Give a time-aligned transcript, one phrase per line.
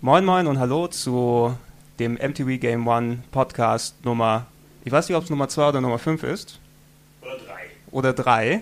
[0.00, 1.56] Moin Moin und Hallo zu
[1.98, 4.46] dem MTV Game One Podcast Nummer,
[4.84, 6.60] ich weiß nicht, ob es Nummer 2 oder Nummer 5 ist.
[7.94, 8.46] Oder drei.
[8.46, 8.60] Oder 3.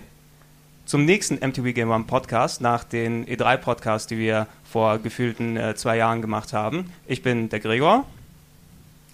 [0.85, 5.75] Zum nächsten MTV Game One Podcast nach den E3 Podcasts, die wir vor gefühlten äh,
[5.75, 6.93] zwei Jahren gemacht haben.
[7.07, 8.05] Ich bin der Gregor.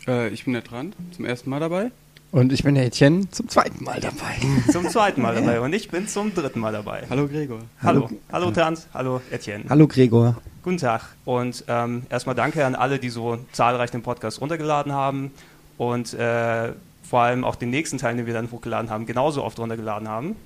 [0.09, 1.93] Äh, ich bin der Trant, zum ersten Mal dabei.
[2.33, 4.35] Und ich bin der Etienne zum zweiten Mal dabei.
[4.73, 7.05] Zum zweiten Mal dabei und ich bin zum dritten Mal dabei.
[7.09, 7.61] Hallo Gregor.
[7.83, 9.65] Hallo, hallo Trant, hallo Etienne.
[9.71, 10.37] Hallo Gregor.
[10.62, 15.31] Guten Tag und ähm, erstmal danke an alle, die so zahlreich den Podcast runtergeladen haben
[15.79, 16.73] und äh,
[17.09, 20.37] vor allem auch den nächsten Teil, den wir dann hochgeladen haben, genauso oft runtergeladen haben,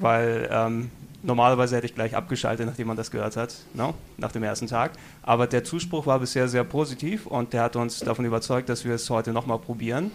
[0.00, 0.90] weil ähm,
[1.22, 3.94] normalerweise hätte ich gleich abgeschaltet, nachdem man das gehört hat, no?
[4.16, 4.92] nach dem ersten Tag.
[5.22, 8.94] Aber der Zuspruch war bisher sehr positiv und der hat uns davon überzeugt, dass wir
[8.94, 10.10] es heute nochmal probieren.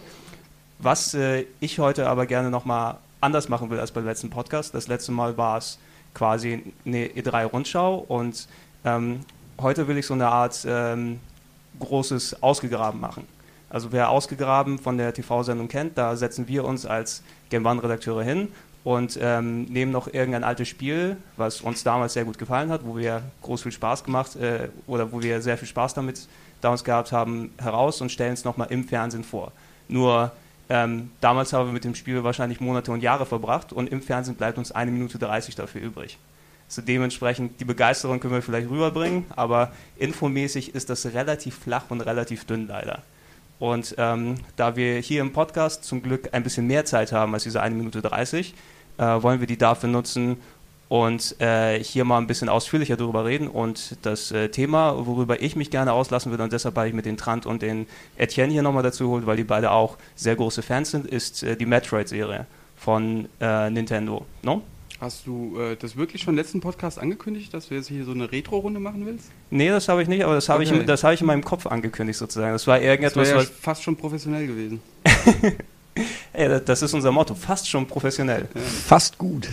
[0.80, 4.76] Was äh, ich heute aber gerne nochmal anders machen will als beim letzten Podcast.
[4.76, 5.80] Das letzte Mal war es
[6.14, 8.48] quasi eine E3-Rundschau und
[8.84, 9.22] ähm,
[9.62, 11.20] heute will ich so eine Art ähm,
[11.80, 13.26] großes Ausgegraben machen.
[13.74, 18.50] Also wer Ausgegraben von der TV-Sendung kennt, da setzen wir uns als Game One-Redakteure hin
[18.84, 22.96] und ähm, nehmen noch irgendein altes Spiel, was uns damals sehr gut gefallen hat, wo
[22.96, 26.28] wir groß viel Spaß gemacht äh, oder wo wir sehr viel Spaß damit
[26.62, 29.52] damals gehabt haben, heraus und stellen es nochmal im Fernsehen vor.
[29.88, 30.32] Nur
[30.70, 34.36] ähm, damals haben wir mit dem Spiel wahrscheinlich Monate und Jahre verbracht und im Fernsehen
[34.36, 36.20] bleibt uns eine Minute 30 dafür übrig.
[36.68, 42.02] So dementsprechend die Begeisterung können wir vielleicht rüberbringen, aber infomäßig ist das relativ flach und
[42.02, 43.02] relativ dünn leider.
[43.60, 47.44] Und ähm, da wir hier im Podcast zum Glück ein bisschen mehr Zeit haben als
[47.44, 48.54] diese eine Minute 30,
[48.98, 50.38] äh, wollen wir die dafür nutzen
[50.90, 53.48] und äh, hier mal ein bisschen ausführlicher darüber reden.
[53.48, 57.06] Und das äh, Thema, worüber ich mich gerne auslassen würde, und deshalb habe ich mit
[57.06, 57.88] den Trant und den
[58.18, 61.56] Etienne hier nochmal dazu geholt, weil die beide auch sehr große Fans sind, ist äh,
[61.56, 62.46] die Metroid-Serie
[62.78, 64.26] von äh, Nintendo.
[64.44, 64.62] No?
[65.04, 68.12] Hast du äh, das wirklich schon im letzten Podcast angekündigt, dass du jetzt hier so
[68.12, 69.32] eine Retro-Runde machen willst?
[69.50, 70.80] Nee, das habe ich nicht, aber das habe Okay.
[70.80, 72.54] ich, das habe ich in meinem Kopf angekündigt sozusagen.
[72.54, 74.80] Das war Das irgendetwas, wäre ja was, fast schon professionell gewesen.
[76.32, 78.48] ey, das- das ist unser Motto, fast schon professionell.
[78.86, 79.50] Fast gut.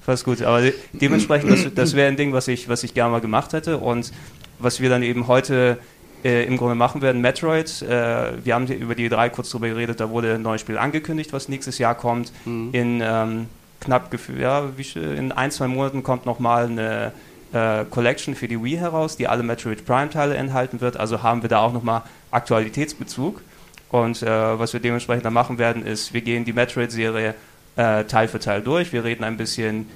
[0.00, 3.10] Fast gut, aber de dementsprechend, das, das wäre ein Ding, was ich, was ich gerne
[3.12, 4.10] mal gemacht hätte und
[4.58, 5.76] was wir dann eben heute
[6.24, 7.20] äh, im Grunde machen werden.
[7.20, 10.78] Metroid, äh, wir haben über die drei kurz drüber geredet, da wurde ein neues Spiel
[10.78, 12.32] angekündigt, was nächstes Jahr kommt.
[12.46, 12.70] Mhm.
[12.72, 13.46] In ähm,
[13.80, 17.12] knapp, gef- ja, in ein, zwei Monaten kommt nochmal eine
[17.52, 21.48] äh, Collection für die Wii heraus, die alle Metroid Prime-Teile enthalten wird, also haben wir
[21.48, 23.42] da auch nochmal Aktualitätsbezug.
[23.90, 27.34] Und äh, was wir dementsprechend dann machen werden, ist, wir gehen die Metroid-Serie
[27.76, 28.92] äh, Teil für Teil durch.
[28.92, 29.86] Wir reden ein bisschen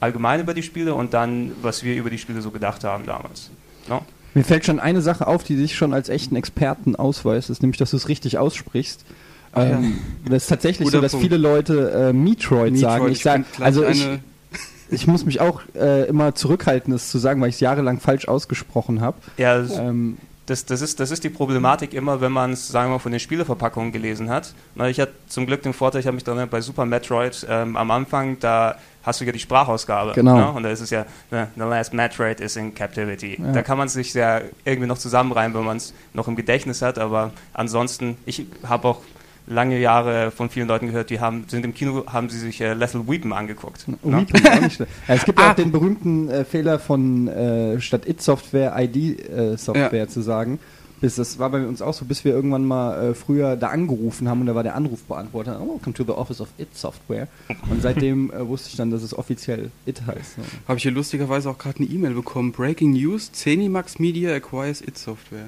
[0.00, 3.50] allgemein über die Spiele und dann, was wir über die Spiele so gedacht haben damals.
[3.88, 4.02] No?
[4.32, 7.76] Mir fällt schon eine Sache auf, die dich schon als echten Experten ausweist, ist nämlich,
[7.76, 9.04] dass du es richtig aussprichst.
[9.52, 9.70] Ach ja.
[9.70, 11.26] Ähm, Das ist tatsächlich Guter so, dass Punkt.
[11.26, 13.08] viele Leute äh, Metroid, sagen.
[13.10, 14.06] Ich sag, bin gleich also ich,
[14.90, 18.28] ich muss mich auch äh, immer zurückhalten, das zu sagen, weil ich es jahrelang falsch
[18.28, 19.16] ausgesprochen habe.
[19.36, 22.88] Ja, das, Ähm, das, das, ist, das ist die Problematik immer, wenn man es, sagen
[22.88, 24.54] wir mal, von den Spieleverpackungen gelesen hat.
[24.74, 27.76] Na, ich hatte zum Glück den Vorteil, ich habe mich dann bei Super Metroid ähm,
[27.76, 30.12] am Anfang, da hast du ja die Sprachausgabe.
[30.14, 30.36] Genau.
[30.36, 30.50] Ne?
[30.50, 33.40] Und da ist es ja, ne, The Last Metroid is in Captivity.
[33.40, 33.52] Ja.
[33.52, 36.82] Da kann man es sich ja irgendwie noch zusammenreimen, wenn man es noch im Gedächtnis
[36.82, 36.98] hat.
[36.98, 39.00] Aber ansonsten, ich habe auch
[39.46, 42.74] lange Jahre von vielen Leuten gehört, die haben, sind im Kino, haben sie sich äh,
[42.74, 43.86] Lethal Weapon angeguckt.
[43.88, 43.96] Ne?
[44.02, 44.92] Weeping ist auch nicht schlecht.
[45.08, 45.50] Ja, es gibt ja Ah.
[45.50, 50.08] auch den berühmten äh, Fehler von äh, statt It-Software ID-Software Ja.
[50.08, 50.58] zu sagen.
[51.00, 54.28] Bis, das war bei uns auch so, bis wir irgendwann mal äh, früher da angerufen
[54.28, 57.26] haben und da war der Anrufbeantworter, oh, welcome to the office of It-Software.
[57.68, 60.36] Und seitdem äh, wusste ich dann, dass es offiziell It heißt.
[60.36, 60.42] So.
[60.68, 62.52] habe ich hier lustigerweise auch gerade eine E-Mail bekommen.
[62.52, 65.46] Breaking News, Zenimax Media acquires It Software.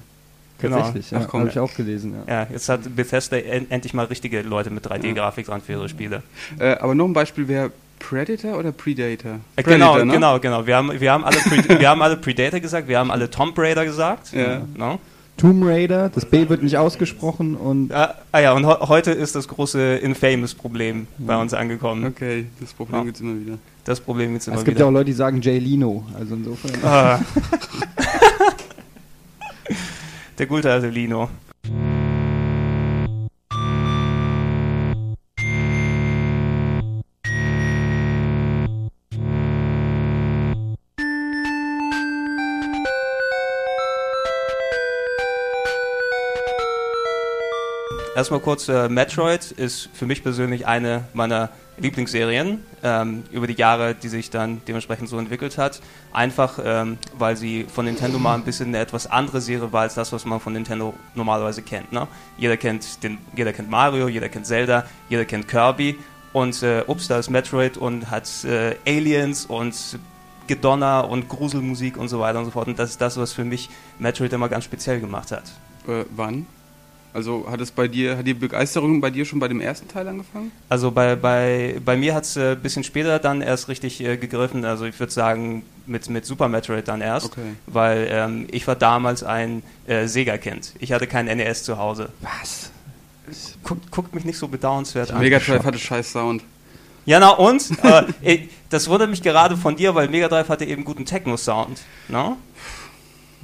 [0.60, 0.76] Genau.
[0.76, 1.41] Tatsächlich, ja, Ach, komm.
[1.41, 2.15] habe ich auch gelesen.
[2.26, 2.42] Ja.
[2.42, 6.22] Ja, jetzt hat Bethesda en endlich mal richtige Leute mit 3D-Grafik dran für ihre Spiele.
[6.59, 9.41] Äh, aber noch ein Beispiel wäre Predator oder Predator?
[9.56, 10.12] Äh, Predator, genau, ne?
[10.12, 10.66] genau, genau.
[10.66, 13.59] Wir haben, wir, haben alle Pre wir haben alle Predator gesagt, wir haben alle Tomb
[13.59, 14.33] Raider gesagt.
[14.33, 14.62] Ja.
[14.77, 14.98] No?
[15.36, 19.48] Tomb Raider, das B wird nicht ausgesprochen und Ah, ah ja, und heute ist das
[19.48, 22.06] große Infamous-Problem bei uns angekommen.
[22.06, 23.04] Okay, das Problem Ja.
[23.04, 23.59] gibt's immer wieder.
[23.84, 24.84] Das Problem gibt es immer es gibt wieder.
[24.84, 26.06] ja auch Leute, die sagen Jay Lino.
[26.16, 26.72] Also insofern.
[26.84, 27.21] Ah.
[30.39, 31.28] Der gute alte Lino.
[48.15, 53.95] Erstmal kurz, äh, Metroid ist für mich persönlich eine meiner Lieblingsserien ähm, über die Jahre,
[53.95, 55.81] die sich dann dementsprechend so entwickelt hat.
[56.13, 59.95] Einfach, ähm, weil sie von Nintendo mal ein bisschen eine etwas andere Serie war als
[59.95, 61.93] das, was man von Nintendo normalerweise kennt.
[61.93, 62.07] Ne?
[62.39, 65.99] Jeder, kennt den, jeder kennt Mario, jeder kennt Zelda, jeder kennt Kirby
[66.33, 69.99] und äh, ups, da ist Metroid und hat äh, Aliens und
[70.47, 72.69] Gedonner und Gruselmusik und so weiter und so fort.
[72.69, 75.45] Und das ist das, was für mich Metroid immer ganz speziell gemacht hat.
[75.89, 76.47] Äh, wann?
[77.15, 80.09] Also hat es bei dir, hat die Begeisterung bei dir schon bei dem ersten Teil
[80.09, 80.51] angefangen?
[80.69, 84.16] Also bei, bei, bei mir hat es ein äh, bisschen später dann erst richtig äh,
[84.16, 84.65] gegriffen.
[84.65, 87.27] Also ich würde sagen mit, mit Super Metroid dann erst.
[87.27, 87.55] Okay.
[87.66, 90.75] Weil ähm, ich war damals ein äh, Sega-Kind.
[90.81, 92.09] Ich hatte kein NES zu Hause.
[92.21, 92.72] Was?
[93.63, 95.21] Guckt, guckt mich nicht so bedauernswert an.
[95.21, 96.43] Mega Drive hatte scheiß Sound.
[97.07, 97.71] Ja, na und?
[98.22, 101.81] äh, das wundert mich gerade von dir, weil Mega Drive hatte eben guten Techno-Sound.
[102.09, 102.39] No?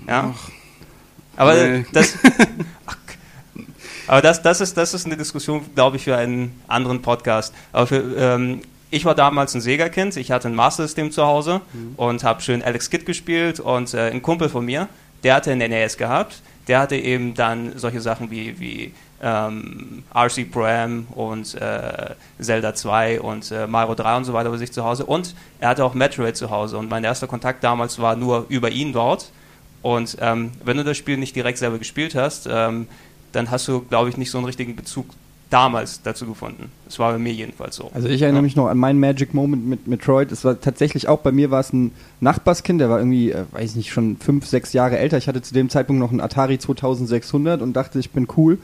[0.08, 0.34] Ja.
[0.34, 0.50] Ach,
[1.36, 1.86] Aber Nee.
[1.92, 2.14] das.
[2.86, 2.96] Ach,
[4.10, 7.54] aber das, das, ist, das ist eine Diskussion, glaube ich, für einen anderen Podcast.
[7.70, 8.60] Aber für, ähm,
[8.90, 11.60] ich war damals ein Sega-Kind, ich hatte ein Master System zu Hause
[11.96, 14.88] und habe schön Alex Kidd gespielt und äh, ein Kumpel von mir,
[15.22, 18.92] der hatte ein NES gehabt, der hatte eben dann solche Sachen wie, wie
[19.22, 24.50] ähm, RC Pro Am und äh, Zelda 2 und äh, Mario 3 und so weiter
[24.50, 25.06] bei sich zu Hause.
[25.06, 26.78] Und er hatte auch Metroid zu Hause.
[26.78, 29.30] Und mein erster Kontakt damals war nur über ihn dort.
[29.82, 32.88] Und ähm, wenn du das Spiel nicht direkt selber gespielt hast, ähm,
[33.32, 35.06] dann hast du, glaube ich, nicht so einen richtigen Bezug
[35.50, 36.70] damals dazu gefunden.
[36.84, 37.90] Das war bei mir jedenfalls so.
[37.92, 40.30] Also ich erinnere mich noch an meinen Magic Moment mit Metroid.
[40.30, 41.90] Es war tatsächlich auch bei mir war es ein
[42.20, 45.18] Nachbarskind, der war irgendwie, äh, weiß nicht, schon fünf, sechs Jahre älter.
[45.18, 48.58] Ich hatte zu dem Zeitpunkt noch einen Atari 2600 und dachte, ich bin cool.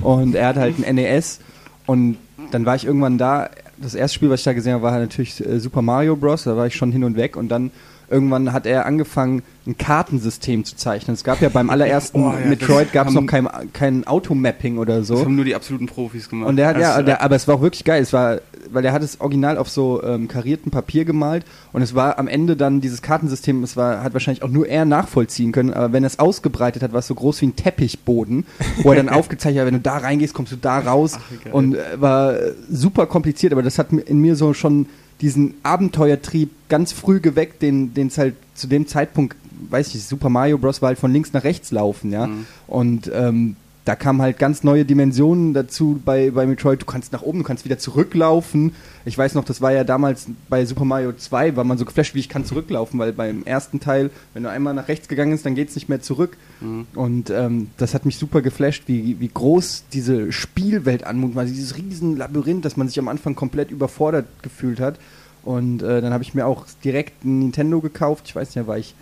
[0.00, 1.40] Und er hatte halt ein NES.
[1.86, 2.16] Und
[2.50, 3.50] dann war ich irgendwann da.
[3.76, 6.44] Das erste Spiel, was ich da gesehen habe, war natürlich äh, Super Mario Bros.
[6.44, 7.36] Da war ich schon hin und weg.
[7.36, 7.70] Und dann
[8.10, 11.14] irgendwann hat er angefangen, ein Kartensystem zu zeichnen.
[11.14, 15.04] Es gab ja beim allerersten Oh ja, Metroid gab es noch kein, kein Automapping oder
[15.04, 15.14] so.
[15.14, 16.48] Das haben nur die absoluten Profis gemacht.
[16.48, 18.02] Und der hat, ja, Das, der, aber es war auch wirklich geil.
[18.02, 18.40] Es war,
[18.70, 22.28] weil er hat es original auf so ähm, kariertem Papier gemalt und es war am
[22.28, 26.04] Ende dann dieses Kartensystem, es war, hat wahrscheinlich auch nur er nachvollziehen können, aber wenn
[26.04, 28.46] er es ausgebreitet hat, war es so groß wie ein Teppichboden,
[28.82, 31.74] wo er dann aufgezeichnet hat, wenn du da reingehst, kommst du da raus Ach, und
[31.74, 34.86] äh, war äh, super kompliziert, aber das hat in mir so schon
[35.20, 39.36] diesen Abenteuertrieb ganz früh geweckt, den den es halt zu dem Zeitpunkt,
[39.70, 40.82] weiß ich Super Mario Bros.
[40.82, 42.26] war halt von links nach rechts laufen, ja.
[42.26, 42.46] Mhm.
[42.66, 43.56] Und ähm,
[43.90, 46.80] da kamen halt ganz neue Dimensionen dazu bei, bei Metroid.
[46.80, 48.72] Du kannst nach oben, du kannst wieder zurücklaufen.
[49.04, 52.14] Ich weiß noch, das war ja damals bei Super Mario 2, war man so geflasht,
[52.14, 55.44] wie ich kann zurücklaufen, weil beim ersten Teil, wenn du einmal nach rechts gegangen bist,
[55.44, 56.36] dann geht's nicht mehr zurück.
[56.60, 56.86] Mhm.
[56.94, 61.76] Und ähm, das hat mich super geflasht, wie, wie groß diese Spielwelt anmutet, war dieses
[61.76, 65.00] riesen Labyrinth, dass man sich am Anfang komplett überfordert gefühlt hat.
[65.42, 68.26] Und äh, dann habe ich mir auch direkt ein Nintendo gekauft.
[68.28, 68.94] Ich weiß nicht, da war ich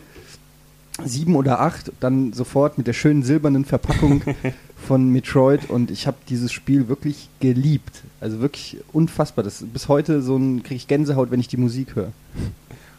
[1.05, 4.23] sieben oder acht, dann sofort mit der schönen silbernen Verpackung
[4.87, 8.03] von Metroid und ich habe dieses Spiel wirklich geliebt.
[8.21, 9.45] Also wirklich unfassbar.
[9.45, 12.13] Das ist bis heute so ein kriege ich Gänsehaut, wenn ich die Musik höre.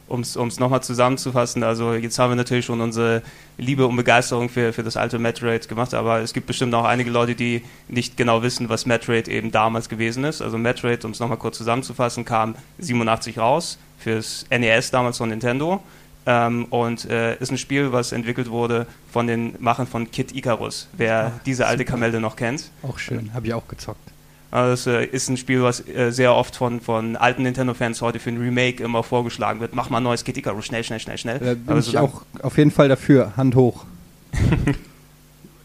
[0.08, 3.22] Um es nochmal zusammenzufassen, also jetzt haben wir natürlich schon unsere
[3.60, 7.12] Liebe und Begeisterung für, für das alte Metroid gemacht, aber es gibt bestimmt auch einige
[7.12, 10.42] Leute, die nicht genau wissen, was Metroid eben damals gewesen ist.
[10.42, 15.80] Also Metroid, um es nochmal kurz zusammenzufassen, kam 87 raus fürs NES damals von Nintendo
[16.26, 20.88] ähm, und äh, ist ein Spiel, was entwickelt wurde von den Machern von Kid Icarus,
[20.94, 21.92] wer Ach, diese alte super.
[21.92, 22.72] Kamelle noch kennt.
[22.84, 24.12] Auch schön, habe ich auch gezockt.
[24.52, 28.20] Also das äh, ist ein Spiel, was äh, sehr oft von, von alten Nintendo-Fans heute
[28.20, 29.76] für ein Remake immer vorgeschlagen wird.
[29.76, 31.40] Mach mal ein neues Kid Icarus, schnell, schnell, schnell, schnell.
[31.40, 33.86] Da bin Aber ich auch auf jeden Fall dafür, Hand hoch.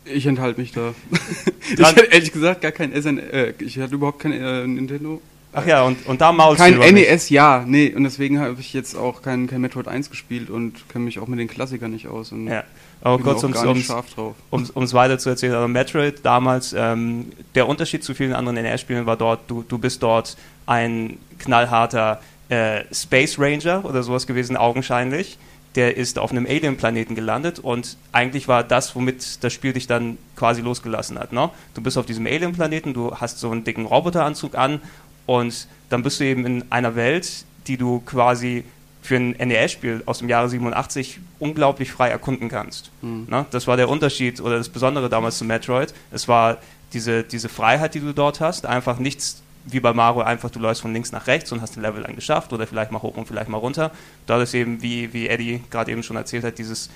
[0.04, 0.94] Ich enthalte mich da.
[1.72, 5.20] ich hatte ehrlich gesagt gar kein SN, äh, ich hatte überhaupt kein äh, Nintendo.
[5.54, 6.92] Ach ja, und, und da maulst Kein du mich.
[6.92, 10.88] NES, ja, nee, und deswegen habe ich jetzt auch kein, kein Metroid 1 gespielt und
[10.88, 12.64] kenne mich auch mit den Klassikern nicht aus und Ja.
[13.02, 18.14] Aber bin kurz, ums, ums weiter zu erzählen, also Metroid damals, ähm, der Unterschied zu
[18.14, 24.02] vielen anderen NES-Spielen war dort, du, du bist dort ein knallharter äh, Space Ranger oder
[24.02, 25.38] sowas gewesen, augenscheinlich.
[25.76, 30.18] Der ist auf einem Alien-Planeten gelandet und eigentlich war das, womit das Spiel dich dann
[30.36, 31.32] quasi losgelassen hat.
[31.32, 31.50] Ne?
[31.74, 34.80] Du bist auf diesem Alien-Planeten, du hast so einen dicken Roboteranzug an
[35.26, 38.64] und dann bist du eben in einer Welt, die du quasi
[39.02, 42.90] für ein NES-Spiel aus dem Jahre 87 unglaublich frei erkunden kannst.
[43.02, 43.26] Mhm.
[43.28, 43.44] Ne?
[43.50, 45.92] Das war der Unterschied oder das Besondere damals zu Metroid.
[46.10, 46.56] Es war
[46.94, 48.64] diese, diese Freiheit, die du dort hast.
[48.64, 51.82] Einfach nichts wie bei Mario, einfach du läufst von links nach rechts und hast ein
[51.82, 53.92] Level dann geschafft oder vielleicht mal hoch und vielleicht mal runter.
[54.26, 56.90] Da ist eben, wie, wie Eddie gerade eben schon erzählt hat, dieses,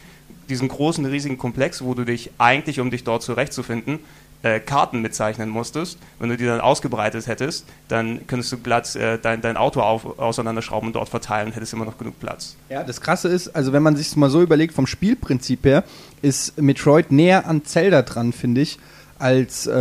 [0.48, 4.00] diesen großen, riesigen Komplex, wo du dich eigentlich, um dich dort zurechtzufinden,
[4.42, 5.98] äh, Karten mitzeichnen musstest.
[6.18, 10.18] Wenn du die dann ausgebreitet hättest, dann könntest du glatt äh, dein, dein Auto auf,
[10.18, 12.56] auseinanderschrauben und dort verteilen hättest immer noch genug Platz.
[12.68, 15.84] Ja, das Krasse ist, also wenn man sich mal so überlegt, vom Spielprinzip her,
[16.22, 18.78] ist Metroid näher an Zelda dran, finde ich,
[19.18, 19.72] als, äh,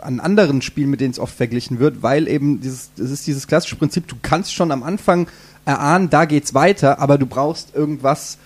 [0.00, 3.46] an anderen Spielen, mit denen es oft verglichen wird, weil eben dieses, es ist dieses
[3.46, 5.26] klassische Prinzip, du kannst schon am Anfang
[5.64, 8.38] erahnen, da geht's weiter, aber du brauchst irgendwas,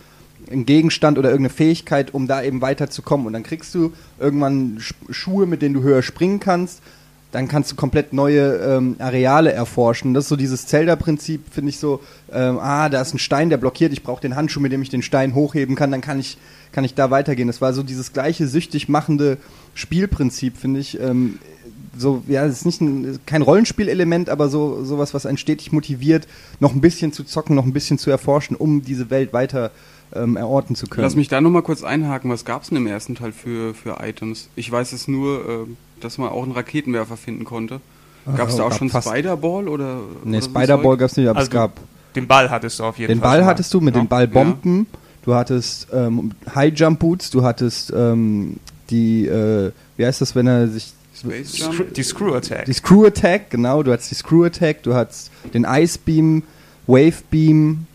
[0.53, 3.27] einen Gegenstand oder irgendeine Fähigkeit, um da eben weiterzukommen.
[3.27, 6.81] Und dann kriegst du irgendwann Sch Schuhe, mit denen du höher springen kannst.
[7.33, 10.13] Dann kannst du komplett neue ähm, Areale erforschen.
[10.13, 13.57] Das ist so dieses Zelda-Prinzip, finde ich so, ähm, ah, da ist ein Stein, der
[13.57, 16.37] blockiert, ich brauche den Handschuh, mit dem ich den Stein hochheben kann, dann kann ich,
[16.73, 17.47] kann ich da weitergehen.
[17.47, 19.39] Das war so dieses gleiche süchtig machende
[19.75, 21.01] Spielprinzip, finde ich.
[21.01, 21.39] Ähm,
[21.97, 26.27] so, ja, es ist nicht ein, kein Rollenspielelement, aber so sowas, was einen stetig motiviert,
[26.61, 29.71] noch ein bisschen zu zocken, noch ein bisschen zu erforschen, um diese Welt weiter
[30.15, 31.05] ähm, erorten zu können.
[31.05, 32.31] Lass mich da nochmal kurz einhaken.
[32.31, 34.49] Was gab es denn im ersten Teil für, für Items?
[34.57, 35.67] Ich weiß es nur, äh,
[36.01, 37.81] dass man auch einen Raketenwerfer finden konnte.
[38.37, 40.01] Gab es da auch schon Spider-Ball oder?
[40.25, 41.73] Nee, oder Spider-Ball gab es nicht, aber Also es gab
[42.15, 43.29] Den Ball hattest du auf jeden den Fall.
[43.31, 43.51] Ball schon mal.
[43.51, 44.01] hattest du mit Ja.
[44.03, 44.87] den Ballbomben,
[45.25, 48.59] du hattest ähm, High-Jump-Boots, du hattest ähm,
[48.91, 51.95] die, äh, wie heißt das, wenn er sich Space Screw- Jump?
[51.95, 52.65] Die Screw Attack.
[52.67, 56.45] Die Screw Attack, genau, du hattest die Screw Attack, du hattest den Ice Beam,
[56.87, 57.87] Wave Beam,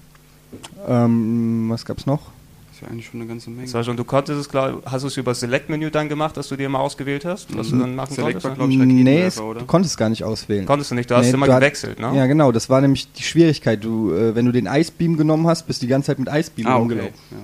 [0.88, 2.22] ähm, was gab's noch?
[2.70, 3.64] Das ist ja eigentlich schon eine ganze Menge.
[3.64, 6.48] Das war schon, du konntest es, glaub, hast du es über Select-Menü dann gemacht, dass
[6.48, 8.78] du dir mal ausgewählt hast, was du dann machen Select war, konntest?
[8.78, 10.66] glaub ich, nee, es, du konntest gar nicht auswählen.
[10.68, 12.12] Konntest du nicht, du hast Nee, immer du hat- gewechselt, ne?
[12.16, 13.84] Ja, genau, das war nämlich die Schwierigkeit.
[13.84, 16.30] Du, äh, wenn du den Ice Beam genommen hast, bist du die ganze Zeit mit
[16.32, 16.80] Ice Beam Ah, okay.
[16.80, 17.14] rumgelaufen.
[17.32, 17.38] Ja.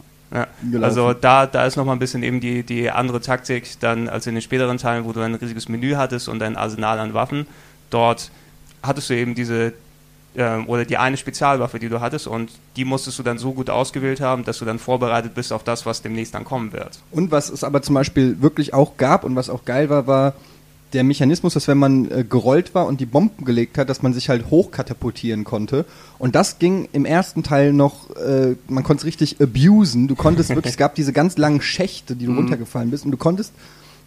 [0.71, 0.79] Ja.
[0.81, 4.33] Also da, da ist nochmal ein bisschen eben die, die andere Taktik dann als in
[4.33, 7.45] den späteren Teilen, wo du ein riesiges Menü hattest und ein Arsenal an Waffen.
[7.91, 8.31] Dort
[8.81, 9.73] hattest du eben diese
[10.35, 13.69] ähm, oder die eine Spezialwaffe, die du hattest und die musstest du dann so gut
[13.69, 16.99] ausgewählt haben, dass du dann vorbereitet bist auf das, was demnächst dann kommen wird.
[17.11, 20.33] Und was es aber zum Beispiel wirklich auch gab und was auch geil war, war
[20.93, 24.13] der Mechanismus, dass wenn man äh, gerollt war und die Bomben gelegt hat, dass man
[24.13, 25.85] sich halt hochkatapultieren konnte.
[26.19, 30.07] Und das ging im ersten Teil noch, äh, man konnte es richtig abusen.
[30.07, 33.17] Du konntest wirklich, es gab diese ganz langen Schächte, die du runtergefallen bist und du
[33.17, 33.53] konntest,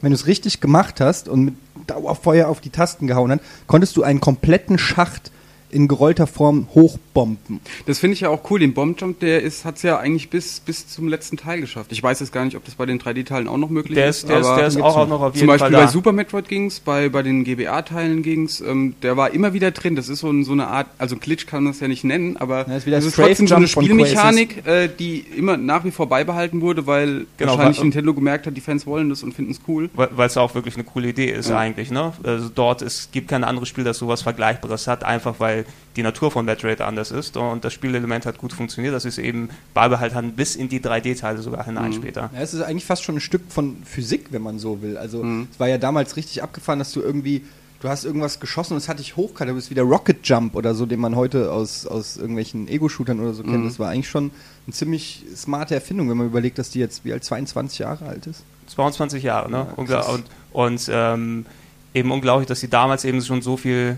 [0.01, 1.55] wenn du es richtig gemacht hast und mit
[1.87, 5.31] Dauerfeuer auf die Tasten gehauen hast, konntest du einen kompletten Schacht
[5.71, 6.69] in gerollter Form
[7.17, 7.61] hochbomben.
[7.87, 8.61] Das finde ich ja auch cool.
[8.61, 11.93] Den Bombjump, der hat es ja eigentlich bis, bis zum letzten Teil geschafft.
[11.93, 14.19] Ich weiß jetzt gar nicht, ob das bei den 3D-Teilen auch noch möglich Der ist.
[14.25, 15.89] ist, der ist, der ist auch, auch noch auf zum jeden Beispiel Fall bei da.
[15.89, 18.61] Super Metroid ging's, bei, bei den GBA-Teilen ging's.
[18.61, 19.97] Ähm, der war immer wieder drin.
[19.97, 22.37] Das ist so, ein, so eine Art, also Glitch kann man das ja nicht nennen,
[22.37, 25.91] aber Ja, das ist das ist trotzdem so eine Spielmechanik, äh, die immer nach wie
[25.91, 29.33] vor beibehalten wurde, weil Genau, wahrscheinlich weil- Nintendo gemerkt hat, die Fans wollen das und
[29.35, 29.91] finden es cool.
[29.95, 31.59] Weil es auch wirklich eine coole Idee ist Ja.
[31.59, 32.13] eigentlich, ne?
[32.23, 35.65] Also dort es gibt kein anderes Spiel, das sowas Vergleichbares hat, einfach weil
[35.97, 39.19] die Natur von Metroid anders ist und das Spielelement hat gut funktioniert, dass sie es
[39.19, 41.95] eben beibehalten haben, bis in die 3D-Teile sogar hinein Mhm.
[41.95, 42.31] später.
[42.35, 44.97] Ja, es ist eigentlich fast schon ein Stück von Physik, wenn man so will.
[44.99, 45.49] Also Mhm.
[45.53, 47.43] es war ja damals richtig abgefahren, dass du irgendwie,
[47.81, 50.55] du hast irgendwas geschossen und es hat dich hochkant, du bist wie der Rocket Jump
[50.55, 53.61] oder so, den man heute aus, aus irgendwelchen Ego-Shootern oder so kennt.
[53.61, 53.69] Mhm.
[53.69, 54.31] Das war eigentlich schon
[54.67, 58.27] eine ziemlich smarte Erfindung, wenn man überlegt, dass die jetzt wie alt 22 Jahre alt
[58.27, 58.43] ist.
[58.69, 59.67] 22 Jahre, ne?
[59.77, 60.09] Ja, krass.
[60.09, 61.47] und und ähm,
[61.95, 63.97] eben unglaublich, dass sie damals eben schon so viel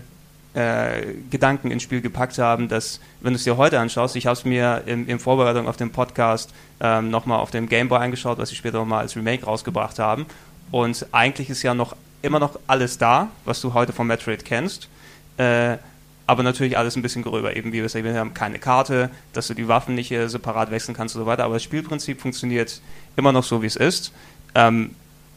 [0.53, 4.33] äh, Gedanken ins Spiel gepackt haben, dass, wenn du es dir heute anschaust, ich habe
[4.33, 8.49] es mir in, in Vorbereitung auf den Podcast ähm, nochmal auf dem Gameboy angeschaut, was
[8.49, 10.25] sie später nochmal als Remake rausgebracht haben.
[10.71, 14.89] Und eigentlich ist ja noch immer noch alles da, was du heute von Metroid kennst.
[15.37, 15.77] Äh,
[16.25, 19.47] aber natürlich alles ein bisschen gröber, eben wie wir es erwähnt haben, keine Karte, dass
[19.47, 21.43] du die Waffen nicht äh, separat wechseln kannst und so weiter.
[21.43, 22.81] Aber das Spielprinzip funktioniert
[23.15, 24.13] immer noch so, wie es ist.
[24.53, 24.91] Ähm,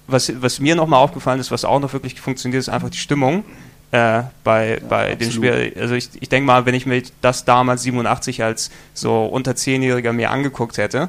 [0.06, 3.44] was, was mir nochmal aufgefallen ist, was auch noch wirklich funktioniert, ist einfach die Stimmung
[3.92, 5.34] äh, bei, bei absolut.
[5.34, 5.72] Spielen.
[5.78, 10.12] Also ich, ich denke mal, wenn ich mir das damals 87 als so unter 10-Jähriger
[10.12, 11.08] mir angeguckt hätte,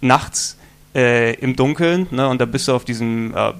[0.00, 0.56] nachts
[0.94, 3.52] äh, im Dunkeln, ne, und da bist du auf diesem äh,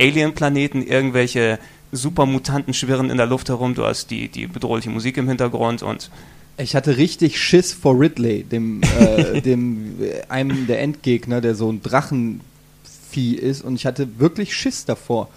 [0.00, 1.58] Alien-Planeten, irgendwelche
[1.90, 6.10] Supermutanten schwirren in der Luft herum, du hast die, die bedrohliche Musik im Hintergrund und
[6.58, 11.72] Ich hatte richtig Schiss vor Ridley, dem, äh, dem äh, einem der Endgegner, der so
[11.72, 15.30] ein Drachenvieh ist, und ich hatte wirklich Schiss davor.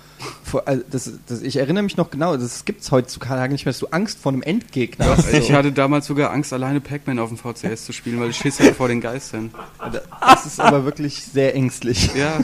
[0.43, 3.71] Vor, also das, das, ich erinnere mich noch genau, das gibt es heutzutage nicht mehr,
[3.71, 5.31] dass du Angst vor einem Endgegner hast.
[5.33, 5.53] Ich So.
[5.53, 8.73] hatte damals sogar Angst, alleine Pac-Man auf dem VCS zu spielen, weil ich Schiss hatte
[8.73, 9.51] vor den Geistern.
[10.19, 12.11] Das ist aber wirklich sehr ängstlich.
[12.15, 12.39] Ja.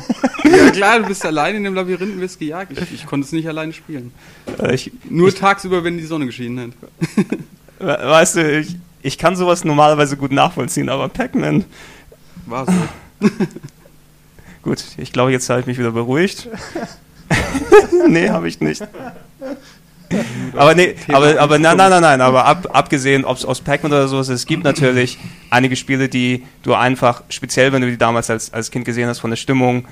[0.49, 2.71] ja, klar, du bist allein in dem Labyrinth und wirst gejagt.
[2.77, 4.11] Ich, ich konnte es nicht alleine spielen.
[4.61, 6.73] äh, ich, Nur tagsüber, wenn die Sonne geschienen
[7.17, 7.25] hat.
[7.79, 11.65] we- weißt du, ich, ich kann sowas normalerweise gut nachvollziehen, aber Pac-Man,
[12.45, 13.27] War so.
[14.63, 16.47] gut, ich glaube, jetzt habe ich mich wieder beruhigt.
[18.07, 18.83] nee, habe ich nicht.
[20.55, 23.91] Aber nee, aber, aber nein, nein, nein, nein, aber ab, abgesehen, ob es aus Pac-Man
[23.91, 25.17] oder so ist, es gibt natürlich
[25.49, 29.19] einige Spiele, die du einfach, speziell wenn du die damals als, als Kind gesehen hast,
[29.19, 29.85] von der Stimmung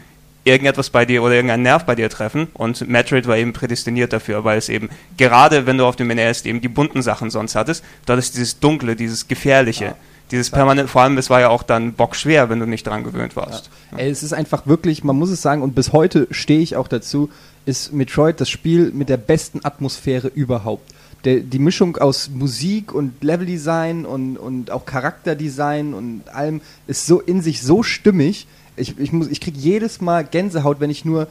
[0.46, 2.48] irgendetwas bei dir oder irgendeinen Nerv bei dir treffen.
[2.54, 6.46] Und Metroid war eben prädestiniert dafür, weil es eben, gerade wenn du auf dem NES
[6.46, 9.96] eben die bunten Sachen sonst hattest, du hattest dieses Dunkle, dieses Gefährliche,
[10.32, 13.36] dieses permanent, vor allem, es war ja auch dann bockschwer, wenn du nicht dran gewöhnt
[13.36, 13.70] warst.
[13.96, 16.88] Ey, es ist einfach wirklich, man muss es sagen, und bis heute stehe ich auch
[16.88, 17.30] dazu,
[17.66, 20.94] ist Metroid das Spiel mit der besten Atmosphäre überhaupt.
[21.26, 27.20] Der, die Mischung aus Musik und Leveldesign und, und auch Charakterdesign und allem ist so
[27.20, 28.48] in sich so stimmig.
[28.76, 31.28] Ich, ich, muss, ich kriege jedes Mal Gänsehaut, wenn ich nur,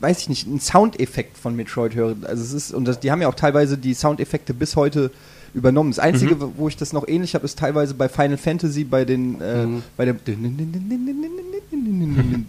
[0.00, 2.16] weiß ich nicht, einen Soundeffekt von Metroid höre.
[2.24, 5.10] Also es ist, und das, die haben ja auch teilweise die Soundeffekte bis heute
[5.54, 5.90] übernommen.
[5.90, 6.52] Das Einzige, mhm.
[6.56, 9.82] wo ich das noch ähnlich habe, ist teilweise bei Final Fantasy, bei den, äh, mhm.
[9.96, 10.18] bei dem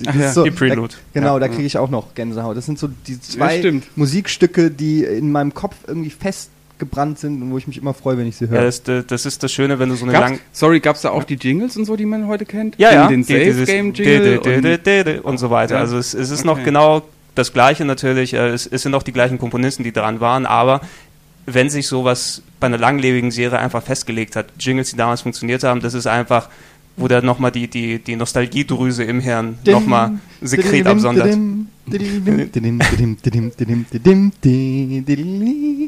[0.04, 0.94] ja, so, die Prelude.
[1.14, 1.40] Da, genau, ja.
[1.40, 2.58] da kriege ich auch noch Gänsehaut.
[2.58, 7.52] Das sind so die zwei ja, Musikstücke, die in meinem Kopf irgendwie festgebrannt sind und
[7.52, 8.64] wo ich mich immer freue, wenn ich sie höre.
[8.64, 11.10] Ja, das, das ist das Schöne, wenn du so eine lang Sorry, gab es da
[11.10, 12.78] auch die Jingles und so, die man heute kennt?
[12.78, 13.08] Ja, ja.
[13.08, 15.80] Den Safe-Game-Jingle und, und, so weiter.
[15.80, 16.48] Also es, es ist okay.
[16.48, 17.04] noch genau
[17.36, 18.34] das Gleiche natürlich.
[18.34, 20.82] Es, es sind noch die gleichen Komponisten, die dran waren, aber
[21.46, 25.82] wenn sich sowas bei einer langlebigen Serie einfach festgelegt hat, Jingles, die damals funktioniert haben,
[25.82, 26.50] das ist einfach
[26.98, 31.38] wo der nochmal die, die, die Nostalgiedrüse im Hirn nochmal Sekret absondert.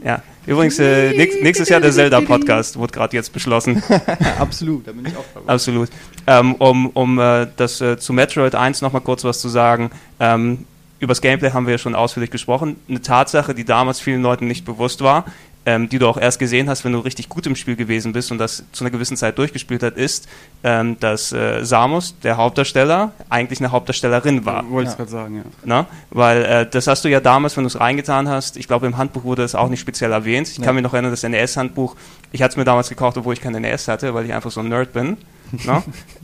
[0.03, 3.81] ja, übrigens, äh, nächstes Jahr der Zelda-Podcast wurde gerade jetzt beschlossen.
[4.39, 5.53] Absolut, da bin ich auch dabei.
[5.53, 5.89] Absolut.
[6.27, 9.89] Ähm, um um äh, das äh, zu Metroid 1 nochmal kurz was zu sagen.
[10.19, 10.65] Ähm,
[10.99, 12.75] über das Gameplay haben wir ja schon ausführlich gesprochen.
[12.89, 15.25] Eine Tatsache, die damals vielen Leuten nicht bewusst war,
[15.67, 18.31] ähm, die du auch erst gesehen hast, wenn du richtig gut im Spiel gewesen bist
[18.31, 20.29] und das zu einer gewissen Zeit durchgespielt hat, ist,
[20.63, 24.63] ähm, dass äh, Samus, der Hauptdarsteller, eigentlich eine Hauptdarstellerin war.
[24.63, 25.43] Ja, wollte ich gerade sagen, ja.
[25.65, 25.85] Na?
[26.09, 28.95] Weil äh, das hast du ja damals, wenn du es reingetan hast, ich glaube im
[28.95, 30.47] Handbuch wurde es auch nicht speziell erwähnt.
[30.47, 30.63] Ich ja.
[30.63, 31.97] kann mich noch erinnern, das NES-Handbuch,
[32.31, 34.61] ich hatte es mir damals gekauft, obwohl ich kein NES hatte, weil ich einfach so
[34.61, 35.17] ein Nerd bin.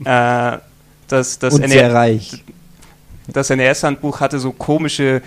[0.04, 0.58] äh,
[1.06, 2.42] das, das und sehr reich
[3.26, 5.22] das NES-Handbuch hatte so komische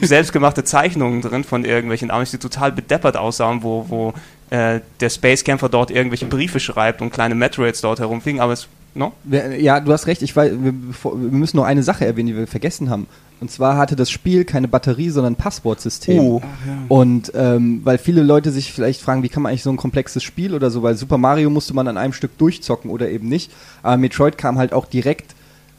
[0.00, 4.14] selbstgemachte Zeichnungen drin von irgendwelchen Amis, die total bedeppert aussahen, wo, wo
[4.50, 9.12] äh, der Space-Kämpfer dort irgendwelche Briefe schreibt und kleine Metroids dort herumfliegen, aber es No?
[9.58, 10.22] Ja, du hast recht.
[10.22, 13.06] Ich weiß, wir, wir, müssen nur eine Sache erwähnen, die wir vergessen haben.
[13.40, 16.18] Und zwar hatte das Spiel keine Batterie, sondern ein Passwortsystem.
[16.18, 16.42] Oh.
[16.66, 16.72] Ja.
[16.88, 20.22] Und ähm, weil viele Leute sich vielleicht fragen, wie kann man eigentlich so ein komplexes
[20.22, 23.52] Spiel oder so, weil Super Mario musste man an einem Stück durchzocken oder eben nicht.
[23.82, 25.34] Aber Metroid kam halt auch direkt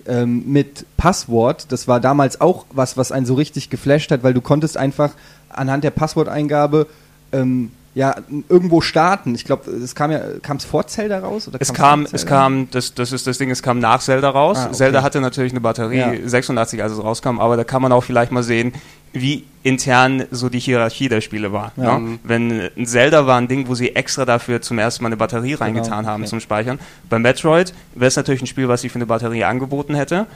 [0.07, 1.71] ähm, mit Passwort.
[1.71, 5.11] Das war damals auch was, was einen so richtig geflasht hat, weil du konntest einfach
[5.49, 6.87] anhand der Passworteingabe
[7.31, 8.15] ähm, ja,
[8.47, 9.35] irgendwo starten.
[9.35, 11.47] Ich glaube, es kam ja, kam es vor Zelda raus?
[11.47, 14.57] Oder es kam, es kam, das, das ist das Ding, es kam nach Zelda raus.
[14.59, 14.75] Ah, okay.
[14.75, 16.13] Zelda hatte natürlich eine Batterie, ja.
[16.25, 18.73] 86, als es rauskam, aber da kann man auch vielleicht mal sehen,
[19.13, 21.71] wie intern so die Hierarchie der Spiele war.
[21.75, 21.99] Ja.
[21.99, 22.19] Ne?
[22.23, 25.51] Wenn ein Zelda war ein Ding, wo sie extra dafür zum ersten Mal eine Batterie
[25.51, 26.29] genau, reingetan genau, haben okay.
[26.29, 26.79] zum Speichern.
[27.09, 30.27] Bei Metroid wäre es natürlich ein Spiel, was sie für eine Batterie angeboten hätte,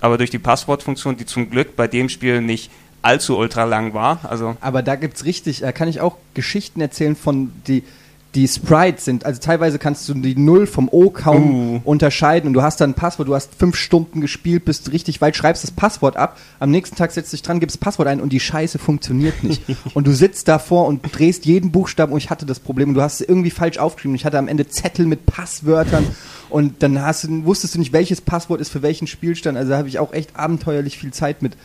[0.00, 2.70] aber durch die Passwortfunktion, die zum Glück bei dem Spiel nicht
[3.02, 4.20] allzu ultra lang war.
[4.24, 7.84] Also Aber da gibt es richtig, da kann ich auch Geschichten erzählen von die
[8.34, 11.80] die Sprites sind, also teilweise kannst du die Null vom O kaum uh.
[11.84, 15.36] unterscheiden und du hast dann ein Passwort, du hast fünf Stunden gespielt, bist richtig weit,
[15.36, 18.32] schreibst das Passwort ab, am nächsten Tag setzt dich dran, gibst das Passwort ein und
[18.32, 19.62] die Scheiße funktioniert nicht.
[19.94, 23.02] und du sitzt davor und drehst jeden Buchstaben und ich hatte das Problem und du
[23.02, 24.16] hast es irgendwie falsch aufgeschrieben.
[24.16, 26.06] Ich hatte am Ende Zettel mit Passwörtern
[26.50, 29.56] und dann hast du, wusstest du nicht, welches Passwort ist für welchen Spielstand.
[29.56, 31.56] Also da habe ich auch echt abenteuerlich viel Zeit mit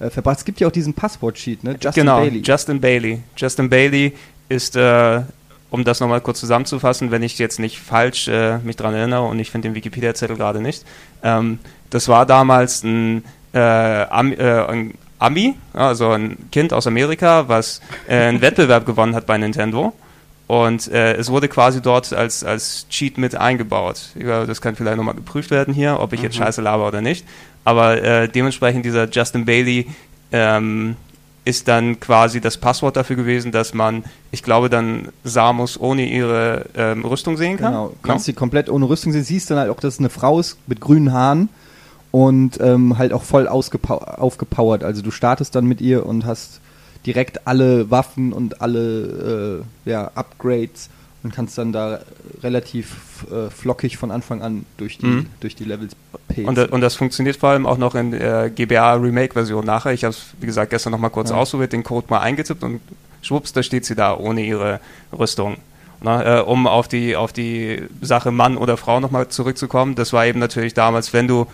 [0.00, 0.38] äh, verbracht.
[0.38, 1.76] Es gibt ja auch diesen Passwort-Sheet, ne?
[1.80, 2.42] Justin genau, Bailey.
[2.44, 3.22] Justin Bailey.
[3.36, 4.12] Justin Bailey
[4.48, 5.22] ist, äh,
[5.70, 9.38] um das nochmal kurz zusammenzufassen, wenn ich jetzt nicht falsch äh, mich daran erinnere und
[9.38, 10.84] ich finde den Wikipedia-Zettel gerade nicht,
[11.22, 11.58] ähm,
[11.90, 17.80] das war damals ein, äh, Am, äh, ein Ami, also ein Kind aus Amerika, was
[18.06, 19.92] äh, einen Wettbewerb gewonnen hat bei Nintendo.
[20.46, 24.10] Und äh, es wurde quasi dort als, als Cheat mit eingebaut.
[24.14, 26.26] Das kann vielleicht nochmal geprüft werden hier, ob ich mhm.
[26.26, 27.26] jetzt Scheiße laber oder nicht.
[27.64, 29.88] Aber äh, dementsprechend dieser Justin Bailey
[30.30, 30.96] ähm,
[31.46, 36.66] ist dann quasi das Passwort dafür gewesen, dass man, ich glaube, dann Samus ohne ihre
[36.76, 37.72] ähm, Rüstung sehen kann.
[37.72, 38.32] Genau, du kannst no?
[38.32, 39.22] sie komplett ohne Rüstung sehen.
[39.22, 41.48] Siehst dann halt auch, dass es eine Frau ist mit grünen Haaren
[42.10, 44.82] und ähm, halt auch voll aufgepowert.
[44.82, 46.60] Also du startest dann mit ihr und hast
[47.06, 50.90] direkt alle Waffen und alle äh, ja, Upgrades
[51.22, 52.00] und kannst dann da
[52.42, 55.26] relativ äh, flockig von Anfang an durch die, mhm.
[55.40, 55.96] durch die Levels
[56.28, 56.46] pacen.
[56.46, 59.92] Und, und, das funktioniert vor allem auch noch in der GBA Remake-Version nachher.
[59.92, 61.36] Ich habe es, wie gesagt, gestern nochmal kurz ja.
[61.36, 62.80] ausprobiert, den Code mal eingetippt und
[63.22, 64.80] schwupps, da steht sie da ohne ihre
[65.16, 65.56] Rüstung.
[66.00, 70.26] Na, äh, um auf die, auf die Sache Mann oder Frau nochmal zurückzukommen, das war
[70.26, 71.46] eben natürlich damals, wenn du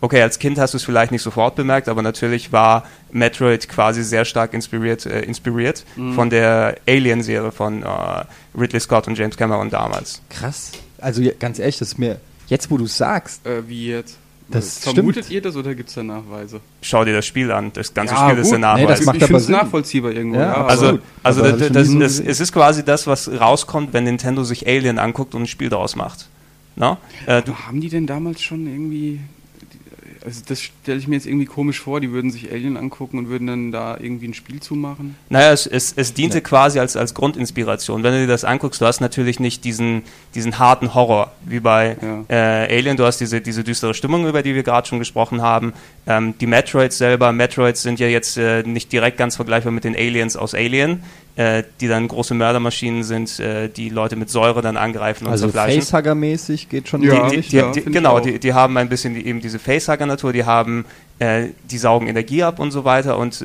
[0.00, 4.02] okay, als Kind hast du es vielleicht nicht sofort bemerkt, aber natürlich war Metroid quasi
[4.02, 6.14] sehr stark inspiriert, äh, inspiriert mhm.
[6.14, 7.86] von der Alien-Serie von äh,
[8.58, 10.22] Ridley Scott und James Cameron damals.
[10.30, 10.72] Krass.
[10.98, 13.46] Also ganz ehrlich, das ist mir jetzt, wo du es sagst.
[13.46, 14.18] Äh, wie jetzt?
[14.48, 15.34] Das Vermutet stimmt.
[15.34, 16.60] ihr das oder gibt es da Nachweise?
[16.80, 17.72] Schau dir das Spiel an.
[17.72, 18.44] Das ganze ja, Spiel gut.
[18.44, 18.80] ist der Nachweis.
[18.80, 20.38] Nee, das macht ich finde es nachvollziehbar irgendwo.
[20.38, 20.66] Ja, ja.
[20.66, 25.00] Also, also das, das, das, es ist quasi das, was rauskommt, wenn Nintendo sich Alien
[25.00, 26.28] anguckt und ein Spiel daraus macht.
[26.76, 26.98] No?
[27.26, 29.20] Äh, haben die denn damals schon irgendwie
[30.26, 33.28] Also das stelle ich mir jetzt irgendwie komisch vor, die würden sich Alien angucken und
[33.28, 35.14] würden dann da irgendwie ein Spiel zumachen.
[35.28, 36.40] Naja, es, es, es diente ja.
[36.40, 38.02] quasi als, als Grundinspiration.
[38.02, 40.02] Wenn du dir das anguckst, du hast natürlich nicht diesen,
[40.34, 42.24] diesen harten Horror wie bei ja.
[42.28, 45.72] äh, Alien, du hast diese, diese düstere Stimmung, über die wir gerade schon gesprochen haben.
[46.08, 49.94] Ähm, die Metroids selber, Metroids sind ja jetzt äh, nicht direkt ganz vergleichbar mit den
[49.94, 51.04] Aliens aus Alien
[51.36, 55.48] äh, die dann große Mördermaschinen sind, äh, die Leute mit Säure dann angreifen und also
[55.48, 55.82] zerfleischen.
[55.82, 59.58] Facehugger-mäßig geht schon ja, die, die, die, genau, die, die haben ein bisschen eben diese
[59.58, 60.86] Facehugger-Natur, die haben,
[61.18, 63.44] äh, die saugen Energie ab und so weiter und äh,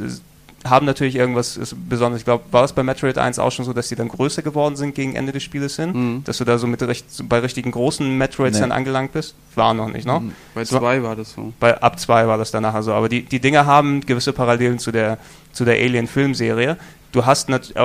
[0.64, 2.22] haben natürlich irgendwas Besonderes.
[2.22, 4.76] Ich glaube, war es bei Metroid 1 auch schon so, dass die dann größer geworden
[4.76, 5.92] sind gegen Ende des Spieles hin?
[5.94, 6.24] Mhm.
[6.24, 8.62] Dass du da so mit recht, bei richtigen großen Metroids nee.
[8.62, 9.36] dann angelangt bist?
[9.56, 10.20] War noch nicht, ne?
[10.20, 10.32] Mhm.
[10.54, 11.54] Bei 2 war das so.
[11.60, 12.94] Bei, ab 2 war das dann nachher so.
[12.94, 15.18] Aber die, die Dinger haben gewisse Parallelen zu der,
[15.52, 16.78] zu der Alien-Filmserie.
[17.12, 17.78] Du hast natürlich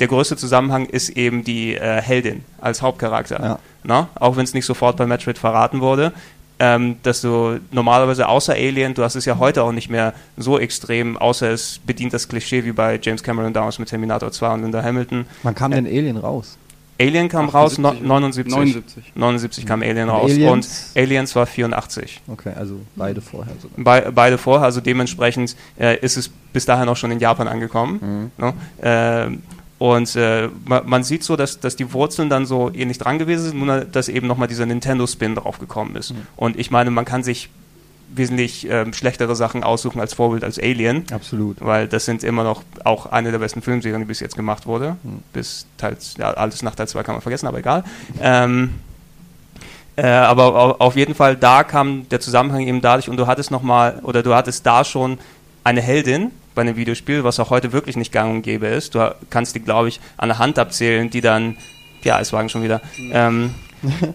[0.00, 3.42] der größte Zusammenhang ist eben die äh, Heldin als Hauptcharakter.
[3.42, 3.58] Ja.
[3.82, 4.08] Na?
[4.14, 6.12] Auch wenn es nicht sofort bei Metroid verraten wurde.
[6.60, 10.58] Ähm, dass du normalerweise außer Alien, du hast es ja heute auch nicht mehr so
[10.58, 14.62] extrem, außer es bedient das Klischee wie bei James Cameron damals mit Terminator 2 und
[14.62, 15.26] Linda Hamilton.
[15.44, 16.58] Wann kam denn Alien raus?
[17.00, 18.52] Alien kam 78, raus, no, 79.
[18.52, 19.12] 79.
[19.14, 20.92] 79 kam Alien raus Aliens?
[20.94, 22.22] und Aliens war 84.
[22.26, 24.02] Okay, also beide vorher sogar.
[24.02, 28.32] Be beide vorher, also dementsprechend äh, ist es bis dahin auch schon in Japan angekommen.
[28.36, 28.44] Mhm.
[28.44, 29.30] Ne?
[29.30, 33.50] Äh, und äh, man, sieht so, dass, dass die Wurzeln dann so ähnlich dran gewesen
[33.50, 36.12] sind, nur dass eben nochmal dieser Nintendo-Spin drauf gekommen ist.
[36.12, 36.26] Mhm.
[36.36, 37.48] Und ich meine, man kann sich
[38.12, 41.04] wesentlich ähm, schlechtere Sachen aussuchen als Vorbild als Alien.
[41.12, 41.58] Absolut.
[41.60, 44.96] Weil das sind immer noch auch eine der besten Filmserien, die bis jetzt gemacht wurde.
[45.02, 45.22] Mhm.
[45.32, 47.84] Bis Teil, ja, alles nach Teil 2 kann man vergessen, aber egal.
[48.20, 48.74] Ähm,
[49.94, 54.00] äh, aber auf jeden Fall, da kam der Zusammenhang eben dadurch und du hattest nochmal,
[54.02, 55.18] oder du hattest da schon
[55.64, 58.96] eine Heldin, bei einem Videospiel, was auch heute wirklich nicht gang und gäbe ist.
[58.96, 61.56] Du kannst die, glaube ich, an der Hand abzählen, die dann,
[62.02, 62.80] ja, es wagen schon wieder,
[63.12, 63.54] ähm,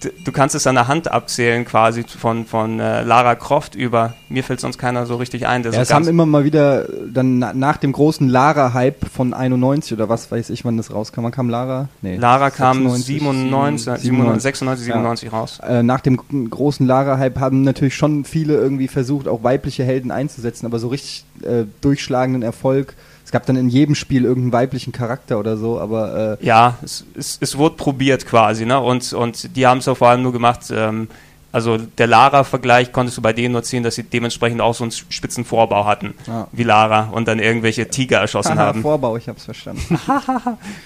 [0.00, 4.44] du kannst es an der Hand abzählen quasi von, von äh, Lara Croft über, mir
[4.44, 5.64] fällt sonst keiner so richtig ein.
[5.64, 10.30] ja, es haben immer mal wieder, dann nach dem großen Lara-Hype von 91 oder was
[10.30, 11.22] weiß ich, wann das rauskam.
[11.22, 11.88] Wann kam Lara?
[12.02, 15.38] Nee, Lara kam 97, 97, 96, 97 ja.
[15.38, 15.60] raus.
[15.66, 20.66] Äh, nach dem großen Lara-Hype haben natürlich schon viele irgendwie versucht, auch weibliche Helden einzusetzen,
[20.66, 22.94] aber so richtig äh, durchschlagenden Erfolg
[23.28, 27.04] es gab dann in jedem Spiel irgendeinen weiblichen Charakter oder so, aber äh ja, es,
[27.14, 28.80] es, es wurde probiert quasi, ne?
[28.80, 30.62] Und und die haben es auch vor allem nur gemacht.
[30.70, 31.08] Ähm,
[31.52, 34.92] also der Lara-Vergleich konntest du bei denen nur ziehen, dass sie dementsprechend auch so einen
[34.92, 36.48] spitzen Vorbau hatten, ja.
[36.52, 38.80] wie Lara, und dann irgendwelche Tiger erschossen haben.
[38.80, 39.82] Vorbau, ich hab's verstanden.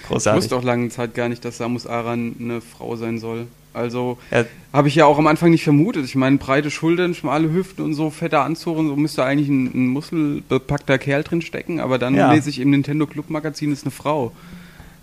[0.09, 0.43] Großartig.
[0.43, 3.47] Ich wusste auch lange Zeit gar nicht, dass Samus Aran eine Frau sein soll.
[3.73, 4.45] Also ja.
[4.71, 6.05] habe ich ja auch am Anfang nicht vermutet.
[6.05, 9.65] Ich meine, breite Schultern, schmale Hüften und so, fetter Anzug und so müsste eigentlich ein,
[9.73, 12.31] ein muskelbepackter Kerl drin stecken, aber dann ja.
[12.31, 14.31] lese ich im Nintendo Club Magazin ist eine Frau.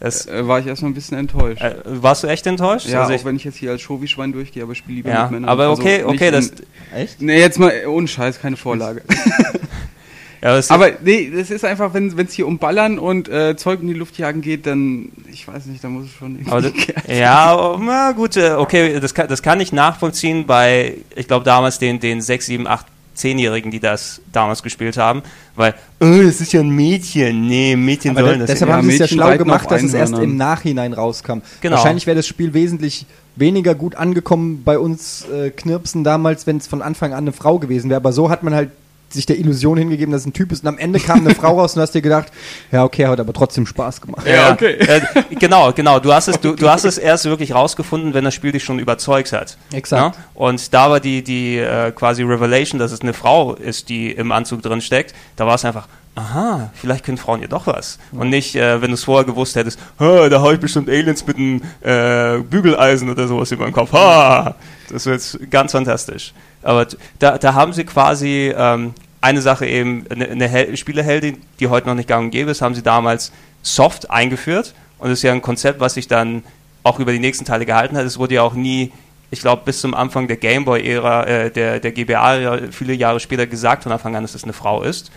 [0.00, 1.60] Das äh, war ich erstmal ein bisschen enttäuscht.
[1.60, 2.88] Äh, warst du echt enttäuscht?
[2.88, 5.24] Ja, also auch wenn ich jetzt hier als Shovi-Schwein durchgehe, aber ich spiele lieber ja,
[5.24, 5.50] mit Männern.
[5.50, 6.52] Aber okay, also okay, das.
[6.94, 7.20] Echt?
[7.20, 9.02] Nee, jetzt mal ohne Scheiß, keine Vorlage.
[10.42, 13.88] Ja, aber nee, das ist einfach, wenn es hier um Ballern und äh, Zeug in
[13.88, 16.72] die Luft jagen geht, dann, ich weiß nicht, da muss es schon das,
[17.08, 21.78] Ja, na gut, äh, okay, das kann, das kann ich nachvollziehen bei, ich glaube damals
[21.78, 25.22] den, den 6, 7, 8, 10-Jährigen, die das damals gespielt haben,
[25.56, 27.46] weil, oh, das ist ja ein Mädchen.
[27.46, 29.92] Nee, Mädchen aber sollen das Deshalb ja, haben sie es ja schlau gemacht, dass es
[29.92, 31.40] erst im Nachhinein rauskam.
[31.60, 31.76] Genau.
[31.76, 36.66] Wahrscheinlich wäre das Spiel wesentlich weniger gut angekommen bei uns äh, Knirpsen damals, wenn es
[36.66, 37.98] von Anfang an eine Frau gewesen wäre.
[37.98, 38.70] Aber so hat man halt
[39.12, 41.58] sich der Illusion hingegeben, dass es ein Typ ist und am Ende kam eine Frau
[41.58, 42.32] raus und hast dir gedacht,
[42.70, 44.26] ja okay, hat aber trotzdem Spaß gemacht.
[44.26, 44.74] Ja, okay.
[44.74, 45.00] Äh,
[45.38, 45.98] genau, genau.
[45.98, 48.78] Du hast es, du, du hast es erst wirklich rausgefunden, wenn das Spiel dich schon
[48.78, 49.56] überzeugt hat.
[49.72, 50.16] Exakt.
[50.16, 50.24] Ja?
[50.34, 54.32] Und da war die, die äh, quasi Revelation, dass es eine Frau ist, die im
[54.32, 55.14] Anzug drin steckt.
[55.36, 57.98] Da war es einfach, aha, vielleicht können Frauen ja doch was.
[58.12, 61.36] Und nicht, äh, wenn du es vorher gewusst hättest, da habe ich bestimmt Aliens mit
[61.36, 63.92] einem äh, Bügeleisen oder sowas über dem Kopf.
[63.92, 64.54] Ha!
[64.90, 66.32] Das wird jetzt ganz fantastisch.
[66.62, 66.86] Aber
[67.18, 71.94] da, da haben sie quasi ähm, eine Sache eben, eine, eine Spielerheldin, die heute noch
[71.94, 74.74] nicht gang und gäbe ist, haben sie damals soft eingeführt.
[74.98, 76.42] Und das ist ja ein Konzept, was sich dann
[76.82, 78.04] auch über die nächsten Teile gehalten hat.
[78.04, 78.92] Es wurde ja auch nie,
[79.30, 83.82] ich glaube, bis zum Anfang der Gameboy-Ära, äh, der, der GBA, viele Jahre später gesagt
[83.82, 85.10] von Anfang an, dass es eine Frau ist.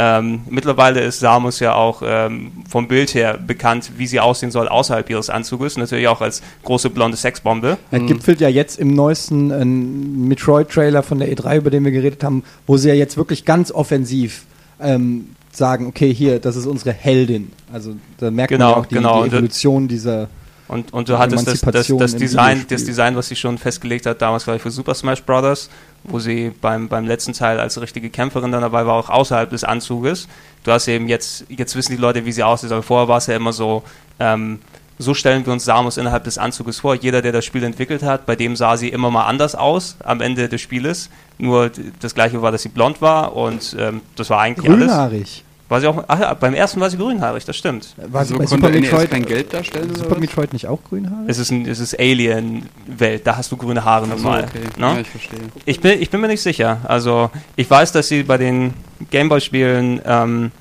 [0.00, 4.68] Ähm, mittlerweile ist Samus ja auch ähm, vom Bild her bekannt, wie sie aussehen soll
[4.68, 5.76] außerhalb ihres Anzuges.
[5.76, 7.78] Natürlich auch als große blonde Sexbombe.
[7.90, 12.22] Er gipfelt ja jetzt im neuesten äh, Metroid-Trailer von der E3, über den wir geredet
[12.22, 14.44] haben, wo sie ja jetzt wirklich ganz offensiv
[14.80, 17.50] ähm, sagen, okay, hier, das ist unsere Heldin.
[17.72, 19.22] Also da merkt genau, man ja auch die, genau.
[19.24, 20.28] die Evolution dieser
[20.68, 24.20] und, und du hattest das, das, das Design, das Design, was sie schon festgelegt hat,
[24.20, 25.70] damals glaube ich für Super Smash Bros.,
[26.04, 29.64] wo sie beim, beim letzten Teil als richtige Kämpferin dann dabei war, auch außerhalb des
[29.64, 30.28] Anzuges.
[30.64, 33.26] Du hast eben jetzt, jetzt wissen die Leute, wie sie aussieht, aber vorher war es
[33.26, 33.82] ja immer so,
[34.20, 34.60] ähm,
[34.98, 36.94] so stellen wir uns Samus innerhalb des Anzuges vor.
[36.94, 40.20] Jeder, der das Spiel entwickelt hat, bei dem sah sie immer mal anders aus am
[40.20, 41.08] Ende des Spieles.
[41.38, 45.20] Nur das gleiche war, dass sie blond war und ähm, das war eigentlich Grünhaarig.
[45.20, 45.44] alles.
[45.68, 47.94] War sie auch, ach ja, beim ersten war sie grünhaarig, das stimmt.
[47.98, 49.94] War sie so bei Super Metroid kein Geld darstellen?
[49.94, 51.28] Super Metroid nicht auch grünhaarig?
[51.28, 54.44] Es ist, ein, es ist Alien-Welt, da hast du grüne Haare so, nochmal.
[54.44, 54.62] Okay.
[54.78, 54.86] Ne?
[54.86, 55.40] Ja, ich verstehe.
[55.66, 56.78] Ich bin, ich bin mir nicht sicher.
[56.84, 58.72] Also, ich weiß, dass sie bei den
[59.10, 60.52] Gameboy-Spielen, ähm,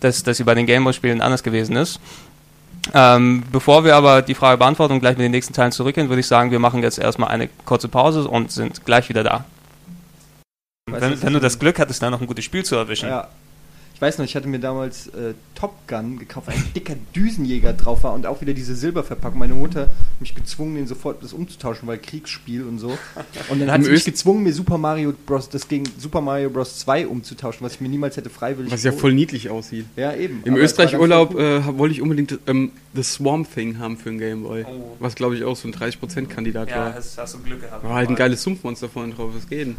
[0.00, 2.00] dass, dass sie bei den Gameboy-Spielen anders gewesen ist.
[2.92, 6.20] Ähm, bevor wir aber die Frage beantworten und gleich mit den nächsten Teilen zurückgehen, würde
[6.20, 9.44] ich sagen, wir machen jetzt erstmal eine kurze Pause und sind gleich wieder da.
[10.90, 13.08] Wenn, wenn du das Glück hattest, da noch ein gutes Spiel zu erwischen.
[13.08, 13.28] Ja,
[13.94, 18.02] ich weiß noch, ich hatte mir damals äh, Top Gun gekauft, ein dicker Düsenjäger drauf
[18.02, 19.38] war und auch wieder diese Silberverpackung.
[19.38, 22.98] Meine Mutter hat mich gezwungen, den sofort das umzutauschen, weil Kriegsspiel und so.
[23.48, 25.48] Und dann hat sie mich gezwungen, mir Super Mario Bros.
[25.48, 26.80] das gegen Super Mario Bros.
[26.80, 29.86] 2 umzutauschen, was ich mir niemals hätte freiwillig Was ja voll niedlich aussieht.
[29.94, 30.42] Ja, eben.
[30.44, 34.64] Im Österreich-Urlaub äh, wollte ich unbedingt ähm, The Swamp Thing haben für einen Gameboy.
[34.64, 34.96] Oh.
[34.98, 36.88] Was glaube ich auch so ein 30%-Kandidat ja, war.
[36.88, 37.84] Ja, hast, hast du Glück gehabt.
[37.84, 39.76] War halt ein geiles Sumpfmonster vorne drauf, was geht.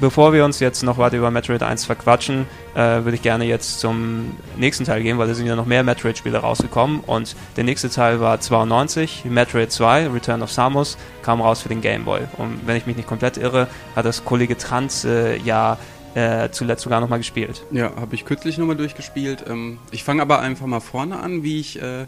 [0.00, 3.80] Bevor wir uns jetzt noch weiter über Metroid 1 verquatschen, äh, würde ich gerne jetzt
[3.80, 7.00] zum nächsten Teil gehen, weil da sind ja noch mehr Metroid-Spiele rausgekommen.
[7.00, 11.80] Und der nächste Teil war 92, Metroid 2, Return of Samus, kam raus für den
[11.80, 12.22] Game Boy.
[12.38, 15.78] Und wenn ich mich nicht komplett irre, hat das Kollege Trans äh, ja
[16.14, 17.62] äh, zuletzt sogar nochmal gespielt.
[17.70, 19.44] Ja, habe ich kürzlich nochmal durchgespielt.
[19.48, 22.06] Ähm, ich fange aber einfach mal vorne an, wie ich äh,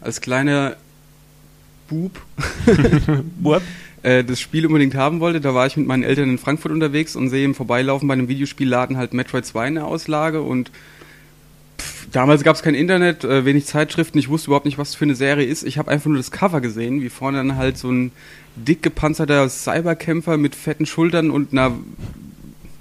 [0.00, 0.76] als kleiner
[1.88, 2.12] Bub,
[3.40, 3.62] Bub
[4.02, 5.40] äh, das Spiel unbedingt haben wollte.
[5.40, 8.28] Da war ich mit meinen Eltern in Frankfurt unterwegs und sehe im Vorbeilaufen bei einem
[8.28, 10.70] Videospielladen halt Metroid 2 in der Auslage und
[12.12, 15.14] damals gab es kein Internet, äh, wenig Zeitschriften, ich wusste überhaupt nicht, was für eine
[15.14, 15.64] Serie ist.
[15.64, 18.12] Ich habe einfach nur das Cover gesehen, wie vorne dann halt so ein
[18.56, 21.72] dick gepanzerter Cyberkämpfer mit fetten Schultern und einer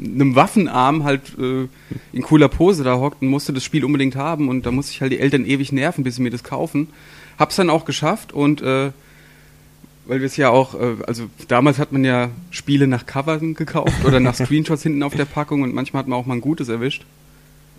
[0.04, 1.68] einem Waffenarm halt äh,
[2.12, 5.02] in cooler Pose da hockt und musste das Spiel unbedingt haben und da musste ich
[5.02, 6.88] halt die Eltern ewig nerven, bis sie mir das kaufen.
[7.38, 8.92] Hab's dann auch geschafft und äh,
[10.06, 14.06] weil wir es ja auch, äh, also damals hat man ja Spiele nach Covern gekauft
[14.06, 16.70] oder nach Screenshots hinten auf der Packung und manchmal hat man auch mal ein gutes
[16.70, 17.06] erwischt.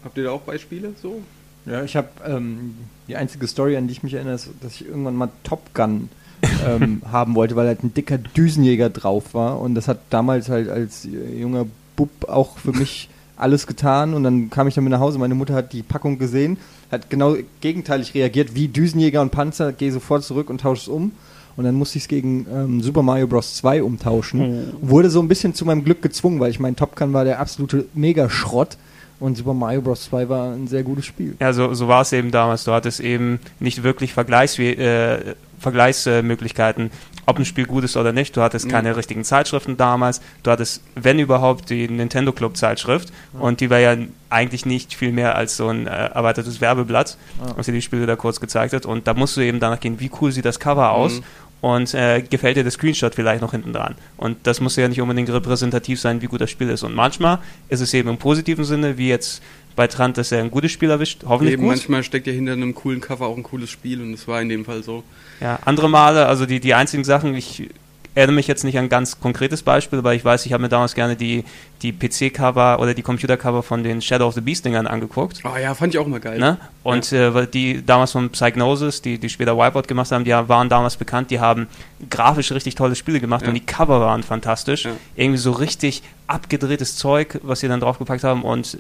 [0.05, 1.23] Habt ihr da auch Beispiele so?
[1.67, 2.75] Ja, ich habe ähm,
[3.07, 6.09] die einzige Story, an die ich mich erinnere, ist, dass ich irgendwann mal Top Gun
[6.67, 10.69] ähm, haben wollte, weil halt ein dicker Düsenjäger drauf war und das hat damals halt
[10.69, 15.19] als junger Bub auch für mich alles getan und dann kam ich damit nach Hause.
[15.19, 16.59] Meine Mutter hat die Packung gesehen,
[16.91, 21.13] hat genau gegenteilig reagiert wie Düsenjäger und Panzer, gehe sofort zurück und tausche es um
[21.57, 23.57] und dann musste ich es gegen ähm, Super Mario Bros.
[23.57, 24.41] 2 umtauschen.
[24.41, 24.73] Mhm.
[24.81, 27.41] Wurde so ein bisschen zu meinem Glück gezwungen, weil ich mein Top Gun war der
[27.41, 28.77] absolute Megaschrott.
[29.21, 30.03] Und Super Mario Bros.
[30.05, 31.37] 2 war ein sehr gutes Spiel.
[31.39, 32.65] Ja, so, so war es eben damals.
[32.65, 36.91] Du hattest eben nicht wirklich Vergleichs äh, Vergleichsmöglichkeiten,
[37.25, 38.37] ob ein Spiel gut ist oder nicht.
[38.37, 38.95] Du hattest keine mhm.
[38.97, 40.21] richtigen Zeitschriften damals.
[40.43, 43.13] Du hattest, wenn überhaupt, die Nintendo Club Zeitschrift.
[43.33, 43.41] Mhm.
[43.41, 43.97] Und die war ja
[44.29, 47.53] eigentlich nicht viel mehr als so ein äh, erweitertes Werbeblatt, mhm.
[47.55, 48.87] was dir die Spiele da kurz gezeigt hat.
[48.87, 51.25] Und da musst du eben danach gehen, wie cool sieht das Cover aus mhm
[51.63, 53.95] und äh, gefällt dir der Screenshot vielleicht noch hinten dran.
[54.17, 56.83] Und das muss ja nicht unbedingt repräsentativ sein, wie gut das Spiel ist.
[56.83, 59.43] Und manchmal ist es eben im positiven Sinne, wie jetzt
[59.77, 61.71] bei Trant, dass er ein gutes Spiel erwischt, hoffentlich eben, gut.
[61.71, 64.49] Manchmal steckt ja hinter einem coolen Cover auch ein cooles Spiel und es war in
[64.49, 65.05] dem Fall so.
[65.41, 67.71] Ja, andere Male, also die, die einzigen Sachen, ich
[68.15, 70.69] erinnere mich jetzt nicht an ein ganz konkretes Beispiel, aber ich weiß, ich habe mir
[70.69, 71.45] damals gerne die,
[71.83, 75.41] die PC-Cover oder die Computer-Cover von den Shadow of the Beast-Dingern angeguckt.
[75.45, 76.39] Oh ja, fand ich auch mal geil.
[76.39, 76.59] Ne?
[76.83, 77.35] Und ja.
[77.35, 81.31] äh, die damals von Psygnosis, die, die später Wipeout gemacht haben, die waren damals bekannt,
[81.31, 81.69] die haben
[82.11, 83.49] grafisch richtig tolle Spiele gemacht ja.
[83.49, 84.85] und die Cover waren fantastisch.
[84.85, 84.93] Ja.
[85.17, 88.79] Irgendwie so richtig abgedrehtes Zeug, was sie dann draufgepackt haben und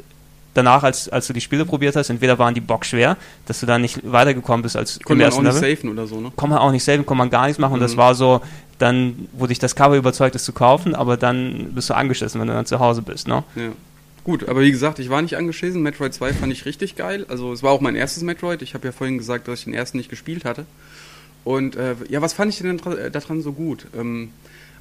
[0.54, 3.66] danach, als, als du die Spiele probiert hast, entweder waren die Bock schwer, dass du
[3.66, 6.32] da nicht weitergekommen bist als Konnte man auch nicht safen oder so, ne?
[6.36, 7.72] Kann man auch nicht safen, kann man gar nichts machen.
[7.72, 7.74] Mhm.
[7.74, 7.98] Und das mhm.
[7.98, 8.40] war so,
[8.78, 12.48] dann wurde ich das Cover überzeugt, es zu kaufen, aber dann bist du angeschissen, wenn
[12.48, 13.44] du dann zu Hause bist, ne?
[13.56, 13.70] Ja.
[14.24, 15.82] Gut, aber wie gesagt, ich war nicht angeschissen.
[15.82, 17.26] Metroid 2 fand ich richtig geil.
[17.28, 18.62] Also es war auch mein erstes Metroid.
[18.62, 20.64] Ich habe ja vorhin gesagt, dass ich den ersten nicht gespielt hatte.
[21.42, 23.86] Und äh, ja, was fand ich denn daran so gut?
[23.98, 24.30] Ähm,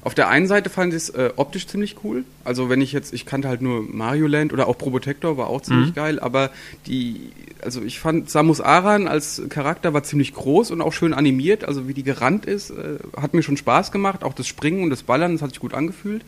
[0.04, 2.24] auf der einen Seite fand ich es äh, optisch ziemlich cool.
[2.42, 5.60] Also wenn ich jetzt, ich kannte halt nur Mario Land oder auch Probotector war auch
[5.60, 5.94] ziemlich mhm.
[5.94, 6.50] geil, aber
[6.86, 7.30] die,
[7.62, 11.86] also ich fand Samus Aran als Charakter war ziemlich groß und auch schön animiert, also
[11.86, 14.24] wie die gerannt ist, äh, hat mir schon Spaß gemacht.
[14.24, 16.24] Auch das Springen und das Ballern, das hat sich gut angefühlt.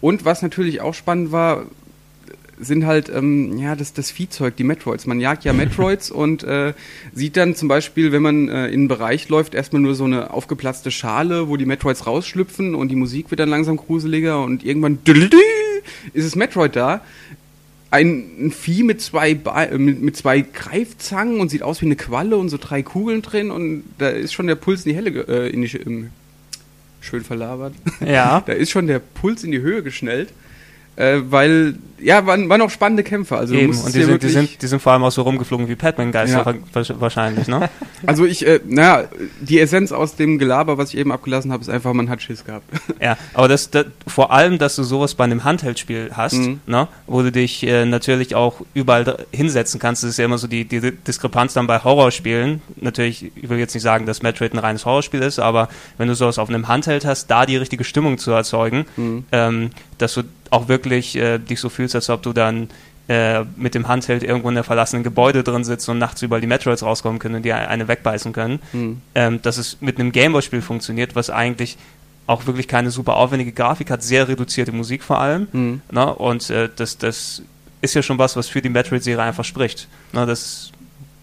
[0.00, 1.66] Und was natürlich auch spannend war,
[2.62, 5.06] sind halt ähm, ja das, das Viehzeug, die Metroids.
[5.06, 6.72] Man jagt ja Metroids und äh,
[7.12, 10.32] sieht dann zum Beispiel, wenn man äh, in einen Bereich läuft, erstmal nur so eine
[10.32, 14.98] aufgeplatzte Schale, wo die Metroids rausschlüpfen und die Musik wird dann langsam gruseliger und irgendwann
[16.12, 17.02] ist es Metroid da.
[17.90, 21.86] Ein, ein Vieh mit zwei, ba äh, mit, mit, zwei Greifzangen und sieht aus wie
[21.86, 24.96] eine Qualle und so drei Kugeln drin und da ist schon der Puls in die
[24.96, 26.08] Helle, äh, in die,
[27.02, 27.74] schön verlabert.
[28.00, 28.40] Ja.
[28.46, 30.32] da ist schon der Puls in die Höhe geschnellt.
[30.94, 33.36] Äh, weil, ja, waren, waren auch spannende Kämpfe.
[33.38, 35.74] Also Eben, und die sind, die, sind, die sind vor allem auch so rumgeflogen wie
[35.74, 37.00] Pac-Man-Geister ja.
[37.00, 37.70] wahrscheinlich, ne?
[38.06, 39.04] Also ich, äh, naja,
[39.40, 42.44] die Essenz aus dem Gelaber, was ich eben abgelassen habe, ist einfach, man hat Schiss
[42.44, 42.64] gehabt.
[43.00, 46.60] Ja, aber das, das vor allem, dass du sowas bei einem Handheldspiel hast, mhm.
[46.66, 50.46] ne, wo du dich äh, natürlich auch überall hinsetzen kannst, das ist ja immer so
[50.46, 52.60] die, die Diskrepanz dann bei Horrorspielen.
[52.76, 56.14] Natürlich, ich will jetzt nicht sagen, dass Metroid ein reines Horrorspiel ist, aber wenn du
[56.14, 59.24] sowas auf einem Handheld hast, da die richtige Stimmung zu erzeugen, mhm.
[59.32, 62.68] ähm, dass du auch wirklich äh, dich so fühlst, als ob du dann
[63.08, 66.46] äh, mit dem Handheld irgendwo in der verlassenen Gebäude drin sitzt und nachts überall die
[66.46, 68.60] Metroids rauskommen können und die eine wegbeißen können.
[68.72, 69.00] Mhm.
[69.14, 71.78] Ähm, dass es mit einem Gameboy-Spiel funktioniert, was eigentlich
[72.26, 75.48] auch wirklich keine super aufwendige Grafik hat, sehr reduzierte Musik vor allem.
[75.52, 75.80] Mhm.
[75.90, 76.14] Ne?
[76.14, 77.42] Und äh, das, das
[77.80, 79.88] ist ja schon was, was für die Metroid-Serie einfach spricht.
[80.12, 80.26] Ne?
[80.26, 80.70] Das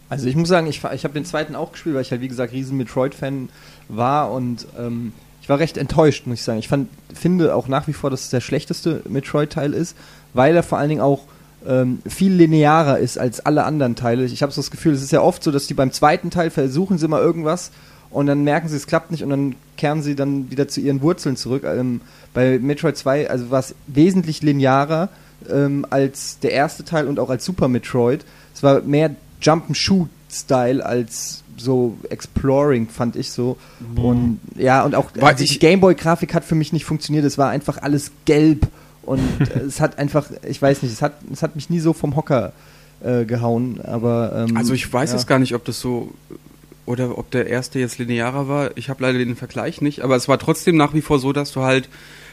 [0.09, 2.27] also ich muss sagen, ich, ich habe den zweiten auch gespielt, weil ich halt wie
[2.27, 3.49] gesagt riesen Metroid-Fan
[3.89, 5.13] war und ähm,
[5.49, 6.59] ich war recht enttäuscht, muss ich sagen.
[6.59, 9.97] Ich fand, finde auch nach wie vor, dass es der schlechteste Metroid-Teil ist,
[10.35, 11.23] weil er vor allen Dingen auch
[11.67, 14.25] ähm, viel linearer ist als alle anderen Teile.
[14.25, 16.51] Ich habe so das Gefühl, es ist ja oft so, dass die beim zweiten Teil
[16.51, 17.71] versuchen sie mal irgendwas
[18.11, 21.01] und dann merken sie, es klappt nicht und dann kehren sie dann wieder zu ihren
[21.01, 21.63] Wurzeln zurück.
[21.63, 22.01] Ähm,
[22.35, 25.09] bei Metroid 2 also war es wesentlich linearer
[25.49, 28.23] ähm, als der erste Teil und auch als Super Metroid.
[28.53, 33.57] Es war mehr Jump-and-Shoot-Style als so exploring, fand ich so.
[33.79, 34.03] Mhm.
[34.03, 37.25] Und ja, und auch also die Gameboy-Grafik hat für mich nicht funktioniert.
[37.25, 38.67] Es war einfach alles gelb
[39.03, 39.21] und
[39.67, 42.53] es hat einfach, ich weiß nicht, es hat, es hat mich nie so vom Hocker
[43.01, 43.79] äh, gehauen.
[43.81, 45.17] Aber ähm, also ich weiß ja.
[45.17, 46.13] jetzt gar nicht, ob das so
[46.85, 48.75] oder ob der erste jetzt linearer war.
[48.75, 51.51] Ich habe leider den Vergleich nicht, aber es war trotzdem nach wie vor so, dass
[51.51, 51.87] du halt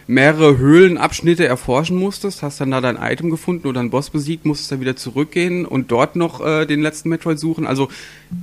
[0.09, 4.71] mehrere Höhlenabschnitte erforschen musstest, hast dann da dein Item gefunden oder einen Boss besiegt, musstest
[4.71, 7.67] dann wieder zurückgehen und dort noch äh, den letzten Metroid suchen.
[7.67, 7.89] Also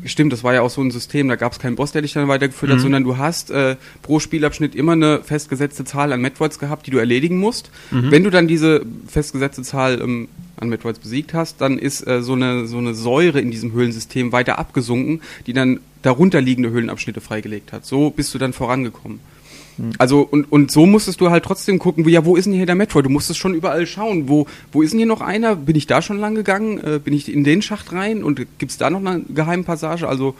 [0.03, 2.13] stimmt, das war ja auch so ein System, da gab es keinen Boss, der dich
[2.13, 2.75] dann weitergeführt mhm.
[2.75, 6.91] hat, sondern du hast äh, pro Spielabschnitt immer eine festgesetzte Zahl an Metroids gehabt, die
[6.91, 7.71] du erledigen musst.
[7.91, 8.11] Mhm.
[8.11, 12.33] Wenn du dann diese festgesetzte Zahl ähm, an Metroids besiegt hast, dann ist äh, so,
[12.33, 17.71] eine, so eine Säure in diesem Höhlensystem weiter abgesunken, die dann darunter liegende Höhlenabschnitte freigelegt
[17.71, 17.85] hat.
[17.85, 19.19] So bist du dann vorangekommen.
[19.97, 22.65] Also, und, und so musstest du halt trotzdem gucken, wo, ja, wo ist denn hier
[22.65, 23.05] der Metroid?
[23.05, 25.55] Du musstest schon überall schauen, wo, wo ist denn hier noch einer?
[25.55, 26.79] Bin ich da schon lang gegangen?
[26.79, 28.23] Äh, bin ich in den Schacht rein?
[28.23, 30.07] Und gibt es da noch eine geheime Passage?
[30.07, 30.35] Also,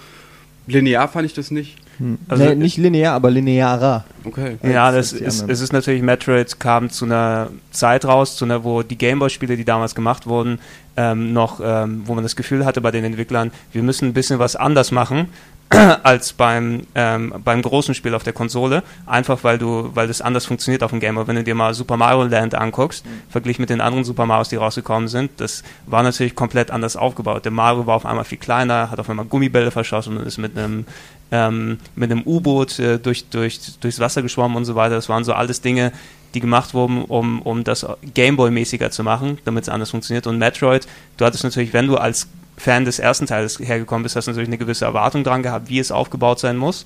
[0.68, 1.78] linear fand ich das nicht.
[1.98, 2.18] Hm.
[2.28, 4.06] Also nee, nicht linear, aber linearer.
[4.24, 4.58] Okay.
[4.64, 8.82] Ja, das ist, es ist natürlich, Metroid kam zu einer Zeit raus, zu einer, wo
[8.82, 10.60] die Gameboy-Spiele, die damals gemacht wurden,
[10.98, 14.40] ähm, noch, ähm, wo man das Gefühl hatte bei den Entwicklern, wir müssen ein bisschen
[14.40, 15.28] was anders machen,
[16.04, 20.46] als beim, ähm, beim großen Spiel auf der Konsole, einfach weil du, weil das anders
[20.46, 21.16] funktioniert auf dem Game.
[21.28, 23.22] wenn du dir mal Super Mario Land anguckst, mhm.
[23.30, 27.46] verglichen mit den anderen Super Marios, die rausgekommen sind, das war natürlich komplett anders aufgebaut.
[27.46, 30.58] Der Mario war auf einmal viel kleiner, hat auf einmal Gummibälle verschossen und ist mit
[30.58, 30.86] einem
[31.34, 34.94] ähm, mit einem U-Boot äh, durch, durch, durchs Wasser geschwommen und so weiter.
[34.94, 35.92] Das waren so alles Dinge,
[36.36, 40.28] die gemacht wurden, um, um das Gameboy-mäßiger zu machen, damit es anders funktioniert.
[40.28, 42.28] Und Metroid, du hattest natürlich, wenn du als
[42.64, 45.80] Fan des ersten Teils hergekommen bist, hast du natürlich eine gewisse Erwartung dran gehabt, wie
[45.80, 46.86] es aufgebaut sein muss.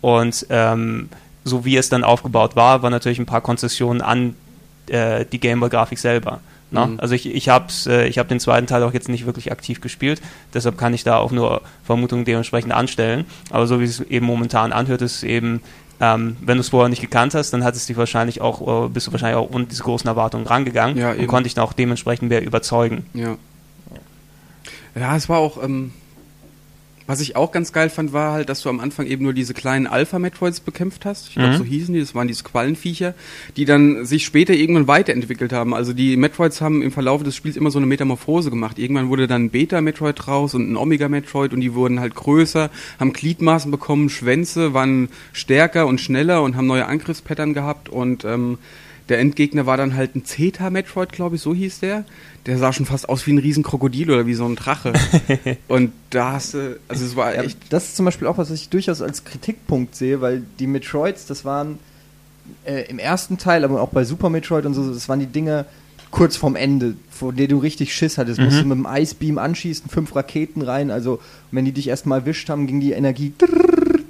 [0.00, 1.10] Und ähm,
[1.44, 4.34] so wie es dann aufgebaut war, waren natürlich ein paar Konzessionen an
[4.86, 6.40] äh, die Gameboy-Grafik selber.
[6.70, 6.86] Ne?
[6.86, 7.00] Mhm.
[7.00, 9.82] Also ich, ich habe äh, ich hab den zweiten Teil auch jetzt nicht wirklich aktiv
[9.82, 10.22] gespielt,
[10.54, 13.26] deshalb kann ich da auch nur Vermutungen dementsprechend anstellen.
[13.50, 15.60] Aber so wie es eben momentan anhört, ist es eben,
[16.00, 18.88] ähm, wenn du es vorher nicht gekannt hast, dann hat es dich wahrscheinlich auch, äh,
[18.88, 21.74] bist du wahrscheinlich auch ohne diese großen Erwartungen rangegangen ja, und konnte dich dann auch
[21.74, 23.04] dementsprechend mehr überzeugen.
[23.12, 23.36] Ja.
[24.94, 25.92] Ja, es war auch, ähm,
[27.10, 29.52] was ich auch ganz geil fand, war halt, dass du am Anfang eben nur diese
[29.52, 31.28] kleinen Alpha-Metroids bekämpft hast.
[31.28, 31.58] Ich glaube, mhm.
[31.58, 31.98] so hießen die.
[31.98, 33.14] Das waren diese Quallenviecher,
[33.56, 35.74] die dann sich später irgendwann weiterentwickelt haben.
[35.74, 38.78] Also die Metroids haben im Verlauf des Spiels immer so eine Metamorphose gemacht.
[38.78, 43.12] Irgendwann wurde dann ein Beta-Metroid raus und ein Omega-Metroid und die wurden halt größer, haben
[43.12, 48.58] Gliedmaßen bekommen, Schwänze, waren stärker und schneller und haben neue Angriffspattern gehabt und ähm,
[49.10, 52.04] der Endgegner war dann halt ein Zeta-Metroid, glaube ich, so hieß der.
[52.46, 54.92] Der sah schon fast aus wie ein Riesenkrokodil oder wie so ein Drache.
[55.68, 57.58] und da hast du, also es war echt.
[57.58, 61.26] Ja, das ist zum Beispiel auch, was ich durchaus als Kritikpunkt sehe, weil die Metroids,
[61.26, 61.80] das waren
[62.64, 65.66] äh, im ersten Teil, aber auch bei Super Metroid und so, das waren die Dinge
[66.12, 68.38] kurz vorm Ende, vor denen du richtig Schiss hattest.
[68.38, 68.44] Mhm.
[68.44, 72.48] Musst du mit dem Icebeam anschießen, fünf Raketen rein, also wenn die dich erstmal erwischt
[72.48, 73.32] haben, ging die Energie,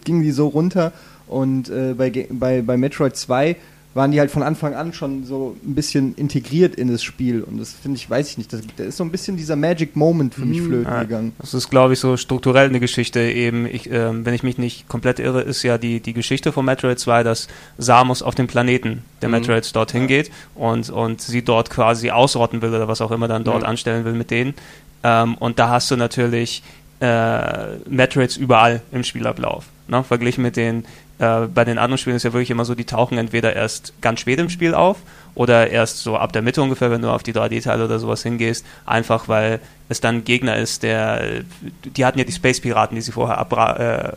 [0.04, 0.92] ging die so runter.
[1.26, 3.56] Und äh, bei, bei, bei Metroid 2
[3.92, 7.42] waren die halt von Anfang an schon so ein bisschen integriert in das Spiel.
[7.42, 9.96] Und das finde ich, weiß ich nicht, das, da ist so ein bisschen dieser Magic
[9.96, 10.66] Moment für mich mhm.
[10.66, 11.32] flöten ja, gegangen.
[11.40, 13.20] Das ist, glaube ich, so strukturell eine Geschichte.
[13.20, 16.64] Eben, ich, äh, wenn ich mich nicht komplett irre, ist ja die, die Geschichte von
[16.64, 19.36] Metroid 2, dass Samus auf dem Planeten der mhm.
[19.36, 20.08] Metroids dorthin ja.
[20.08, 23.68] geht und, und sie dort quasi ausrotten will oder was auch immer dann dort ja.
[23.68, 24.54] anstellen will mit denen.
[25.02, 26.62] Ähm, und da hast du natürlich
[27.00, 29.64] äh, Metroids überall im Spielablauf.
[29.88, 30.04] Ne?
[30.04, 30.84] Verglichen mit den
[31.20, 34.20] äh, bei den anderen Spielen ist ja wirklich immer so, die tauchen entweder erst ganz
[34.20, 34.96] spät im Spiel auf
[35.34, 38.64] oder erst so ab der Mitte ungefähr, wenn du auf die 3D-Teile oder sowas hingehst,
[38.86, 39.60] einfach weil
[39.90, 41.42] es dann ein Gegner ist, der,
[41.84, 44.12] die hatten ja die Space-Piraten, die sie vorher abra äh,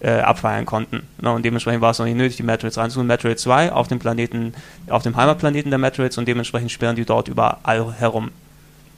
[0.00, 1.02] äh, abfeiern konnten.
[1.20, 1.32] Ne?
[1.32, 3.06] Und dementsprechend war es noch nicht nötig, die Metroids reinzuholen.
[3.06, 4.54] Metroid 2 auf dem Planeten,
[4.88, 8.30] auf dem Heimatplaneten der Metroids und dementsprechend sperren die dort überall herum.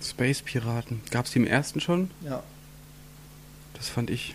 [0.02, 1.02] Space-Piraten.
[1.10, 2.10] Gab es die im ersten schon?
[2.24, 2.42] Ja.
[3.74, 4.34] Das fand ich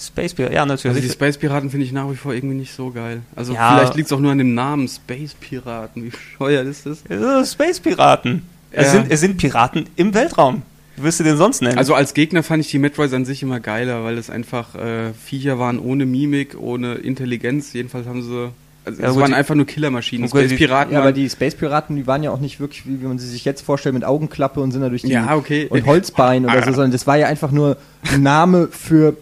[0.00, 0.96] Space Piraten, ja, natürlich.
[0.96, 3.22] Also die Space Piraten finde ich nach wie vor irgendwie nicht so geil.
[3.34, 3.74] Also ja.
[3.74, 6.04] vielleicht liegt es auch nur an dem Namen Space Piraten.
[6.04, 7.50] Wie scheuert ist das?
[7.50, 8.44] Space Piraten.
[8.72, 8.78] Ja.
[8.78, 10.62] Es, sind, es sind Piraten im Weltraum.
[10.96, 11.78] Wie wirst du den sonst nennen?
[11.78, 15.12] Also als Gegner fand ich die Metroids an sich immer geiler, weil es einfach äh,
[15.14, 17.72] Viecher waren ohne Mimik, ohne Intelligenz.
[17.72, 18.50] Jedenfalls haben sie
[18.84, 20.28] also ja, es waren einfach nur Killermaschinen.
[20.28, 20.94] Space Piraten.
[20.94, 23.28] Ja, aber die Space Piraten, die waren ja auch nicht wirklich, wie, wie man sie
[23.28, 25.66] sich jetzt vorstellt, mit Augenklappe und sind da durch die ja, okay.
[25.68, 27.76] und Holzbein oder so, sondern das war ja einfach nur
[28.10, 29.16] ein Name für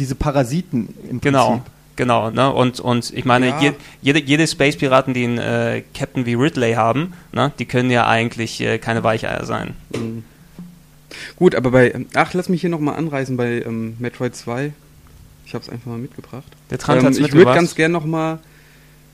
[0.00, 1.50] diese Parasiten im genau.
[1.50, 1.72] Prinzip.
[1.96, 2.50] Genau, ne?
[2.50, 3.60] und, und ich meine, ja.
[3.60, 7.52] je, jede, jede Space-Piraten, die einen äh, Captain wie Ridley haben, ne?
[7.58, 9.74] die können ja eigentlich äh, keine Weicheier sein.
[9.94, 10.24] Mhm.
[11.36, 14.72] Gut, aber bei, ach, lass mich hier nochmal anreißen bei ähm, Metroid 2.
[15.44, 16.46] Ich habe es einfach mal mitgebracht.
[16.70, 18.38] Der Trant ähm, Ich würde ganz gern nochmal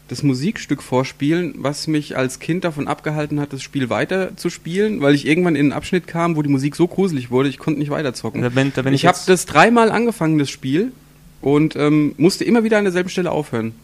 [0.09, 5.01] das Musikstück vorspielen, was mich als Kind davon abgehalten hat, das Spiel weiter zu spielen,
[5.01, 7.81] weil ich irgendwann in einen Abschnitt kam, wo die Musik so gruselig wurde, ich konnte
[7.81, 8.43] nicht weiterzocken.
[8.43, 10.93] Da bin, da bin ich ich habe das dreimal angefangen, das Spiel,
[11.41, 13.75] und ähm, musste immer wieder an derselben Stelle aufhören.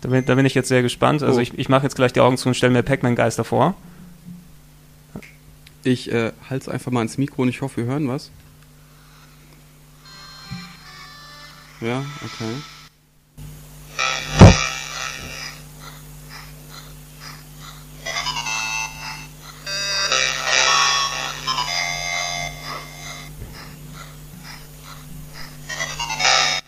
[0.00, 1.22] Da bin, da bin ich jetzt sehr gespannt.
[1.22, 1.42] Also oh.
[1.42, 3.74] ich, ich mache jetzt gleich die Augen zu und stelle mir Pac-Man-Geister vor.
[5.82, 8.30] Ich äh, halte es einfach mal ins Mikro und ich hoffe, wir hören was.
[11.80, 12.54] Ja, okay.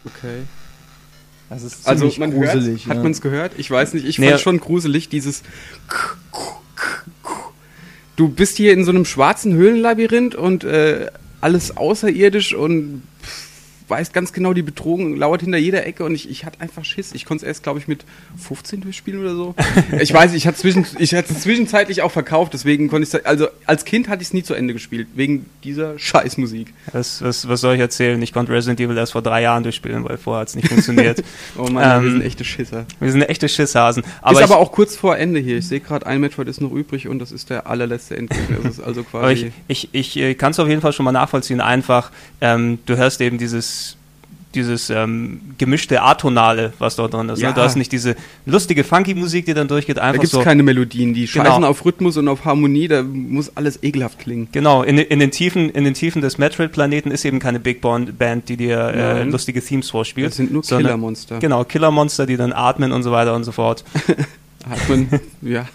[0.06, 0.42] Okay.
[1.48, 2.86] Also, also man gruselig.
[2.86, 2.94] Hört, ja.
[2.94, 3.52] Hat man es gehört?
[3.56, 4.06] Ich weiß nicht.
[4.06, 4.30] Ich nee.
[4.30, 5.42] fand schon gruselig, dieses.
[8.16, 13.02] Du bist hier in so einem schwarzen Höhlenlabyrinth und äh, alles außerirdisch und
[13.88, 17.12] weißt ganz genau, die Bedrohung lauert hinter jeder Ecke und ich, ich hatte einfach Schiss.
[17.12, 18.04] Ich konnte es erst, glaube ich, mit
[18.36, 19.54] 15 durchspielen oder so.
[20.00, 23.24] ich weiß, ich hatte zwischen, ich hatte es zwischenzeitlich auch verkauft, deswegen konnte ich es,
[23.24, 26.72] also als Kind hatte ich es nie zu Ende gespielt, wegen dieser Scheißmusik.
[26.92, 28.20] Was, was, was soll ich erzählen?
[28.22, 31.22] Ich konnte Resident Evil erst vor drei Jahren durchspielen, weil vorher hat es nicht funktioniert.
[31.56, 32.86] oh Mann, ähm, wir sind echte Schisser.
[33.00, 34.02] Wir sind echte Schisshasen.
[34.22, 35.58] Aber ist aber auch kurz vor Ende hier.
[35.58, 38.58] Ich sehe gerade, ein Metroid ist noch übrig und das ist der allerletzte Endgegner.
[38.62, 39.52] Das ist also quasi.
[39.68, 41.60] ich, ich, ich äh, kann es auf jeden Fall schon mal nachvollziehen.
[41.60, 42.10] Einfach,
[42.40, 43.76] ähm, du hörst eben dieses
[44.56, 47.38] dieses ähm, gemischte Atonale, was dort drin ist.
[47.38, 47.44] Ne?
[47.44, 47.48] Ja.
[47.50, 47.54] Ne?
[47.54, 49.98] Du hast nicht diese lustige Funky-Musik, die dann durchgeht.
[49.98, 50.40] Einfach da gibt es so.
[50.40, 51.44] keine Melodien, die genau.
[51.44, 54.48] scheißen auf Rhythmus und auf Harmonie, da muss alles ekelhaft klingen.
[54.52, 58.48] Genau, in, in, den, Tiefen, in den Tiefen des Metroid-Planeten ist eben keine Big Band,
[58.48, 60.28] die dir äh, lustige Themes vorspielt.
[60.28, 61.38] Das sind nur Killermonster.
[61.38, 63.84] Genau, Killermonster, die dann atmen und so weiter und so fort.
[64.68, 65.08] atmen,
[65.42, 65.66] ja.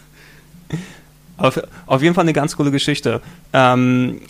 [1.38, 3.21] Auf, auf jeden Fall eine ganz coole Geschichte.
[3.53, 4.21] Ähm,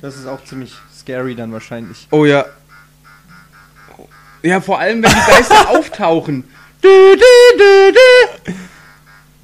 [0.00, 2.06] das ist auch ziemlich scary dann wahrscheinlich.
[2.10, 2.44] Oh ja,
[4.42, 6.44] ja, vor allem, wenn die Geister auftauchen.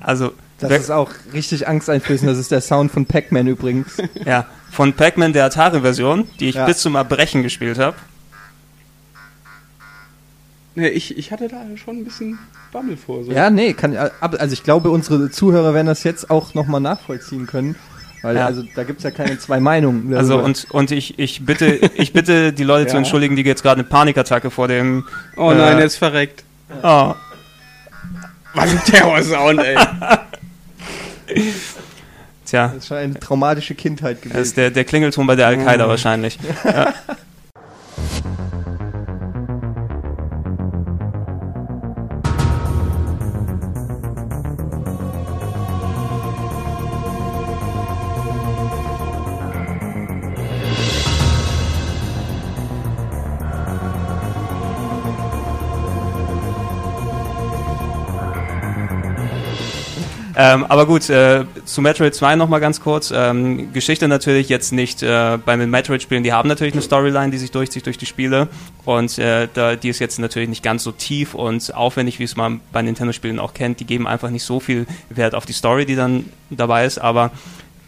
[0.00, 0.32] Also.
[0.58, 2.30] Das ist auch richtig angsteinflößend.
[2.30, 3.98] Das ist der Sound von Pac-Man übrigens.
[4.24, 6.64] Ja, von Pac-Man der Atari-Version, die ich ja.
[6.64, 7.96] bis zum Erbrechen gespielt habe.
[10.74, 12.38] Nee, ich, ich hatte da schon ein bisschen
[12.72, 13.24] Bammel vor.
[13.24, 13.32] So.
[13.32, 17.76] Ja, nee, kann, also ich glaube, unsere Zuhörer werden das jetzt auch nochmal nachvollziehen können.
[18.26, 18.46] Weil ja.
[18.46, 20.10] also da gibt es ja keine zwei Meinungen.
[20.10, 20.18] Darüber.
[20.18, 22.90] Also und, und ich, ich bitte ich bitte die Leute ja.
[22.90, 25.04] zu entschuldigen, die jetzt gerade eine Panikattacke vor dem.
[25.36, 26.42] Oh nein, äh, er ist verreckt.
[26.82, 27.14] Oh.
[28.52, 29.76] Was ein Terrorsound, ey.
[32.46, 32.66] Tja.
[32.66, 34.36] Das ist schon eine traumatische Kindheit gewesen.
[34.36, 35.88] Das ist der, der Klingelton bei der Al-Qaida oh.
[35.88, 36.36] wahrscheinlich.
[36.64, 36.94] Ja.
[60.36, 63.10] Ähm, aber gut, äh, zu Metroid 2 nochmal ganz kurz.
[63.14, 67.38] Ähm, Geschichte natürlich jetzt nicht äh, bei den Metroid-Spielen, die haben natürlich eine Storyline, die
[67.38, 68.48] sich durchzieht durch die Spiele
[68.84, 72.36] und äh, da, die ist jetzt natürlich nicht ganz so tief und aufwendig, wie es
[72.36, 73.80] man bei Nintendo-Spielen auch kennt.
[73.80, 77.30] Die geben einfach nicht so viel Wert auf die Story, die dann dabei ist, aber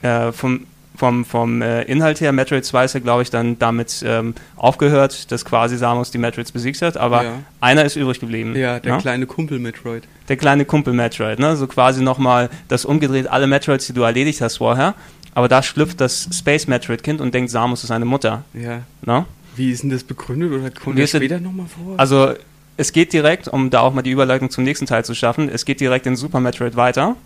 [0.03, 0.67] äh, vom
[0.99, 5.31] vom, vom äh, Inhalt her, Metroid 2 ist ja, glaube ich, dann damit ähm, aufgehört,
[5.31, 7.33] dass quasi Samus die Metroids besiegt hat, aber ja.
[7.61, 8.57] einer ist übrig geblieben.
[8.57, 8.97] Ja, der?
[8.97, 9.01] Ne?
[9.01, 10.03] kleine Kumpel Metroid.
[10.29, 11.57] Der kleine Kumpel Metroid, ne?
[11.57, 14.95] So quasi nochmal das umgedreht, alle Metroids, die du erledigt hast vorher,
[15.35, 18.45] aber da schlüpft das Space Metroid Kind und denkt, Samus ist seine Mutter.
[18.53, 18.83] Ja.
[19.07, 19.25] Ne?
[19.55, 21.95] Wie ist denn das begründet oder kommt das später nochmal vor?
[21.97, 22.35] Also,
[22.77, 25.65] es geht direkt, um da auch mal die Überleitung zum nächsten Teil zu schaffen, es
[25.65, 27.17] geht direkt in Super Metroid weiter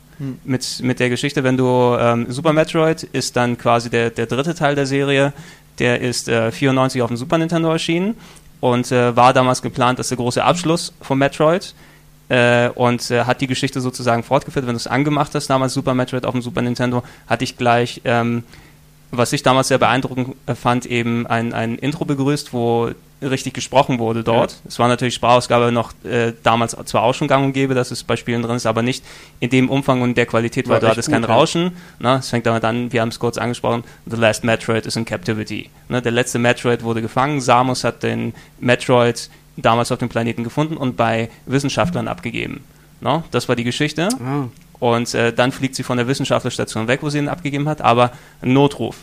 [0.45, 1.45] mit, mit der Geschichte.
[1.45, 5.33] Wenn du ähm, Super Metroid ist dann quasi der, der dritte Teil der Serie,
[5.79, 8.17] der ist äh, 94 auf dem Super Nintendo erschienen
[8.61, 11.75] und äh, war damals geplant als der große Abschluss von Metroid.
[12.29, 14.67] Äh, und äh, hat die Geschichte sozusagen fortgeführt.
[14.67, 18.01] Wenn du es angemacht hast, damals Super Metroid auf dem Super Nintendo, hatte ich gleich
[18.05, 18.45] ähm,
[19.13, 22.91] was ich damals sehr beeindruckend äh, fand, eben ein, ein Intro begrüßt, wo
[23.21, 24.53] richtig gesprochen wurde dort.
[24.53, 24.59] Ja.
[24.67, 28.03] Es war natürlich Sprachausgabe noch äh, damals zwar auch schon gang und gäbe, dass es
[28.03, 29.05] bei Spielen drin ist, aber nicht
[29.39, 31.77] in dem Umfang und der Qualität, weil du hattest kein Rauschen.
[32.01, 32.17] Ne?
[32.17, 35.71] Es fängt damit an, wir haben es kurz angesprochen, The Last Metroid is in Captivity.
[35.89, 36.03] Ne?
[36.03, 40.97] Der letzte Metroid wurde gefangen, Samus hat den Metroid damals auf dem Planeten gefunden und
[40.97, 42.65] bei Wissenschaftlern abgegeben.
[43.01, 43.23] Ne?
[43.31, 44.09] Das war die Geschichte.
[44.25, 44.49] Ah.
[44.83, 48.11] Und äh, dann fliegt sie von der Wissenschaftlerstation weg, wo sie ihn abgegeben hat, aber
[48.41, 48.97] ein Notruf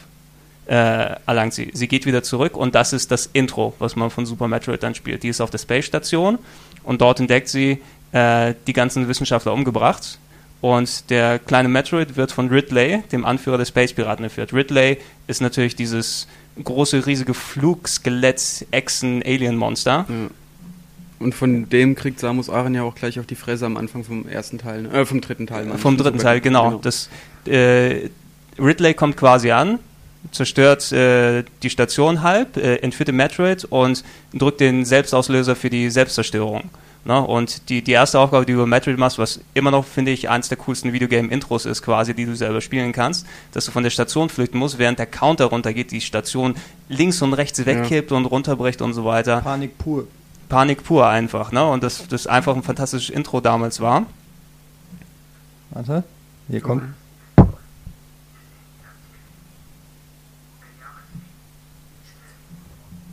[0.66, 1.72] äh, erlangt sie.
[1.74, 4.94] Sie geht wieder zurück und das ist das Intro, was man von Super Metroid dann
[4.94, 5.24] spielt.
[5.24, 6.38] Die ist auf der Space Station
[6.84, 10.20] und dort entdeckt sie äh, die ganzen Wissenschaftler umgebracht.
[10.60, 14.52] Und der kleine Metroid wird von Ridley, dem Anführer der Space Piraten, geführt.
[14.52, 16.28] Ridley ist natürlich dieses
[16.62, 20.06] große, riesige Flugskelett-Echsen-Alien-Monster.
[20.10, 20.30] Ja.
[21.20, 24.28] Und von dem kriegt Samus Aran ja auch gleich auf die Fresse am Anfang vom
[24.28, 25.66] ersten Teil, äh, vom dritten Teil.
[25.66, 25.78] Ne?
[25.78, 26.70] Vom dritten Teil, genau.
[26.70, 26.80] genau.
[26.82, 27.10] Das,
[27.46, 28.10] äh,
[28.58, 29.80] Ridley kommt quasi an,
[30.32, 34.04] zerstört äh, die Station halb, äh, entführt den Metroid und
[34.34, 36.70] drückt den Selbstauslöser für die Selbstzerstörung.
[37.06, 37.20] Ne?
[37.22, 40.30] Und die, die erste Aufgabe, die du über Metroid machst, was immer noch, finde ich,
[40.30, 43.90] eines der coolsten Videogame-Intros ist, quasi, die du selber spielen kannst, dass du von der
[43.90, 46.56] Station flüchten musst, während der Counter runtergeht, die Station
[46.90, 48.18] links und rechts wegkippt ja.
[48.18, 49.42] und runterbricht und so weiter.
[49.42, 50.08] Panik pur.
[50.50, 51.66] Panik pur einfach, ne?
[51.66, 54.06] Und das, das einfach ein fantastisches Intro damals war.
[55.70, 56.04] Warte,
[56.50, 56.84] hier kommt.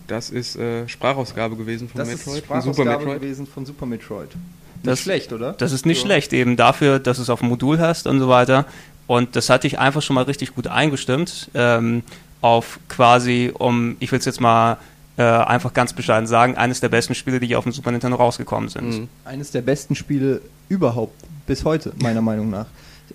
[0.06, 2.26] Das ist äh, Sprachausgabe gewesen von das Metroid.
[2.26, 3.20] Das ist Sprachausgabe von Super Metroid.
[3.20, 4.28] gewesen von Super Metroid.
[4.28, 5.52] Nicht das, schlecht, oder?
[5.52, 6.06] Das ist nicht ja.
[6.06, 8.66] schlecht, eben dafür, dass du es auf dem Modul hast und so weiter.
[9.06, 11.50] Und das hatte ich einfach schon mal richtig gut eingestimmt.
[11.54, 12.02] Ähm,
[12.40, 14.78] auf quasi, um, ich will es jetzt mal
[15.16, 18.68] äh, einfach ganz bescheiden sagen, eines der besten Spiele, die auf dem Super Nintendo rausgekommen
[18.68, 18.88] sind.
[18.88, 19.08] Mhm.
[19.24, 21.14] Eines der besten Spiele überhaupt,
[21.46, 22.66] bis heute, meiner Meinung nach.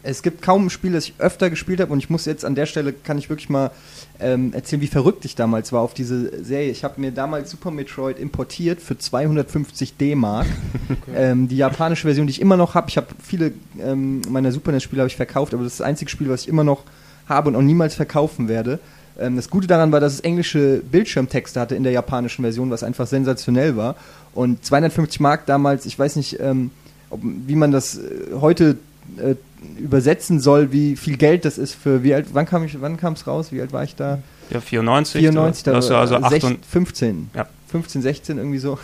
[0.03, 2.55] Es gibt kaum ein Spiel, das ich öfter gespielt habe und ich muss jetzt an
[2.55, 3.71] der Stelle, kann ich wirklich mal
[4.19, 6.71] ähm, erzählen, wie verrückt ich damals war auf diese Serie.
[6.71, 10.47] Ich habe mir damals Super Metroid importiert für 250 D-Mark.
[10.89, 11.11] Okay.
[11.15, 12.89] Ähm, die japanische Version, die ich immer noch habe.
[12.89, 16.41] Ich habe viele ähm, meiner Super NES-Spiele verkauft, aber das ist das einzige Spiel, was
[16.41, 16.83] ich immer noch
[17.29, 18.79] habe und auch niemals verkaufen werde.
[19.19, 22.83] Ähm, das Gute daran war, dass es englische Bildschirmtexte hatte in der japanischen Version, was
[22.83, 23.95] einfach sensationell war.
[24.33, 26.71] Und 250 Mark damals, ich weiß nicht, ähm,
[27.09, 28.01] ob, wie man das äh,
[28.39, 28.77] heute
[29.17, 29.35] äh,
[29.77, 33.13] übersetzen soll, wie viel Geld das ist für wie alt, wann kam ich, wann kam
[33.13, 33.51] es raus?
[33.51, 34.19] Wie alt war ich da?
[34.49, 35.19] Ja, 94.
[35.19, 37.29] 94, da, war also 16, 15.
[37.35, 37.47] Ja.
[37.67, 38.79] 15, 16 irgendwie so.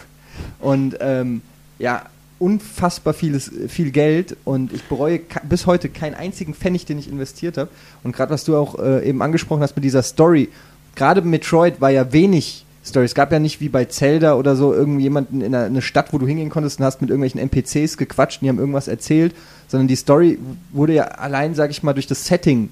[0.60, 1.42] Und ähm,
[1.80, 2.06] ja,
[2.40, 7.58] unfassbar vieles, viel Geld und ich bereue bis heute keinen einzigen Pfennig, den ich investiert
[7.58, 7.70] habe.
[8.04, 10.50] Und gerade was du auch äh, eben angesprochen hast mit dieser Story,
[10.96, 13.06] gerade Metroid war ja wenig Story.
[13.06, 16.18] Es gab ja nicht wie bei Zelda oder so irgendjemanden in einer eine Stadt, wo
[16.18, 19.36] du hingehen konntest und hast mit irgendwelchen NPCs gequatscht und die haben irgendwas erzählt,
[19.68, 20.40] sondern die Story
[20.72, 22.70] wurde ja allein, sag ich mal, durch das Setting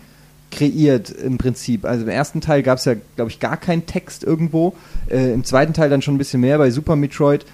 [0.51, 1.86] kreiert im Prinzip.
[1.86, 4.74] Also im ersten Teil gab es ja, glaube ich, gar keinen Text irgendwo.
[5.09, 7.45] Äh, Im zweiten Teil dann schon ein bisschen mehr bei Super Metroid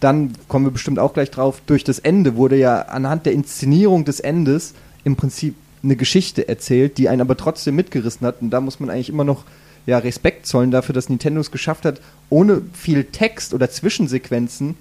[0.00, 4.04] dann kommen wir bestimmt auch gleich drauf, durch das Ende wurde ja anhand der Inszenierung
[4.04, 4.74] des Endes
[5.04, 8.42] im Prinzip eine Geschichte erzählt, die einen aber trotzdem mitgerissen hat.
[8.42, 9.44] Und da muss man eigentlich immer noch
[9.86, 14.76] ja, Respekt zollen dafür, dass Nintendo es geschafft hat, ohne viel Text oder Zwischensequenzen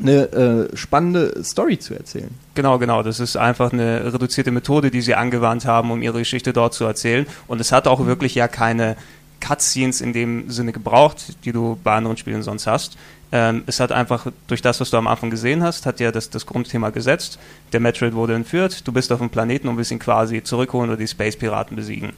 [0.00, 2.30] eine äh, spannende Story zu erzählen.
[2.54, 3.02] Genau, genau.
[3.02, 6.84] Das ist einfach eine reduzierte Methode, die sie angewandt haben, um ihre Geschichte dort zu
[6.84, 7.26] erzählen.
[7.48, 8.96] Und es hat auch wirklich ja keine
[9.40, 12.96] Cutscenes in dem Sinne gebraucht, die du bei anderen Spielen sonst hast.
[13.30, 16.30] Ähm, es hat einfach durch das, was du am Anfang gesehen hast, hat ja das,
[16.30, 17.38] das Grundthema gesetzt.
[17.72, 20.98] Der Metroid wurde entführt, du bist auf dem Planeten und willst ihn quasi zurückholen oder
[20.98, 22.12] die Space-Piraten besiegen.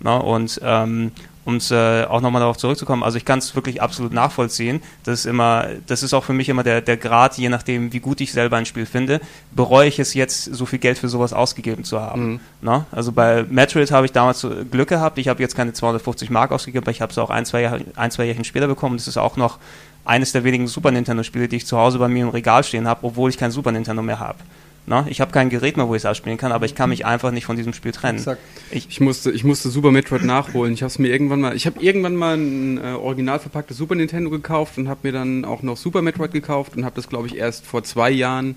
[0.00, 1.12] Na, und ähm,
[1.44, 4.82] um äh, auch nochmal darauf zurückzukommen, also ich kann es wirklich absolut nachvollziehen.
[5.04, 8.00] Das ist immer, das ist auch für mich immer der, der Grad, je nachdem, wie
[8.00, 9.20] gut ich selber ein Spiel finde,
[9.52, 12.24] bereue ich es jetzt, so viel Geld für sowas ausgegeben zu haben.
[12.24, 12.40] Mhm.
[12.62, 12.86] Ne?
[12.90, 15.18] Also bei Metroid habe ich damals Glück gehabt.
[15.18, 17.80] Ich habe jetzt keine 250 Mark ausgegeben, aber ich habe es auch ein, zwei Jahre,
[17.96, 18.96] ein, zwei Jahre später bekommen.
[18.96, 19.58] Das ist auch noch
[20.04, 23.06] eines der wenigen Super Nintendo-Spiele, die ich zu Hause bei mir im Regal stehen habe,
[23.06, 24.38] obwohl ich kein Super Nintendo mehr habe.
[24.86, 25.06] Ne?
[25.08, 27.30] Ich habe kein Gerät mehr, wo ich es abspielen kann, aber ich kann mich einfach
[27.30, 28.22] nicht von diesem Spiel trennen.
[28.70, 30.74] Ich, ich, musste, ich musste Super Metroid nachholen.
[30.74, 34.28] Ich habe mir irgendwann mal, ich habe irgendwann mal ein äh, original verpacktes Super Nintendo
[34.28, 37.36] gekauft und habe mir dann auch noch Super Metroid gekauft und habe das, glaube ich,
[37.36, 38.56] erst vor zwei Jahren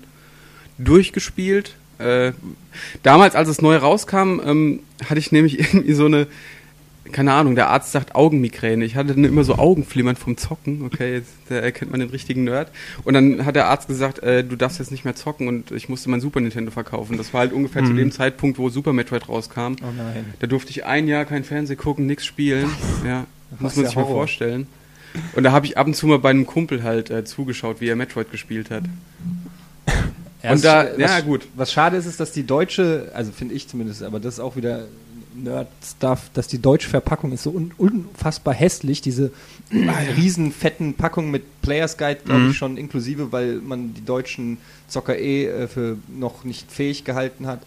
[0.76, 1.76] durchgespielt.
[1.98, 2.32] Äh,
[3.02, 6.26] damals, als es neu rauskam, ähm, hatte ich nämlich irgendwie so eine
[7.12, 8.84] keine Ahnung, der Arzt sagt Augenmigräne.
[8.84, 10.82] Ich hatte dann immer so Augenflimmern vom Zocken.
[10.84, 12.70] Okay, jetzt da erkennt man den richtigen Nerd.
[13.04, 15.88] Und dann hat der Arzt gesagt, äh, du darfst jetzt nicht mehr zocken und ich
[15.88, 17.16] musste mein Super Nintendo verkaufen.
[17.16, 17.86] Das war halt ungefähr mhm.
[17.86, 19.76] zu dem Zeitpunkt, wo Super Metroid rauskam.
[19.82, 20.34] Oh nein.
[20.40, 22.70] Da durfte ich ein Jahr kein Fernsehen gucken, nichts spielen.
[23.04, 23.26] Ja,
[23.58, 24.08] muss man sich Horror.
[24.08, 24.66] mal vorstellen.
[25.34, 27.88] Und da habe ich ab und zu mal bei einem Kumpel halt äh, zugeschaut, wie
[27.88, 28.84] er Metroid gespielt hat.
[30.42, 31.48] Ja, und da, was, ja gut.
[31.56, 34.56] Was schade ist, ist, dass die deutsche, also finde ich zumindest, aber das ist auch
[34.56, 34.86] wieder
[35.42, 39.00] Nerd-Stuff, dass die deutsche Verpackung ist so un unfassbar hässlich.
[39.00, 39.32] Diese
[39.72, 42.50] ah, riesen fetten Packungen mit Players Guide, glaube mhm.
[42.50, 44.58] ich, schon inklusive, weil man die deutschen
[44.88, 47.60] Zocker eh äh, für noch nicht fähig gehalten hat.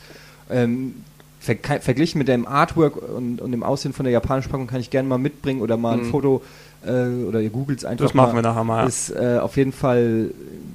[0.49, 0.95] Ähm,
[1.39, 4.91] ver verglichen mit dem Artwork und, und, dem Aussehen von der japanischen Packung kann ich
[4.91, 6.11] gerne mal mitbringen oder mal ein mhm.
[6.11, 6.43] Foto
[6.85, 8.05] äh, oder ihr googelt es einfach.
[8.05, 8.35] Das machen mal.
[8.35, 8.87] wir nachher mal.
[8.87, 10.31] Ist äh, auf jeden Fall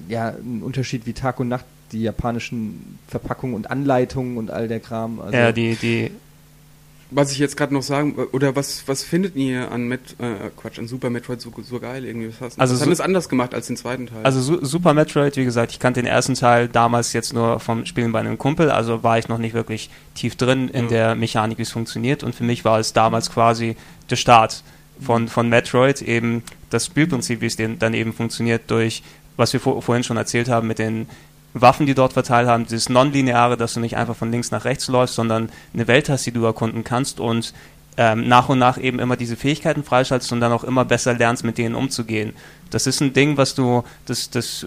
[0.08, 4.80] ja ein Unterschied wie Tag und Nacht die japanischen Verpackungen und Anleitungen und all der
[4.80, 5.20] Kram.
[5.20, 6.10] Also ja, die, die
[7.10, 10.78] was ich jetzt gerade noch sagen, oder was, was findet ihr an Met, äh, Quatsch,
[10.78, 12.28] an Super Metroid so, so geil irgendwie?
[12.28, 14.24] Was, hast, also was haben es anders gemacht als den zweiten Teil?
[14.24, 17.86] Also Su Super Metroid, wie gesagt, ich kannte den ersten Teil damals jetzt nur vom
[17.86, 20.90] Spielen bei einem Kumpel, also war ich noch nicht wirklich tief drin in ja.
[20.90, 23.76] der Mechanik, wie es funktioniert und für mich war es damals quasi
[24.10, 24.62] der Start
[25.00, 29.02] von, von Metroid, eben das Spielprinzip, wie es dann eben funktioniert durch
[29.36, 31.08] was wir vor, vorhin schon erzählt haben mit den
[31.60, 34.88] Waffen, die dort verteilt haben, dieses Nonlineare, dass du nicht einfach von links nach rechts
[34.88, 37.52] läufst, sondern eine Welt hast, die du erkunden kannst und
[37.96, 41.44] ähm, nach und nach eben immer diese Fähigkeiten freischaltest und dann auch immer besser lernst,
[41.44, 42.34] mit denen umzugehen.
[42.70, 44.66] Das ist ein Ding, was du, das, das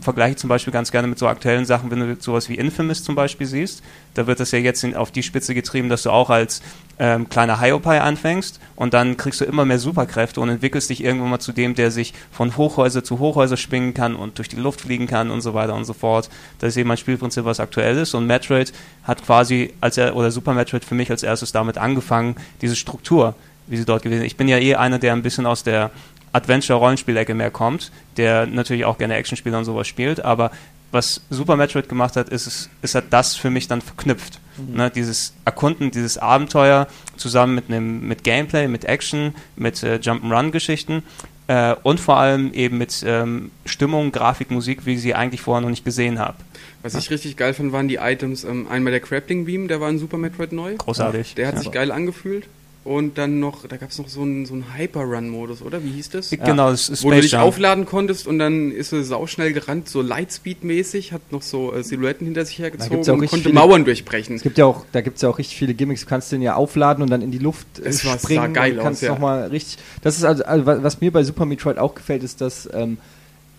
[0.00, 3.02] vergleiche ich zum Beispiel ganz gerne mit so aktuellen Sachen, wenn du sowas wie Infamous
[3.02, 3.82] zum Beispiel siehst.
[4.14, 6.62] Da wird das ja jetzt auf die Spitze getrieben, dass du auch als
[7.00, 11.30] ähm, kleiner Hyopai anfängst und dann kriegst du immer mehr Superkräfte und entwickelst dich irgendwann
[11.30, 14.82] mal zu dem, der sich von Hochhäuser zu Hochhäuser schwingen kann und durch die Luft
[14.82, 16.30] fliegen kann und so weiter und so fort.
[16.60, 18.72] Das ist eben ein Spielprinzip, was aktuell ist und Metroid
[19.02, 23.34] hat quasi, als er, oder Super Metroid für mich als erstes damit angefangen, diese Struktur
[23.70, 24.26] wie sie dort gewesen ist.
[24.26, 25.90] Ich bin ja eh einer, der ein bisschen aus der
[26.32, 30.50] Adventure-Rollenspielecke mehr kommt, der natürlich auch gerne Actionspieler und sowas spielt, aber
[30.92, 34.40] was Super Metroid gemacht hat, ist, es, ist hat das für mich dann verknüpft.
[34.56, 34.76] Mhm.
[34.76, 41.02] Ne, dieses Erkunden, dieses Abenteuer zusammen mit einem mit Gameplay, mit Action, mit äh, Jump'n'Run-Geschichten
[41.46, 45.60] äh, und vor allem eben mit ähm, Stimmung, Grafik, Musik, wie ich sie eigentlich vorher
[45.60, 46.36] noch nicht gesehen habe.
[46.82, 48.44] Was ich richtig geil fand, waren die Items.
[48.44, 50.76] Ähm, einmal der Grappling Beam, der war in Super Metroid neu.
[50.76, 51.34] Großartig.
[51.34, 52.46] Der hat sich geil angefühlt.
[52.82, 55.84] Und dann noch, da gab es noch so einen, so einen Hyper-Run-Modus, oder?
[55.84, 56.30] Wie hieß das?
[56.30, 57.44] Genau, das ist Wo du dich Jump.
[57.44, 62.26] aufladen konntest und dann ist er sauschnell gerannt, so Lightspeed-mäßig, hat noch so äh, Silhouetten
[62.26, 64.36] hinter sich hergezogen und konnte viele, Mauern durchbrechen.
[64.36, 66.00] Es gibt ja auch, da gibt es ja auch richtig viele Gimmicks.
[66.02, 68.40] Du kannst den ja aufladen und dann in die Luft äh, es springen.
[68.40, 69.12] Sah geil und kannst aus, ja.
[69.12, 69.76] noch mal richtig.
[70.00, 72.96] Das ist also, also, was mir bei Super Metroid auch gefällt, ist, dass ähm,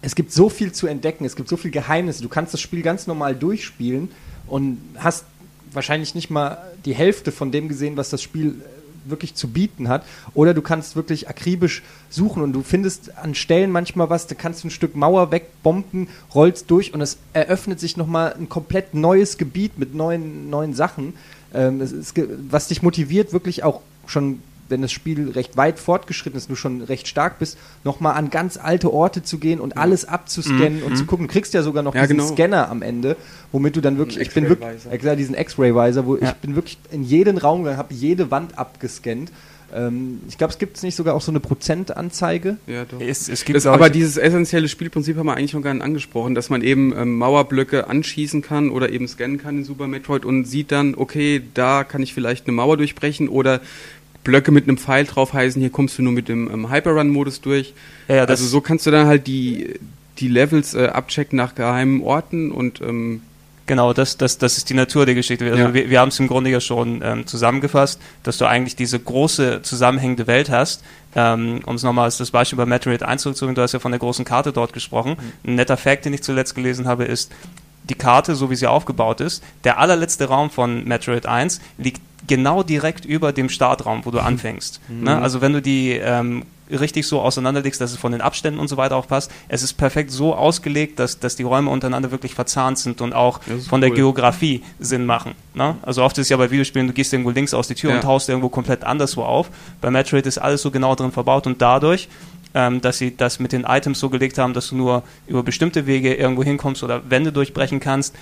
[0.01, 2.23] es gibt so viel zu entdecken, es gibt so viele Geheimnisse.
[2.23, 4.09] Du kannst das Spiel ganz normal durchspielen
[4.47, 5.25] und hast
[5.73, 8.55] wahrscheinlich nicht mal die Hälfte von dem gesehen, was das Spiel
[9.05, 10.05] wirklich zu bieten hat.
[10.33, 14.63] Oder du kannst wirklich akribisch suchen und du findest an Stellen manchmal was, da kannst
[14.63, 19.37] du ein Stück Mauer wegbomben, rollst durch und es eröffnet sich nochmal ein komplett neues
[19.37, 21.13] Gebiet mit neuen, neuen Sachen.
[21.53, 22.13] Ähm, ist,
[22.49, 24.41] was dich motiviert, wirklich auch schon
[24.71, 28.57] wenn das Spiel recht weit fortgeschritten ist, du schon recht stark bist, nochmal an ganz
[28.57, 30.85] alte Orte zu gehen und alles abzuscannen mhm.
[30.85, 31.27] und zu gucken.
[31.27, 32.33] Du kriegst ja sogar noch ja, diesen genau.
[32.33, 33.17] Scanner am Ende,
[33.51, 36.29] womit du dann wirklich, ich bin wirklich, äh, diesen X-Ray-Visor, wo ja.
[36.29, 39.31] ich bin wirklich in jeden Raum gegangen, habe jede Wand abgescannt.
[39.73, 42.57] Ähm, ich glaube, es gibt nicht sogar auch so eine Prozentanzeige.
[42.67, 42.99] Ja, doch.
[42.99, 46.35] Es, es gibt das, aber dieses essentielle Spielprinzip haben wir eigentlich schon gar nicht angesprochen,
[46.35, 50.45] dass man eben ähm, Mauerblöcke anschießen kann oder eben scannen kann in Super Metroid und
[50.45, 53.61] sieht dann, okay, da kann ich vielleicht eine Mauer durchbrechen oder
[54.23, 57.73] Blöcke mit einem Pfeil drauf heißen, hier kommst du nur mit dem ähm, Hyperrun-Modus durch.
[58.07, 59.79] Ja, ja, also so kannst du dann halt die,
[60.19, 63.21] die Levels äh, abchecken nach geheimen Orten und ähm,
[63.67, 65.45] Genau, das, das, das ist die Natur der Geschichte.
[65.45, 65.73] Also ja.
[65.73, 69.61] wir, wir haben es im Grunde ja schon ähm, zusammengefasst, dass du eigentlich diese große
[69.61, 70.83] zusammenhängende Welt hast.
[71.15, 73.91] Ähm, um es nochmal als das Beispiel bei Metroid 1 zurückzuholen, du hast ja von
[73.91, 75.11] der großen Karte dort gesprochen.
[75.43, 75.51] Mhm.
[75.51, 77.31] Ein netter Fact, den ich zuletzt gelesen habe, ist,
[77.89, 82.63] die Karte, so wie sie aufgebaut ist, der allerletzte Raum von Metroid 1 liegt genau
[82.63, 84.79] direkt über dem Startraum, wo du anfängst.
[84.87, 85.03] Mhm.
[85.03, 85.21] Ne?
[85.21, 88.77] Also wenn du die ähm, richtig so auseinanderlegst, dass es von den Abständen und so
[88.77, 89.31] weiter auch passt.
[89.49, 93.41] Es ist perfekt so ausgelegt, dass, dass die Räume untereinander wirklich verzahnt sind und auch
[93.41, 93.79] von cool.
[93.81, 95.33] der Geografie Sinn machen.
[95.53, 95.75] Ne?
[95.81, 97.95] Also oft ist es ja bei Videospielen, du gehst irgendwo links aus die Tür ja.
[97.97, 99.49] und tauchst irgendwo komplett anderswo auf.
[99.81, 102.07] Bei Metroid ist alles so genau drin verbaut und dadurch
[102.53, 105.85] ähm, dass sie das mit den Items so gelegt haben, dass du nur über bestimmte
[105.85, 108.13] Wege irgendwo hinkommst oder Wände durchbrechen kannst,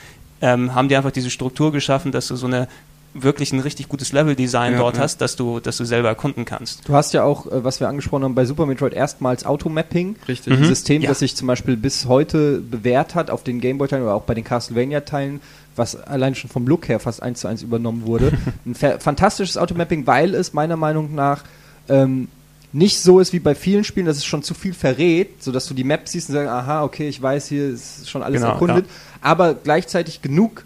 [0.42, 2.68] ähm, haben die einfach diese Struktur geschaffen, dass du so eine
[3.14, 5.04] wirklich ein richtig gutes Level-Design ja, dort ja.
[5.04, 6.88] hast, dass du, dass du selber erkunden kannst.
[6.88, 10.16] Du hast ja auch, äh, was wir angesprochen haben, bei Super Metroid erstmals Automapping.
[10.28, 10.54] Richtig.
[10.54, 10.66] Ein mhm.
[10.66, 11.10] System, ja.
[11.10, 14.44] das sich zum Beispiel bis heute bewährt hat auf den Gameboy-Teilen oder auch bei den
[14.44, 15.42] Castlevania-Teilen,
[15.76, 18.32] was allein schon vom Look her fast eins zu eins übernommen wurde.
[18.66, 21.44] ein fantastisches Automapping, weil es meiner Meinung nach
[21.88, 22.28] ähm,
[22.72, 25.74] nicht so ist wie bei vielen Spielen, dass es schon zu viel verrät, sodass du
[25.74, 28.86] die Map siehst und sagst, aha, okay, ich weiß, hier ist schon alles genau, erkundet,
[29.22, 30.64] aber gleichzeitig genug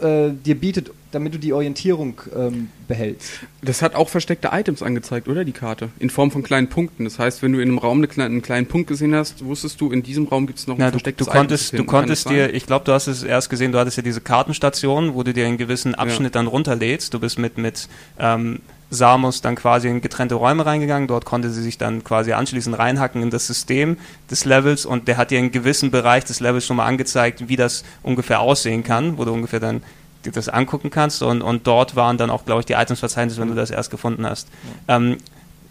[0.00, 3.40] äh, dir bietet, damit du die Orientierung ähm, behältst.
[3.62, 5.90] Das hat auch versteckte Items angezeigt, oder die Karte?
[5.98, 7.04] In Form von kleinen Punkten.
[7.04, 9.80] Das heißt, wenn du in einem Raum eine kleine, einen kleinen Punkt gesehen hast, wusstest
[9.80, 11.86] du, in diesem Raum gibt es noch ein ja, verstecktes du, du konntest, Item.
[11.86, 15.14] Du konntest dir, ich glaube, du hast es erst gesehen, du hattest ja diese Kartenstation,
[15.14, 16.40] wo du dir einen gewissen Abschnitt ja.
[16.40, 17.12] dann runterlädst.
[17.12, 17.88] Du bist mit, mit
[18.18, 21.08] ähm, Samus dann quasi in getrennte Räume reingegangen.
[21.08, 23.96] Dort konnte sie sich dann quasi anschließend reinhacken in das System
[24.30, 27.56] des Levels und der hat dir einen gewissen Bereich des Levels schon mal angezeigt, wie
[27.56, 29.82] das ungefähr aussehen kann, wo du ungefähr dann
[30.22, 33.54] das angucken kannst und, und dort waren dann auch, glaube ich, die Items-Verzeichnisse, wenn du
[33.54, 34.48] das erst gefunden hast.
[34.88, 34.96] Ja.
[34.96, 35.16] Ähm,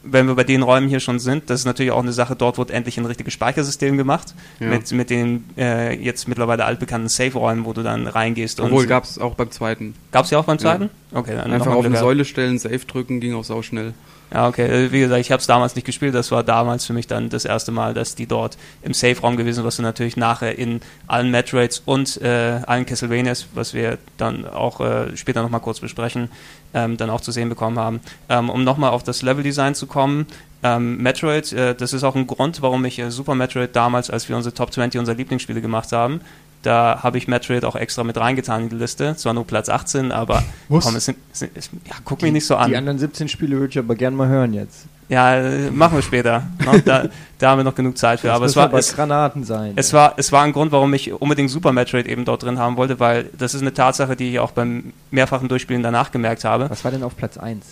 [0.04, 2.58] wenn wir bei den Räumen hier schon sind, das ist natürlich auch eine Sache, dort
[2.58, 4.68] wird endlich ein richtiges Speichersystem gemacht, ja.
[4.68, 8.62] mit, mit den äh, jetzt mittlerweile altbekannten Safe-Räumen, wo du dann reingehst.
[8.62, 9.96] Obwohl, gab es auch beim zweiten.
[10.12, 10.90] Gab es ja auch beim zweiten?
[11.12, 11.20] Ja.
[11.20, 13.94] Okay, dann Einfach auf eine Säule stellen, Safe drücken, ging auch sau schnell.
[14.32, 14.86] Ja, okay.
[14.86, 16.14] Äh, wie gesagt, ich habe es damals nicht gespielt.
[16.14, 19.58] Das war damals für mich dann das erste Mal, dass die dort im Safe-Raum gewesen
[19.58, 24.48] sind, was du natürlich nachher in allen Metroids und äh, allen Castlevanias, was wir dann
[24.48, 26.30] auch äh, später nochmal kurz besprechen,
[26.74, 28.02] ähm, dann auch zu sehen bekommen haben.
[28.30, 30.28] Ähm, um nochmal auf das Level-Design zu kommen,
[30.62, 34.28] ähm, Metroid, äh, das ist auch ein Grund, warum ich äh, Super Metroid damals, als
[34.30, 36.22] wir unsere Top 20, unsere Lieblingsspiele gemacht haben,
[36.62, 39.16] da habe ich Metroid auch extra mit reingetan in die Liste.
[39.16, 42.34] Zwar nur Platz 18, aber komm, es sind, es sind, es, ja, guck die, mich
[42.34, 42.70] nicht so an.
[42.70, 44.86] Die anderen 17 Spiele würde ich aber gerne mal hören jetzt.
[45.08, 46.44] Ja, äh, machen wir später.
[46.60, 46.82] Ne?
[46.86, 47.06] da,
[47.40, 48.28] da, haben wir noch genug Zeit für.
[48.28, 49.74] Das aber es war aber es, Granaten sein.
[49.76, 52.78] Es war, es war ein Grund, warum ich unbedingt Super Metroid eben dort drin haben
[52.78, 56.70] wollte, weil das ist eine Tatsache, die ich auch beim mehrfachen Durchspielen danach gemerkt habe.
[56.70, 57.66] Was war denn auf Platz 1?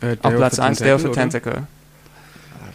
[0.00, 1.62] Äh, auf Platz 1 Day of the Tentacle.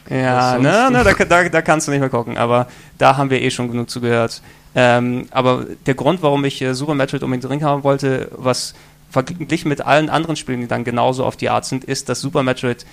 [0.10, 2.68] Ja, ne, ne, da, da, da kannst du nicht mehr gucken, aber
[3.00, 4.42] da haben wir eh schon genug zugehört.
[4.76, 8.76] Ähm, aber der Grund, warum ich äh, Super Metroid unbedingt drin haben wollte, was
[9.10, 12.44] verglichen mit allen anderen Spielen, die dann genauso auf die Art sind, ist, dass Super
[12.44, 12.86] Metroid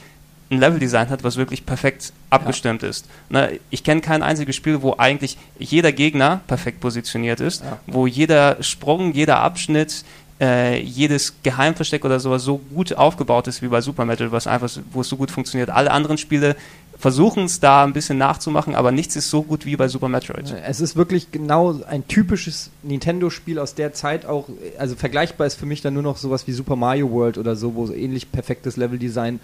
[0.52, 2.88] ein Leveldesign hat, was wirklich perfekt abgestimmt ja.
[2.88, 3.06] ist.
[3.30, 7.78] Ne, ich kenne kein einziges Spiel, wo eigentlich jeder Gegner perfekt positioniert ist, ja.
[7.86, 10.04] wo jeder Sprung, jeder Abschnitt,
[10.40, 14.70] äh, jedes Geheimversteck oder sowas so gut aufgebaut ist wie bei Super Metroid, was einfach,
[14.92, 15.70] wo es so gut funktioniert.
[15.70, 16.54] Alle anderen Spiele
[17.02, 20.54] versuchen es da ein bisschen nachzumachen, aber nichts ist so gut wie bei Super Metroid.
[20.64, 24.48] Es ist wirklich genau ein typisches Nintendo-Spiel aus der Zeit auch,
[24.78, 27.74] also vergleichbar ist für mich dann nur noch sowas wie Super Mario World oder so,
[27.74, 29.40] wo es ähnlich perfektes Leveldesign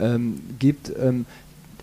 [0.00, 0.90] ähm, gibt.
[0.98, 1.26] Ähm,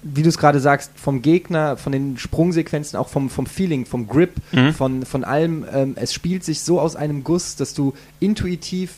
[0.01, 4.07] wie du es gerade sagst, vom Gegner, von den Sprungsequenzen, auch vom, vom Feeling, vom
[4.07, 4.73] Grip, mhm.
[4.73, 8.93] von, von allem, ähm, es spielt sich so aus einem Guss, dass du intuitiv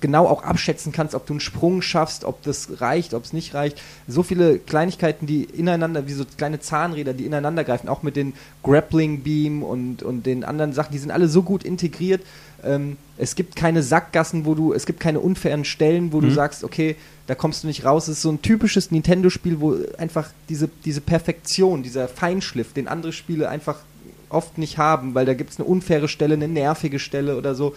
[0.00, 3.54] genau auch abschätzen kannst, ob du einen Sprung schaffst, ob das reicht, ob es nicht
[3.54, 3.80] reicht.
[4.06, 8.34] So viele Kleinigkeiten, die ineinander, wie so kleine Zahnräder, die ineinander greifen, auch mit den
[8.62, 12.22] Grappling Beam und, und den anderen Sachen, die sind alle so gut integriert.
[12.64, 16.28] Ähm, es gibt keine Sackgassen, wo du, es gibt keine unfairen Stellen, wo mhm.
[16.28, 18.08] du sagst, okay, da kommst du nicht raus.
[18.08, 23.12] Es ist so ein typisches Nintendo-Spiel, wo einfach diese, diese Perfektion, dieser Feinschliff, den andere
[23.12, 23.80] Spiele einfach
[24.28, 27.74] oft nicht haben, weil da gibt es eine unfaire Stelle, eine nervige Stelle oder so.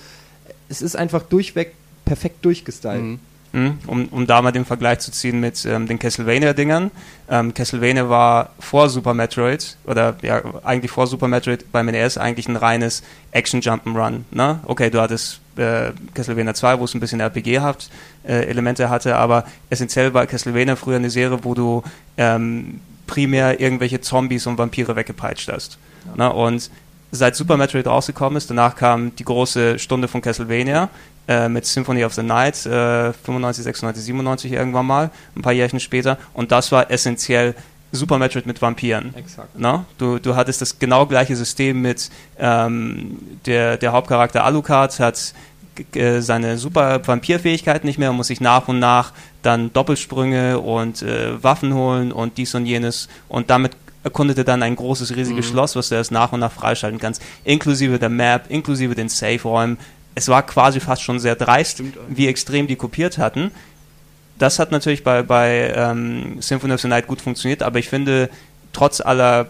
[0.70, 1.74] Es ist einfach durchweg
[2.06, 3.02] perfekt durchgestylt.
[3.02, 3.20] Mhm.
[3.52, 3.78] mhm.
[3.88, 6.92] Um, um da mal den Vergleich zu ziehen mit ähm, den Castlevania-Dingern.
[7.30, 12.48] Ähm, Castlevania war vor Super Metroid, oder ja, eigentlich vor Super Metroid bei NES eigentlich
[12.48, 14.22] ein reines Action-Jump'n'Run.
[14.32, 14.60] Ne?
[14.66, 17.90] Okay, du hattest äh, Castlevania 2, wo es ein bisschen RPG-haft
[18.28, 21.84] äh, Elemente hatte, aber essentiell war Castlevania früher eine Serie, wo du
[22.18, 25.78] ähm, primär irgendwelche Zombies und Vampire weggepeitscht hast.
[26.18, 26.30] Ja.
[26.30, 26.34] Ne?
[26.34, 26.70] Und
[27.12, 30.90] seit Super Metroid rausgekommen ist, danach kam die große Stunde von Castlevania,
[31.28, 35.80] äh, mit Symphony of the Night, äh, 95, 96, 97 irgendwann mal, ein paar Jährchen
[35.80, 36.18] später.
[36.34, 37.56] Und das war essentiell
[37.92, 39.14] Super Metroid mit Vampiren.
[39.16, 39.50] Exakt.
[39.56, 39.86] Na?
[39.98, 45.34] Du, du hattest das genau gleiche System mit ähm, der, der Hauptcharakter Alucard hat
[45.94, 51.02] äh, seine super Vampirfähigkeit nicht mehr und muss sich nach und nach dann Doppelsprünge und
[51.02, 53.74] äh, Waffen holen und dies und jenes und damit
[54.04, 55.52] erkundete dann ein großes, riesiges mhm.
[55.52, 59.78] Schloss, was du erst nach und nach freischalten kannst, inklusive der Map, inklusive den Safe-Räumen,
[60.16, 63.52] es war quasi fast schon sehr dreist, Stimmt, wie extrem die kopiert hatten.
[64.40, 68.30] das hat natürlich bei, bei ähm, Symphony of the Night gut funktioniert, aber ich finde,
[68.74, 69.48] trotz aller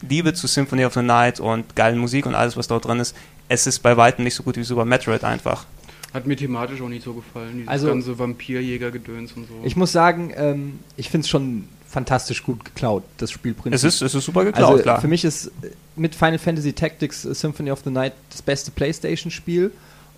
[0.00, 3.16] Liebe zu Symphony of the Night und geilen Musik und alles, was dort drin ist,
[3.48, 5.66] es ist bei weitem nicht so gut wie Super Metroid einfach.
[6.12, 9.54] Hat mir thematisch auch nicht so gefallen, dieses also, ganze Vampirjäger-Gedöns und so.
[9.64, 13.74] Ich muss sagen, ähm, ich finde es schon fantastisch gut geklaut, das Spielprinzip.
[13.74, 15.00] Es ist, es ist super geklaut, also, klar.
[15.00, 15.50] Für mich ist
[15.96, 19.72] mit Final Fantasy Tactics Symphony of the Night das beste Playstation-Spiel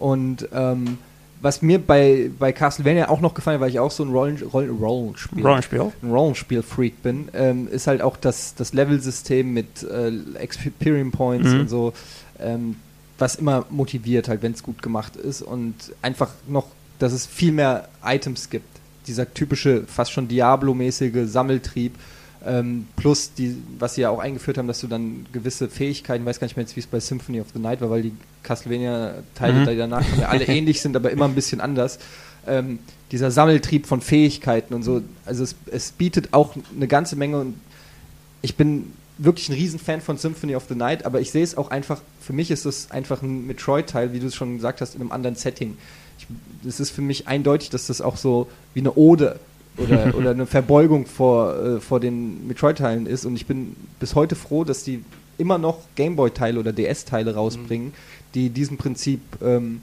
[0.05, 0.99] und ähm,
[1.41, 4.37] was mir bei, bei Castlevania auch noch gefallen hat, weil ich auch so ein Rollen,
[4.53, 5.93] Rollen, Rollenspiel, Rollenspiel.
[6.03, 11.61] ein Rollenspiel-Freak bin, ähm, ist halt auch das, das Level-System mit äh, Experience Points mhm.
[11.61, 11.95] und so,
[12.39, 12.77] ähm,
[13.19, 16.67] was immer motiviert halt, wenn es gut gemacht ist und einfach noch,
[16.99, 18.69] dass es viel mehr Items gibt.
[19.07, 21.95] Dieser typische, fast schon Diablo-mäßige Sammeltrieb,
[22.47, 26.27] ähm, plus die, was sie ja auch eingeführt haben, dass du dann gewisse Fähigkeiten, ich
[26.27, 28.13] weiß gar nicht mehr jetzt, wie es bei Symphony of the Night war, weil die
[28.43, 29.69] Castlevania-Teile, mhm.
[29.69, 31.99] die danach kommen, ja alle ähnlich sind, aber immer ein bisschen anders.
[32.47, 32.79] Ähm,
[33.11, 37.55] dieser Sammeltrieb von Fähigkeiten und so, also es, es bietet auch eine ganze Menge und
[38.43, 41.71] ich bin wirklich ein Riesenfan von Symphony of the Night, aber ich sehe es auch
[41.71, 45.01] einfach, für mich ist es einfach ein Metroid-Teil, wie du es schon gesagt hast, in
[45.01, 45.77] einem anderen Setting.
[46.67, 49.39] Es ist für mich eindeutig, dass das auch so wie eine Ode
[49.77, 53.25] oder, oder eine Verbeugung vor, äh, vor den Metroid-Teilen ist.
[53.25, 55.05] Und ich bin bis heute froh, dass die
[55.39, 57.93] immer noch Gameboy-Teile oder DS-Teile rausbringen, mhm.
[58.35, 59.81] die diesem Prinzip ähm,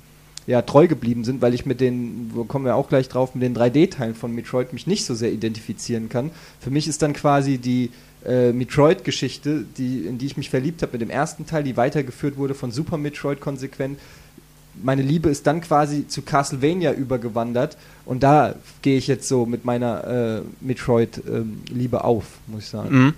[0.48, 3.44] ja, treu geblieben sind, weil ich mit den, wo kommen wir auch gleich drauf, mit
[3.44, 6.32] den 3D-Teilen von Metroid mich nicht so sehr identifizieren kann.
[6.60, 7.92] Für mich ist dann quasi die
[8.26, 12.38] äh, Metroid-Geschichte, die, in die ich mich verliebt habe mit dem ersten Teil, die weitergeführt
[12.38, 14.00] wurde von Super Metroid konsequent,
[14.82, 19.66] meine Liebe ist dann quasi zu Castlevania übergewandert und da gehe ich jetzt so mit
[19.66, 22.90] meiner äh, Metroid-Liebe ähm, auf, muss ich sagen.
[22.90, 23.14] Mhm.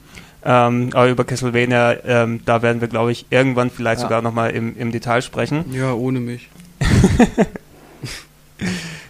[0.45, 4.07] Ähm, aber über Castlevania, ähm, da werden wir, glaube ich, irgendwann vielleicht ja.
[4.07, 5.65] sogar nochmal im, im Detail sprechen.
[5.71, 6.49] Ja, ohne mich.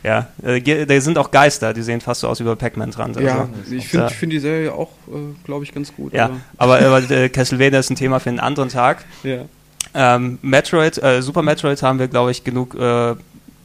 [0.04, 3.16] ja, äh, da sind auch Geister, die sehen fast so aus wie bei Pac-Man dran.
[3.20, 6.14] Ja, also, ich finde find die Serie auch, äh, glaube ich, ganz gut.
[6.14, 9.04] Ja, aber, aber äh, Castlevania ist ein Thema für einen anderen Tag.
[9.24, 9.46] Ja.
[9.94, 13.16] Ähm, Metroid, äh, Super Metroid haben wir, glaube ich, genug äh,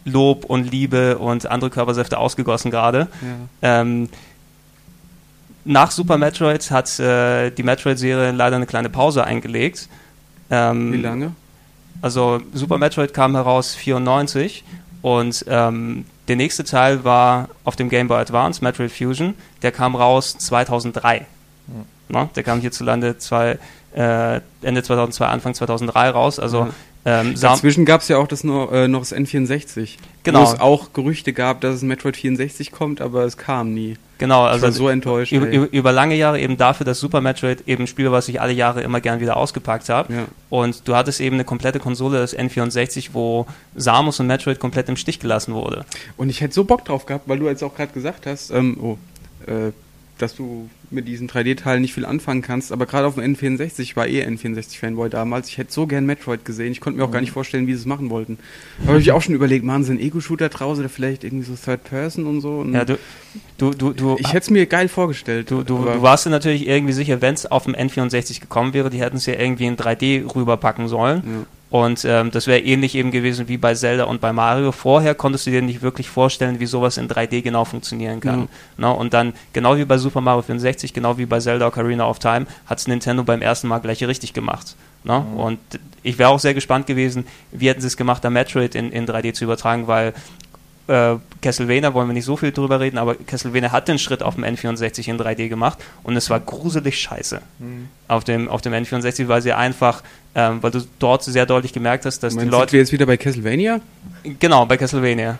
[0.05, 3.09] Lob und Liebe und andere Körpersäfte ausgegossen gerade.
[3.62, 3.81] Ja.
[3.81, 4.09] Ähm,
[5.64, 9.89] nach Super Metroid hat äh, die Metroid-Serie leider eine kleine Pause eingelegt.
[10.51, 11.33] Ähm, Wie lange?
[12.01, 14.64] Also Super Metroid kam heraus 94
[15.03, 19.35] und ähm, der nächste Teil war auf dem Game Boy Advance, Metroid Fusion.
[19.62, 21.26] Der kam raus 2003.
[21.66, 21.85] Mhm.
[22.09, 23.59] Na, der kam hierzulande zwei,
[23.99, 26.38] äh, Ende 2002, Anfang 2003 raus.
[26.38, 26.70] Also mhm.
[27.05, 29.96] ähm, Dazwischen gab es ja auch das noch, äh, noch das N64.
[30.22, 30.40] Genau.
[30.40, 33.96] Wo es auch Gerüchte gab, dass es Metroid 64 kommt, aber es kam nie.
[34.18, 35.32] Genau, also ich war so enttäuscht.
[35.32, 38.40] Über, über, über, lange Jahre eben dafür, dass Super Metroid eben ein Spiel, was ich
[38.40, 40.12] alle Jahre immer gern wieder ausgepackt habe.
[40.12, 40.24] Ja.
[40.49, 44.96] Und du hattest eben eine komplette Konsole, das N64, wo Samus und Metroid komplett im
[44.96, 45.84] Stich gelassen wurde.
[46.16, 48.76] Und ich hätte so Bock drauf gehabt, weil du jetzt auch gerade gesagt hast, ähm,
[48.80, 48.99] oh,
[49.46, 49.72] äh,
[50.19, 53.97] dass du mit diesen 3D-Teilen nicht viel anfangen kannst, aber gerade auf dem N64, ich
[53.97, 57.21] war eh N64-Fanboy damals, ich hätte so gern Metroid gesehen, ich konnte mir auch gar
[57.21, 58.39] nicht vorstellen, wie sie es machen wollten.
[58.83, 61.55] Da habe ich auch schon überlegt, machen sie einen Ego-Shooter draus oder vielleicht irgendwie so
[61.55, 62.61] Third Person und so.
[62.61, 62.99] Und ja, du,
[63.59, 65.51] du, du, du ich hätte es mir geil vorgestellt.
[65.51, 68.91] Du, du, du warst dir natürlich irgendwie sicher, wenn es auf dem N64 gekommen wäre,
[68.91, 71.23] die hätten es ja irgendwie in 3D rüberpacken sollen.
[71.25, 71.47] Ja.
[71.71, 74.73] Und ähm, das wäre ähnlich eben gewesen wie bei Zelda und bei Mario.
[74.73, 78.41] Vorher konntest du dir nicht wirklich vorstellen, wie sowas in 3D genau funktionieren kann.
[78.41, 78.49] Mhm.
[78.79, 78.93] Ne?
[78.93, 82.47] Und dann, genau wie bei Super Mario 64, genau wie bei Zelda Ocarina of Time,
[82.66, 84.77] hat es Nintendo beim ersten Mal gleich richtig gemacht.
[85.05, 85.21] Ne?
[85.21, 85.41] Mhm.
[85.41, 85.59] Und
[86.03, 89.07] ich wäre auch sehr gespannt gewesen, wie hätten sie es gemacht, da Metroid in, in
[89.07, 90.14] 3D zu übertragen, weil
[90.89, 94.34] äh, Castlevania wollen wir nicht so viel drüber reden, aber Castlevania hat den Schritt auf
[94.34, 97.41] dem N64 in 3D gemacht und es war gruselig scheiße.
[97.59, 97.89] Mhm.
[98.09, 100.03] Auf, dem, auf dem N64, weil sie einfach,
[100.34, 102.72] ähm, weil du dort sehr deutlich gemerkt hast, dass Meinst die Leute.
[102.72, 103.80] wir jetzt wieder bei Castlevania?
[104.41, 105.39] Genau, bei Castlevania.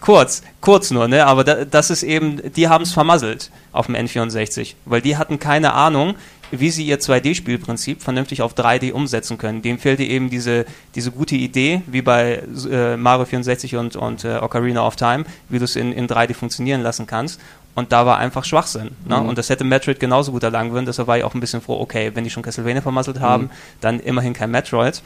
[0.00, 1.24] Kurz, kurz nur, ne?
[1.26, 5.38] Aber da, das ist eben, die haben es vermasselt auf dem N64, weil die hatten
[5.38, 6.16] keine Ahnung,
[6.52, 9.62] wie sie ihr 2D-Spielprinzip vernünftig auf 3D umsetzen können.
[9.62, 14.36] Dem fehlte eben diese, diese gute Idee, wie bei äh, Mario 64 und, und äh,
[14.36, 17.40] Ocarina of Time, wie du es in, in 3D funktionieren lassen kannst.
[17.74, 18.90] Und da war einfach Schwachsinn.
[19.06, 19.18] Ne?
[19.18, 19.30] Mhm.
[19.30, 20.86] Und das hätte Metroid genauso gut erlangen können.
[20.86, 23.50] Deshalb war ich auch ein bisschen froh, okay, wenn die schon Castlevania vermasselt haben, mhm.
[23.80, 25.02] dann immerhin kein Metroid.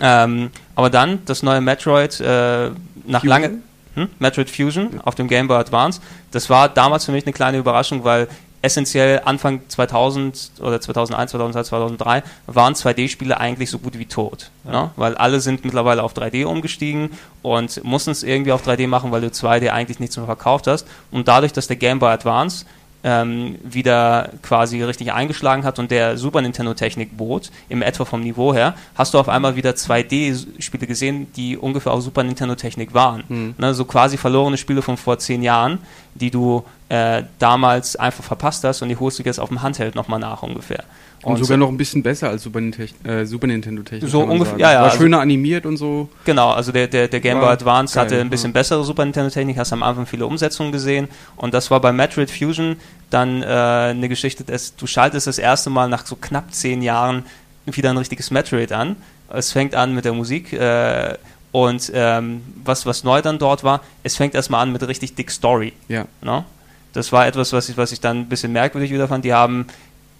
[0.00, 2.70] Ähm, aber dann das neue Metroid äh,
[3.04, 3.58] nach lange
[3.94, 4.08] hm?
[4.18, 6.00] Metroid Fusion auf dem Game Boy Advance.
[6.30, 8.28] Das war damals für mich eine kleine Überraschung, weil
[8.62, 14.50] essentiell Anfang 2000 oder 2001, 2002, 2003 waren 2D-Spiele eigentlich so gut wie tot.
[14.64, 14.70] Ja.
[14.72, 14.90] Ne?
[14.96, 17.10] Weil alle sind mittlerweile auf 3D umgestiegen
[17.42, 20.86] und mussten es irgendwie auf 3D machen, weil du 2D eigentlich nichts mehr verkauft hast.
[21.10, 22.64] Und dadurch, dass der Game Boy Advance
[23.04, 28.54] ähm, wieder quasi richtig eingeschlagen hat und der Super Nintendo-Technik bot, im etwa vom Niveau
[28.54, 33.24] her, hast du auf einmal wieder 2D-Spiele gesehen, die ungefähr auch Super Nintendo-Technik waren.
[33.28, 33.54] Mhm.
[33.58, 35.78] Ne, so quasi verlorene Spiele von vor zehn Jahren,
[36.14, 39.94] die du äh, damals einfach verpasst hast und die holst du jetzt auf dem Handheld
[39.94, 40.84] nochmal nach ungefähr.
[41.22, 44.10] Und, und sogar noch ein bisschen besser als Super, äh, Super Nintendo Technik.
[44.10, 44.78] So ungefähr, ja, ja.
[44.80, 46.10] War also schöner animiert und so.
[46.26, 48.60] Genau, also der, der, der Game Boy Advance geil, hatte ein bisschen ja.
[48.60, 52.30] bessere Super Nintendo Technik, hast am Anfang viele Umsetzungen gesehen und das war bei Metroid
[52.30, 52.76] Fusion
[53.08, 57.24] dann äh, eine Geschichte, dass du schaltest das erste Mal nach so knapp zehn Jahren
[57.64, 58.96] wieder ein richtiges Metroid an.
[59.30, 61.14] Es fängt an mit der Musik äh,
[61.52, 65.30] und ähm, was, was neu dann dort war, es fängt erstmal an mit richtig dick
[65.30, 65.72] Story.
[65.88, 66.04] Ja.
[66.20, 66.44] No?
[66.92, 69.24] Das war etwas, was ich, was ich dann ein bisschen merkwürdig wieder fand.
[69.24, 69.66] Die haben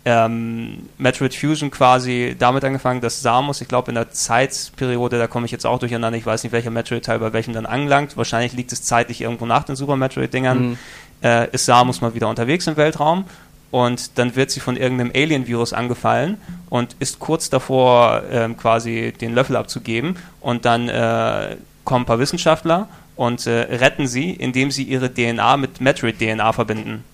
[0.04, 5.46] ähm, Metroid Fusion quasi damit angefangen, dass Samus, ich glaube in der Zeitperiode, da komme
[5.46, 8.72] ich jetzt auch durcheinander, ich weiß nicht, welcher Metroid-Teil bei welchem dann angelangt, wahrscheinlich liegt
[8.72, 10.78] es zeitlich irgendwo nach den Super Metroid-Dingern, mhm.
[11.22, 13.24] äh, ist Samus mal wieder unterwegs im Weltraum
[13.70, 19.34] und dann wird sie von irgendeinem Alien-Virus angefallen und ist kurz davor, ähm, quasi den
[19.34, 22.88] Löffel abzugeben und dann äh, kommen ein paar Wissenschaftler
[23.22, 27.04] und äh, retten sie, indem sie ihre DNA mit Metroid-DNA verbinden.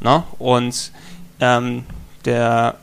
[0.00, 0.24] Na?
[0.38, 0.92] Und
[1.40, 1.84] ähm,
[2.24, 2.76] der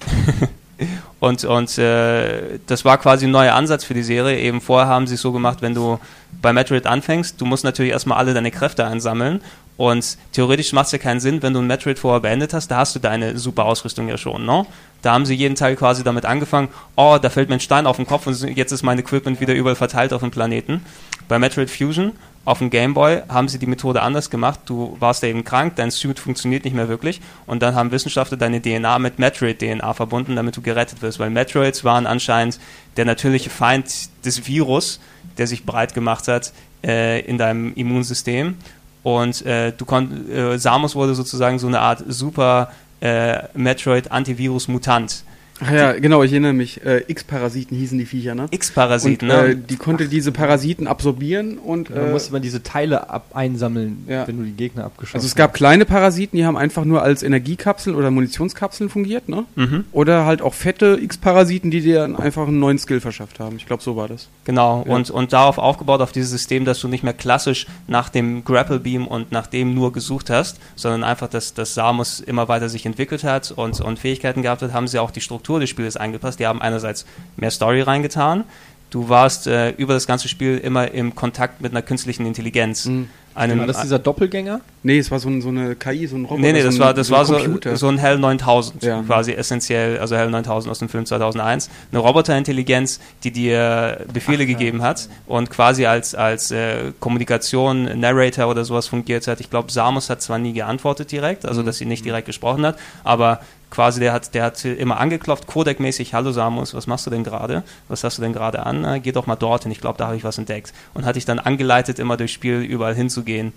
[1.20, 4.40] und und äh, das war quasi ein neuer Ansatz für die Serie.
[4.40, 6.00] Eben vorher haben sie es so gemacht, wenn du
[6.42, 9.40] bei Metroid anfängst, du musst natürlich erstmal alle deine Kräfte einsammeln.
[9.78, 12.78] Und theoretisch macht es ja keinen Sinn, wenn du ein Metroid vorher beendet hast, da
[12.78, 14.66] hast du deine super Ausrüstung ja schon, ne?
[15.02, 17.94] Da haben sie jeden Teil quasi damit angefangen, oh, da fällt mir ein Stein auf
[17.94, 20.84] den Kopf und jetzt ist mein Equipment wieder überall verteilt auf dem Planeten.
[21.28, 22.14] Bei Metroid Fusion
[22.44, 24.58] auf dem Game Boy haben sie die Methode anders gemacht.
[24.66, 28.36] Du warst da eben krank, dein Suit funktioniert nicht mehr wirklich und dann haben Wissenschaftler
[28.36, 32.58] deine DNA mit Metroid-DNA verbunden, damit du gerettet wirst, weil Metroids waren anscheinend
[32.96, 34.98] der natürliche Feind des Virus,
[35.36, 36.52] der sich breit gemacht hat
[36.84, 38.56] äh, in deinem Immunsystem.
[39.02, 42.70] Und äh, du kon äh, Samus wurde sozusagen so eine Art super
[43.00, 45.24] äh, Metroid-Antivirus-Mutant
[45.60, 46.84] Ach ja, genau, ich erinnere mich.
[46.84, 48.46] Äh, X-Parasiten hießen die Viecher, ne?
[48.50, 49.46] X-Parasiten, ne?
[49.48, 51.90] Äh, die konnte diese Parasiten absorbieren und.
[51.90, 54.26] Dann äh, musste man diese Teile ab einsammeln, ja.
[54.26, 55.24] wenn du die Gegner abgeschossen hast.
[55.24, 59.44] Also es gab kleine Parasiten, die haben einfach nur als Energiekapseln oder Munitionskapseln fungiert, ne?
[59.56, 59.84] Mhm.
[59.92, 63.56] Oder halt auch fette X-Parasiten, die dir einfach einen neuen Skill verschafft haben.
[63.56, 64.28] Ich glaube, so war das.
[64.44, 64.94] Genau, ja.
[64.94, 68.78] und, und darauf aufgebaut, auf dieses System, dass du nicht mehr klassisch nach dem Grapple
[68.78, 72.86] Beam und nach dem nur gesucht hast, sondern einfach, dass, dass Samus immer weiter sich
[72.86, 75.96] entwickelt hat und, und Fähigkeiten gehabt hat, haben sie auch die Struktur Struktur des Spiels
[75.96, 76.38] eingepasst.
[76.40, 78.44] Die haben einerseits mehr Story reingetan.
[78.90, 82.84] Du warst äh, über das ganze Spiel immer im Kontakt mit einer künstlichen Intelligenz.
[82.84, 83.08] Mhm.
[83.34, 84.60] Einem, war das dieser Doppelgänger?
[84.82, 86.40] Nee, es war so, ein, so eine KI, so ein Roboter.
[86.40, 87.38] Nee, nee, das so ein, war, das so war so,
[87.76, 89.02] so, ein Hell 9000, ja.
[89.02, 91.70] quasi essentiell, also Hell 9000 aus dem Film 2001.
[91.92, 94.86] Eine Roboterintelligenz, die dir Befehle Ach, gegeben ja.
[94.86, 99.38] hat und quasi als, als äh, Kommunikation, Narrator oder sowas fungiert hat.
[99.40, 101.66] Ich glaube, Samus hat zwar nie geantwortet direkt, also mhm.
[101.66, 103.40] dass sie nicht direkt gesprochen hat, aber
[103.70, 107.62] quasi, der hat, der hat immer angeklopft, Codec-mäßig, hallo Samus, was machst du denn gerade?
[107.88, 108.82] Was hast du denn gerade an?
[108.82, 110.72] Na, geh doch mal dorthin, ich glaube, da habe ich was entdeckt.
[110.94, 113.52] Und hat dich dann angeleitet, immer durchs Spiel überall hinzugehen.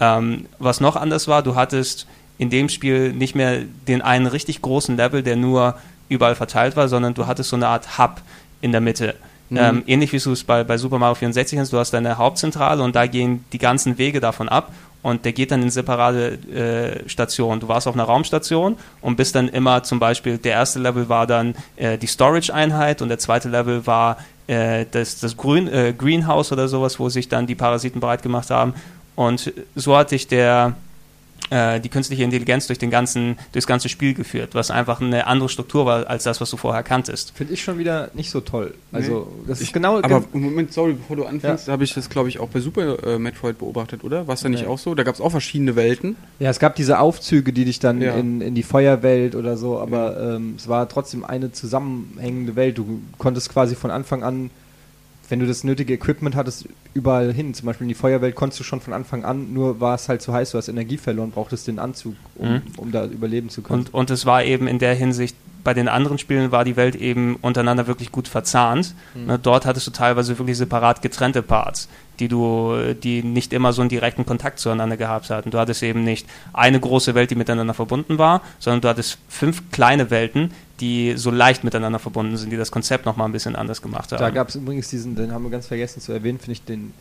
[0.00, 2.06] Ähm, was noch anders war, du hattest
[2.38, 5.74] in dem Spiel nicht mehr den einen richtig großen Level, der nur
[6.08, 8.22] überall verteilt war, sondern du hattest so eine Art Hub
[8.60, 9.14] in der Mitte.
[9.50, 9.58] Mhm.
[9.58, 12.82] Ähm, ähnlich wie du es bei, bei Super Mario 64 hast, du hast deine Hauptzentrale
[12.82, 14.72] und da gehen die ganzen Wege davon ab
[15.02, 17.60] und der geht dann in separate äh, Stationen.
[17.60, 21.26] Du warst auf einer Raumstation und bist dann immer zum Beispiel, der erste Level war
[21.26, 24.18] dann äh, die Storage-Einheit und der zweite Level war
[24.48, 28.50] äh, das, das Grün, äh, Greenhouse oder sowas, wo sich dann die Parasiten breit gemacht
[28.50, 28.74] haben.
[29.14, 30.74] Und so hatte ich der
[31.50, 35.48] äh, die künstliche Intelligenz durch den ganzen, durchs ganze Spiel geführt, was einfach eine andere
[35.48, 37.32] Struktur war als das, was du vorher kanntest.
[37.34, 38.74] Finde ich schon wieder nicht so toll.
[38.92, 39.44] Also nee.
[39.48, 39.98] das ist ich, genau.
[39.98, 41.72] Aber Moment, sorry, bevor du anfängst, ja.
[41.72, 44.26] habe ich das glaube ich auch bei Super äh, Metroid beobachtet, oder?
[44.26, 44.94] War es da nicht auch so?
[44.94, 46.16] Da gab es auch verschiedene Welten.
[46.38, 48.14] Ja, es gab diese Aufzüge, die dich dann ja.
[48.14, 50.36] in, in die Feuerwelt oder so, aber ja.
[50.36, 52.78] ähm, es war trotzdem eine zusammenhängende Welt.
[52.78, 54.50] Du konntest quasi von Anfang an
[55.28, 57.54] wenn du das nötige Equipment hattest, überall hin.
[57.54, 60.22] Zum Beispiel in die Feuerwelt konntest du schon von Anfang an, nur war es halt
[60.22, 62.62] zu heiß, du hast Energie verloren, brauchtest den Anzug, um, mhm.
[62.76, 63.80] um da überleben zu können.
[63.80, 66.96] Und, und es war eben in der Hinsicht, bei den anderen Spielen war die Welt
[66.96, 68.94] eben untereinander wirklich gut verzahnt.
[69.14, 69.26] Mhm.
[69.26, 71.88] Ne, dort hattest du teilweise wirklich separat getrennte Parts,
[72.20, 75.50] die du, die nicht immer so einen direkten Kontakt zueinander gehabt hatten.
[75.50, 79.70] Du hattest eben nicht eine große Welt, die miteinander verbunden war, sondern du hattest fünf
[79.70, 83.82] kleine Welten, die so leicht miteinander verbunden sind, die das Konzept nochmal ein bisschen anders
[83.82, 84.20] gemacht haben.
[84.20, 86.92] Da gab es übrigens diesen, den haben wir ganz vergessen zu erwähnen, finde ich, den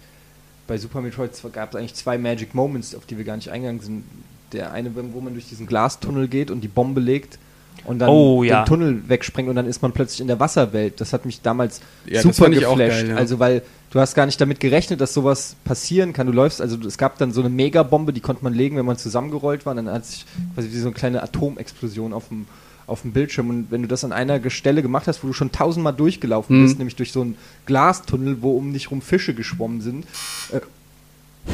[0.67, 3.81] bei Super Metroid gab es eigentlich zwei Magic Moments, auf die wir gar nicht eingegangen
[3.81, 4.03] sind.
[4.51, 7.37] Der eine, wo man durch diesen Glastunnel geht und die Bombe legt
[7.87, 8.63] und dann oh, ja.
[8.63, 10.99] den Tunnel wegspringt und dann ist man plötzlich in der Wasserwelt.
[11.01, 12.77] Das hat mich damals ja, super geflasht.
[12.77, 13.15] Geil, ja.
[13.15, 16.27] Also weil du hast gar nicht damit gerechnet, dass sowas passieren kann.
[16.27, 18.97] Du läufst, also es gab dann so eine Megabombe, die konnte man legen, wenn man
[18.97, 19.71] zusammengerollt war.
[19.71, 22.45] Und dann hat sich quasi wie so eine kleine Atomexplosion auf dem
[22.87, 23.49] auf dem Bildschirm.
[23.49, 26.63] Und wenn du das an einer Stelle gemacht hast, wo du schon tausendmal durchgelaufen mhm.
[26.63, 30.05] bist, nämlich durch so einen Glastunnel, wo um dich rum Fische geschwommen sind,
[30.51, 30.61] äh,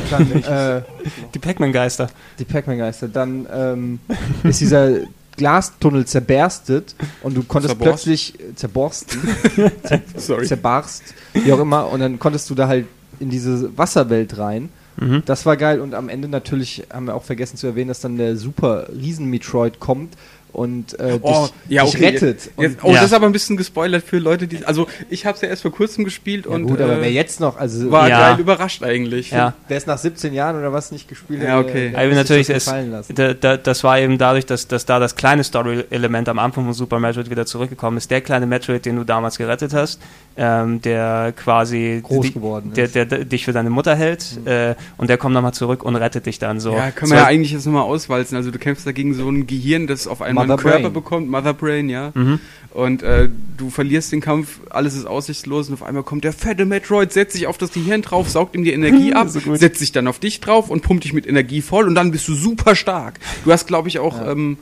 [0.10, 0.82] dann, äh,
[1.34, 2.10] die Pac-Man-Geister.
[2.40, 3.08] Die Pac-Man-Geister.
[3.08, 4.00] Dann ähm,
[4.44, 5.00] ist dieser
[5.38, 8.06] Glastunnel zerberstet und du konntest Zerborst.
[8.06, 9.22] plötzlich äh, zerborsten,
[10.18, 11.04] zer zerbarst,
[11.34, 12.86] wie auch immer, und dann konntest du da halt
[13.20, 14.70] in diese Wasserwelt rein.
[14.98, 15.24] Mhm.
[15.26, 18.18] Das war geil und am Ende natürlich haben wir auch vergessen zu erwähnen, dass dann
[18.18, 20.16] der super Riesen-Metroid kommt
[20.54, 21.92] und äh, oh, dich, ja, okay.
[21.92, 22.52] dich rettet.
[22.58, 22.94] Jetzt, oh, ja.
[22.96, 24.64] das ist aber ein bisschen gespoilert für Leute, die.
[24.66, 26.68] Also ich habe es ja erst vor kurzem gespielt ja, und.
[26.68, 29.32] Gut, aber äh, wer jetzt noch, also war geil überrascht eigentlich.
[29.32, 29.56] Ja.
[29.68, 31.90] Wer es nach 17 Jahren oder was nicht gespielt hat, ja, okay.
[31.90, 35.16] Der, also natürlich das, ist, da, da, das war eben dadurch, dass, dass da das
[35.16, 38.12] kleine Story-Element am Anfang von Super Metroid wieder zurückgekommen ist.
[38.12, 40.00] Der kleine Metroid, den du damals gerettet hast,
[40.38, 44.48] ähm, der quasi groß die, geworden der, der, der, dich für deine Mutter hält mhm.
[44.48, 46.74] äh, und der kommt nochmal zurück und rettet dich dann so.
[46.74, 48.36] Ja, können wir so, ja eigentlich jetzt nochmal auswalzen.
[48.36, 50.94] Also du kämpfst dagegen so ein Gehirn, das auf einmal Mother einen Körper Brain.
[50.94, 52.12] bekommt, Mother Brain, ja.
[52.14, 52.40] Mhm.
[52.72, 56.66] Und äh, du verlierst den Kampf, alles ist aussichtslos und auf einmal kommt der fette
[56.66, 59.92] Metroid, setzt sich auf das Gehirn drauf, saugt ihm die Energie ab, so setzt sich
[59.92, 62.76] dann auf dich drauf und pumpt dich mit Energie voll und dann bist du super
[62.76, 63.20] stark.
[63.46, 64.32] Du hast, glaube ich, auch ja.
[64.32, 64.58] ähm,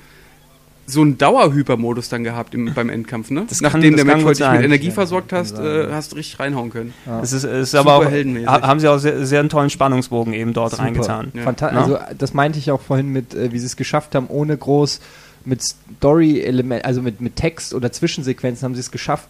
[0.88, 3.46] so einen Dauerhypermodus dann gehabt im, beim Endkampf, ne?
[3.48, 6.40] Das Nachdem kann, der Metroid dich mit Energie ja, versorgt hast, äh, hast du richtig
[6.40, 6.94] reinhauen können.
[7.06, 7.22] Ja.
[7.22, 10.54] Es ist, es ist aber auch, haben sie auch sehr, sehr einen tollen Spannungsbogen eben
[10.54, 10.84] dort Super.
[10.84, 11.32] reingetan.
[11.34, 11.46] Ja.
[11.68, 15.00] Also das meinte ich auch vorhin mit, äh, wie sie es geschafft haben, ohne groß
[15.46, 19.30] mit Story-Element, also mit, mit Text oder Zwischensequenzen haben sie es geschafft,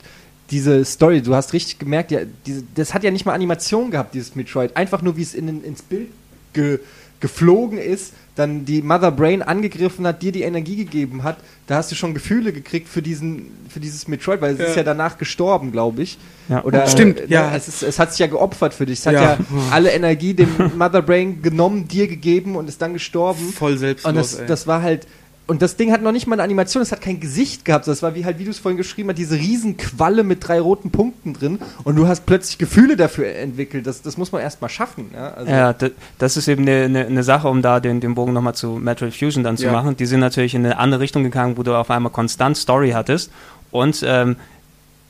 [0.51, 4.13] diese Story, du hast richtig gemerkt, ja, diese, das hat ja nicht mal Animation gehabt,
[4.13, 4.75] dieses Metroid.
[4.75, 6.09] Einfach nur, wie es in, ins Bild
[6.53, 6.79] ge,
[7.21, 11.37] geflogen ist, dann die Mother Brain angegriffen hat, dir die Energie gegeben hat,
[11.67, 14.65] da hast du schon Gefühle gekriegt für diesen, für dieses Metroid, weil es ja.
[14.65, 16.17] ist ja danach gestorben, glaube ich.
[16.49, 16.63] Ja.
[16.63, 17.55] Oder, Stimmt, äh, ja.
[17.55, 18.99] Es, ist, es, hat sich ja geopfert für dich.
[18.99, 19.37] Es hat ja, ja
[19.71, 23.53] alle Energie dem Mother Brain genommen, dir gegeben und ist dann gestorben.
[23.53, 24.09] Voll selbstlos.
[24.09, 25.07] Und das, das war halt,
[25.47, 27.87] und das Ding hat noch nicht mal eine Animation, es hat kein Gesicht gehabt.
[27.87, 30.61] Das war wie halt, wie du es vorhin geschrieben hast, diese riesen Qualle mit drei
[30.61, 31.59] roten Punkten drin.
[31.83, 33.85] Und du hast plötzlich Gefühle dafür entwickelt.
[33.85, 35.11] Das, das muss man erstmal schaffen.
[35.13, 35.75] Ja, also ja
[36.19, 39.13] das ist eben eine, eine, eine, Sache, um da den, den Bogen nochmal zu Metroid
[39.13, 39.71] Fusion dann zu ja.
[39.73, 39.97] machen.
[39.97, 43.31] Die sind natürlich in eine andere Richtung gegangen, wo du auf einmal konstant Story hattest.
[43.71, 44.37] Und ähm,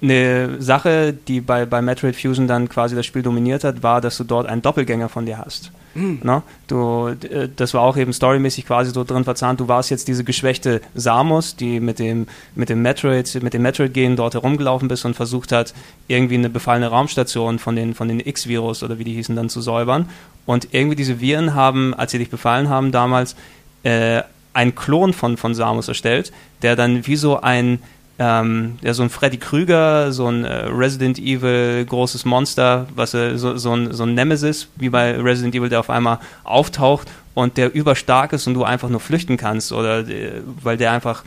[0.02, 4.18] eine Sache, die bei, bei Metroid Fusion dann quasi das Spiel dominiert hat, war, dass
[4.18, 5.72] du dort einen Doppelgänger von dir hast.
[5.94, 6.20] Mhm.
[6.24, 6.44] No?
[6.68, 9.60] Du, äh, das war auch eben storymäßig quasi so drin verzahnt.
[9.60, 14.16] Du warst jetzt diese geschwächte Samus, die mit dem, mit dem Metroid, mit dem Metroid-Gen
[14.16, 15.74] dort herumgelaufen bist und versucht hat,
[16.08, 19.62] irgendwie eine befallene Raumstation von den, von den X-Virus oder wie die hießen, dann zu
[19.62, 20.10] säubern.
[20.46, 23.36] Und irgendwie diese Viren haben, als sie dich befallen haben damals,
[23.84, 24.22] äh,
[24.54, 26.32] einen Klon von, von Samus erstellt,
[26.62, 27.80] der dann wie so ein
[28.22, 33.36] ähm, ja, so ein Freddy Krüger, so ein äh, Resident Evil großes Monster, was äh,
[33.36, 37.58] so, so, ein, so ein Nemesis, wie bei Resident Evil, der auf einmal auftaucht und
[37.58, 41.24] der überstark ist und du einfach nur flüchten kannst oder äh, weil der einfach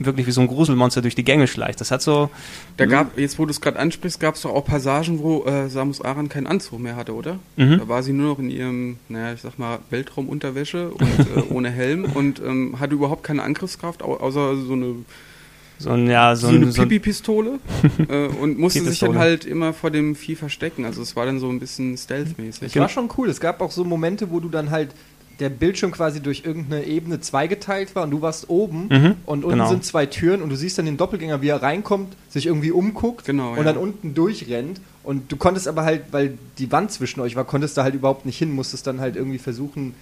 [0.00, 1.80] wirklich wie so ein Gruselmonster durch die Gänge schleicht.
[1.80, 2.28] Das hat so.
[2.76, 5.68] Da gab, jetzt wo du es gerade ansprichst, gab es doch auch Passagen, wo äh,
[5.68, 7.38] Samus Aran keinen Anzug mehr hatte, oder?
[7.56, 7.78] Mhm.
[7.78, 11.70] Da war sie nur noch in ihrem, naja, ich sag mal, Weltraumunterwäsche und äh, ohne
[11.70, 14.94] Helm und ähm, hatte überhaupt keine Angriffskraft, außer so eine
[15.80, 17.58] so, ein, ja, so, so eine Pipi-Pistole
[18.08, 20.84] äh, und musste sich dann halt immer vor dem Vieh verstecken.
[20.84, 22.62] Also es war dann so ein bisschen stealth-mäßig.
[22.62, 23.30] Es war schon cool.
[23.30, 24.90] Es gab auch so Momente, wo du dann halt
[25.38, 29.58] der Bildschirm quasi durch irgendeine Ebene zweigeteilt war und du warst oben mhm, und unten
[29.58, 29.70] genau.
[29.70, 33.24] sind zwei Türen und du siehst dann den Doppelgänger, wie er reinkommt, sich irgendwie umguckt
[33.24, 33.62] genau, und ja.
[33.64, 37.78] dann unten durchrennt und du konntest aber halt, weil die Wand zwischen euch war, konntest
[37.78, 39.94] da halt überhaupt nicht hin, musstest dann halt irgendwie versuchen,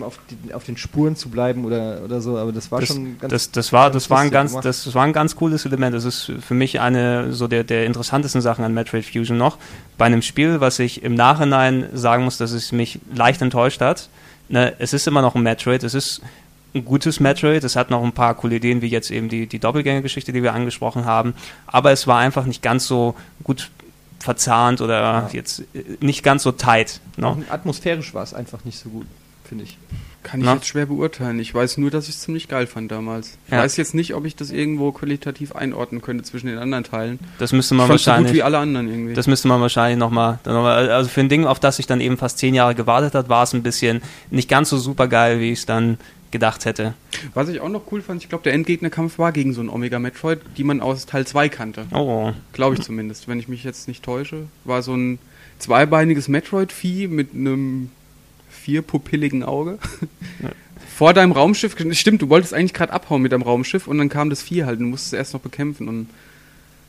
[0.00, 3.18] auf, die, auf, den Spuren zu bleiben oder, oder so, aber das war das, schon
[3.18, 5.94] ganz Das, das war, das war ein ganz, das war ein ganz cooles Element.
[5.94, 9.58] Das ist für mich eine so der, der interessantesten Sachen an Metroid Fusion noch.
[9.98, 14.08] Bei einem Spiel, was ich im Nachhinein sagen muss, dass es mich leicht enttäuscht hat.
[14.48, 16.22] Ne, es ist immer noch ein Metroid, es ist
[16.74, 19.58] ein gutes Metroid, es hat noch ein paar coole Ideen, wie jetzt eben die, die
[19.58, 21.34] Doppelgängergeschichte, die wir angesprochen haben,
[21.66, 23.70] aber es war einfach nicht ganz so gut
[24.20, 25.28] verzahnt oder ja.
[25.32, 27.00] jetzt äh, nicht ganz so tight.
[27.16, 27.42] No?
[27.48, 29.06] Atmosphärisch war es einfach nicht so gut
[29.46, 29.78] finde ich.
[30.22, 30.54] Kann ich Na?
[30.54, 31.38] jetzt schwer beurteilen.
[31.38, 33.38] Ich weiß nur, dass ich es ziemlich geil fand damals.
[33.46, 33.58] Ich ja.
[33.58, 37.20] weiß jetzt nicht, ob ich das irgendwo qualitativ einordnen könnte zwischen den anderen Teilen.
[37.38, 38.28] Das müsste man ich wahrscheinlich.
[38.28, 39.14] So gut wie alle anderen irgendwie.
[39.14, 40.40] Das müsste man wahrscheinlich nochmal.
[40.44, 43.14] Noch mal, also für ein Ding, auf das ich dann eben fast zehn Jahre gewartet
[43.14, 45.98] hat, war es ein bisschen nicht ganz so super geil, wie ich es dann
[46.32, 46.94] gedacht hätte.
[47.34, 50.00] Was ich auch noch cool fand, ich glaube, der Endgegnerkampf war gegen so einen Omega
[50.00, 51.86] Metroid, die man aus Teil 2 kannte.
[51.92, 52.32] Oh.
[52.52, 54.46] Glaube ich zumindest, wenn ich mich jetzt nicht täusche.
[54.64, 55.18] War so ein
[55.58, 57.90] zweibeiniges Metroid-Vieh mit einem
[58.66, 59.78] vierpupilligen Auge.
[60.96, 64.28] vor deinem Raumschiff, stimmt, du wolltest eigentlich gerade abhauen mit deinem Raumschiff und dann kam
[64.28, 66.08] das Vieh halt und du musstest es erst noch bekämpfen und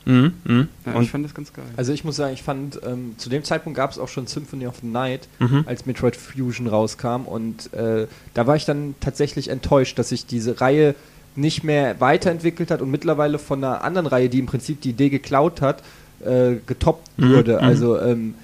[0.06, 0.66] Mhm, mh.
[0.86, 1.66] Ja, und ich fand das ganz geil.
[1.76, 4.66] Also ich muss sagen, ich fand, ähm, zu dem Zeitpunkt gab es auch schon Symphony
[4.66, 5.64] of the Night, mhm.
[5.66, 10.62] als Metroid Fusion rauskam und äh, da war ich dann tatsächlich enttäuscht, dass sich diese
[10.62, 10.94] Reihe
[11.36, 15.10] nicht mehr weiterentwickelt hat und mittlerweile von einer anderen Reihe, die im Prinzip die Idee
[15.10, 15.82] geklaut hat,
[16.24, 17.34] äh, getoppt mhm.
[17.34, 17.56] wurde.
[17.56, 17.64] Mhm.
[17.64, 18.34] Also ähm,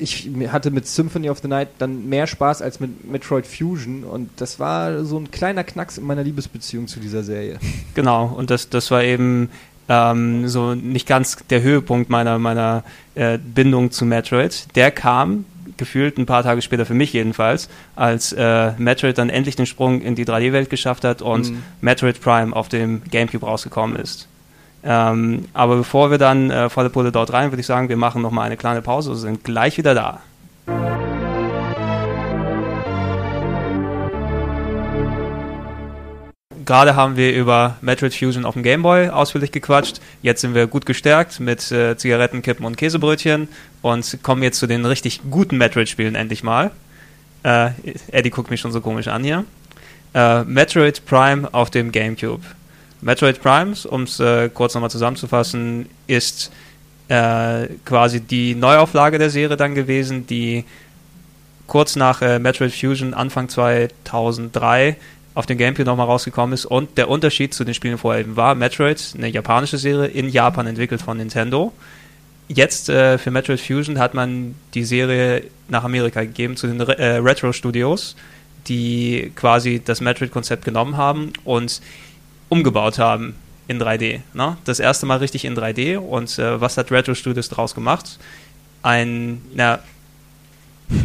[0.00, 4.30] ich hatte mit Symphony of the Night dann mehr Spaß als mit Metroid Fusion und
[4.36, 7.58] das war so ein kleiner Knacks in meiner Liebesbeziehung zu dieser Serie.
[7.94, 9.50] Genau, und das, das war eben
[9.88, 14.68] ähm, so nicht ganz der Höhepunkt meiner, meiner äh, Bindung zu Metroid.
[14.76, 15.44] Der kam
[15.76, 20.02] gefühlt ein paar Tage später für mich jedenfalls, als äh, Metroid dann endlich den Sprung
[20.02, 21.62] in die 3D-Welt geschafft hat und mhm.
[21.80, 24.28] Metroid Prime auf dem GameCube rausgekommen ist.
[24.82, 28.22] Ähm, aber bevor wir dann äh, volle Pulle dort rein, würde ich sagen, wir machen
[28.22, 30.20] nochmal eine kleine Pause und sind gleich wieder da.
[36.64, 40.00] Gerade haben wir über Metroid Fusion auf dem Game Boy ausführlich gequatscht.
[40.22, 43.48] Jetzt sind wir gut gestärkt mit äh, Zigaretten, Kippen und Käsebrötchen
[43.82, 46.70] und kommen jetzt zu den richtig guten Metroid-Spielen endlich mal.
[47.42, 47.70] Äh,
[48.12, 49.44] Eddie guckt mich schon so komisch an hier.
[50.14, 52.42] Äh, Metroid Prime auf dem GameCube.
[53.02, 56.50] Metroid Prime, um es äh, kurz nochmal zusammenzufassen, ist
[57.08, 60.64] äh, quasi die Neuauflage der Serie dann gewesen, die
[61.66, 64.96] kurz nach äh, Metroid Fusion Anfang 2003
[65.34, 66.66] auf dem Gamecube nochmal rausgekommen ist.
[66.66, 70.66] Und der Unterschied zu den Spielen vorher eben war, Metroid, eine japanische Serie, in Japan
[70.66, 71.72] entwickelt von Nintendo.
[72.48, 76.98] Jetzt äh, für Metroid Fusion hat man die Serie nach Amerika gegeben zu den Re
[76.98, 78.16] äh, Retro Studios,
[78.66, 81.80] die quasi das Metroid-Konzept genommen haben und
[82.50, 83.34] umgebaut haben
[83.68, 84.20] in 3D.
[84.34, 84.58] Ne?
[84.64, 85.96] Das erste Mal richtig in 3D.
[85.96, 88.18] Und äh, was hat Retro Studios daraus gemacht?
[88.82, 89.78] Ein, na,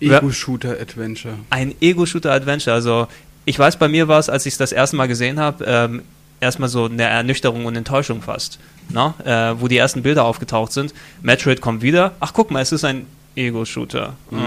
[0.00, 1.34] Ego-Shooter-Adventure.
[1.50, 2.74] Ein Ego-Shooter-Adventure.
[2.74, 3.06] Also
[3.44, 6.02] ich weiß, bei mir war es, als ich es das erste Mal gesehen habe, ähm,
[6.40, 8.58] erstmal so eine Ernüchterung und Enttäuschung fast.
[8.88, 9.14] Na?
[9.24, 10.94] Äh, wo die ersten Bilder aufgetaucht sind.
[11.22, 12.12] Metroid kommt wieder.
[12.20, 14.14] Ach, guck mal, es ist ein Ego-Shooter.
[14.30, 14.38] Mhm.
[14.38, 14.46] Mhm.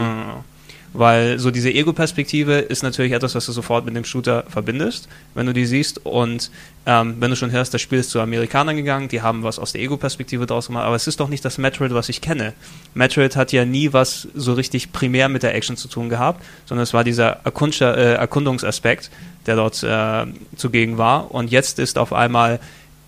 [0.93, 5.45] Weil so diese Ego-Perspektive ist natürlich etwas, was du sofort mit dem Shooter verbindest, wenn
[5.45, 6.03] du die siehst.
[6.05, 6.49] Und
[6.87, 9.73] ähm, wenn du schon hörst, das Spiel ist zu Amerikanern gegangen, die haben was aus
[9.73, 12.53] der Ego-Perspektive draus gemacht, aber es ist doch nicht das Metroid, was ich kenne.
[12.95, 16.83] Metroid hat ja nie was so richtig primär mit der Action zu tun gehabt, sondern
[16.83, 19.11] es war dieser äh, Erkundungsaspekt,
[19.45, 20.25] der dort äh,
[20.55, 21.31] zugegen war.
[21.31, 22.59] Und jetzt ist auf einmal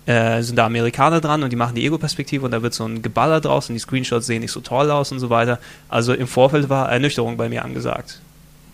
[0.06, 3.02] äh, sind da Amerikaner dran und die machen die Ego-Perspektive und da wird so ein
[3.02, 5.58] Geballer draus und die Screenshots sehen nicht so toll aus und so weiter.
[5.88, 8.20] Also im Vorfeld war Ernüchterung bei mir angesagt.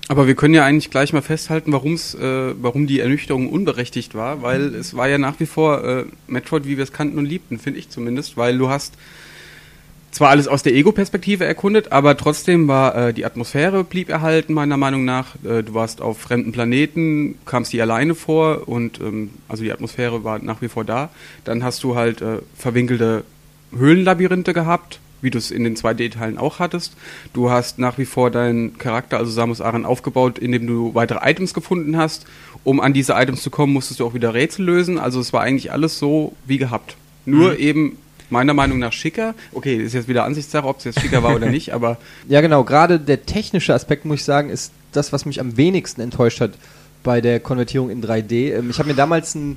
[0.09, 4.75] Aber wir können ja eigentlich gleich mal festhalten, äh, warum die Ernüchterung unberechtigt war, weil
[4.75, 7.79] es war ja nach wie vor äh, Metroid, wie wir es kannten und liebten, finde
[7.79, 8.95] ich zumindest, weil du hast
[10.11, 14.77] zwar alles aus der Ego-Perspektive erkundet, aber trotzdem war äh, die Atmosphäre blieb erhalten, meiner
[14.77, 15.35] Meinung nach.
[15.45, 20.25] Äh, du warst auf fremden Planeten, kamst die alleine vor und ähm, also die Atmosphäre
[20.25, 21.11] war nach wie vor da.
[21.45, 23.25] Dann hast du halt äh, verwinkelte
[23.77, 26.97] Höhlenlabyrinthe gehabt, wie du es in den 2D-Teilen auch hattest.
[27.33, 31.55] Du hast nach wie vor deinen Charakter, also Samus Aran, aufgebaut, indem du weitere Items
[31.55, 32.27] gefunden hast.
[32.65, 34.99] Um an diese Items zu kommen, musstest du auch wieder Rätsel lösen.
[34.99, 36.97] Also es war eigentlich alles so wie gehabt.
[37.27, 37.59] Nur mhm.
[37.59, 37.97] eben
[38.31, 39.35] meiner Meinung nach schicker.
[39.53, 41.99] Okay, ist jetzt wieder Ansichtssache, ob es jetzt schicker war oder nicht, aber.
[42.29, 42.65] Ja, genau.
[42.65, 46.53] Gerade der technische Aspekt, muss ich sagen, ist das, was mich am wenigsten enttäuscht hat
[47.03, 48.55] bei der Konvertierung in 3D.
[48.55, 49.57] Ähm, ich habe mir damals ein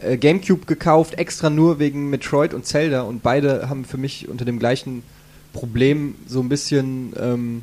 [0.00, 4.44] äh, Gamecube gekauft, extra nur wegen Metroid und Zelda und beide haben für mich unter
[4.44, 5.02] dem gleichen
[5.52, 7.62] Problem so ein bisschen ähm,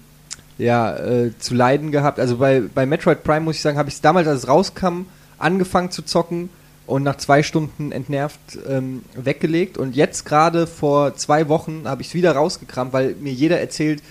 [0.57, 2.19] ja, äh, zu leiden gehabt.
[2.19, 5.05] Also bei, bei Metroid Prime muss ich sagen, habe ich es damals, als es rauskam,
[5.37, 6.49] angefangen zu zocken
[6.91, 9.77] und nach zwei Stunden entnervt ähm, weggelegt.
[9.77, 14.03] Und jetzt gerade vor zwei Wochen habe ich es wieder rausgekramt, weil mir jeder erzählt,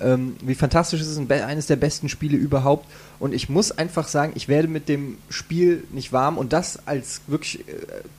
[0.00, 2.86] ähm, wie fantastisch es ist, eines der besten Spiele überhaupt.
[3.18, 7.22] Und ich muss einfach sagen, ich werde mit dem Spiel nicht warm und das als
[7.26, 7.72] wirklich äh,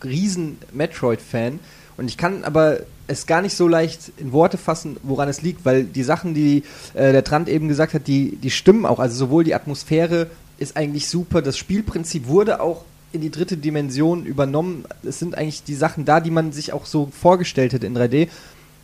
[0.03, 1.59] riesen Metroid-Fan.
[1.97, 5.63] Und ich kann aber es gar nicht so leicht in Worte fassen, woran es liegt,
[5.63, 6.63] weil die Sachen, die
[6.95, 8.97] äh, der Trant eben gesagt hat, die, die stimmen auch.
[8.97, 10.25] Also sowohl die Atmosphäre
[10.57, 14.85] ist eigentlich super, das Spielprinzip wurde auch in die dritte Dimension übernommen.
[15.03, 18.27] Es sind eigentlich die Sachen da, die man sich auch so vorgestellt hätte in 3D.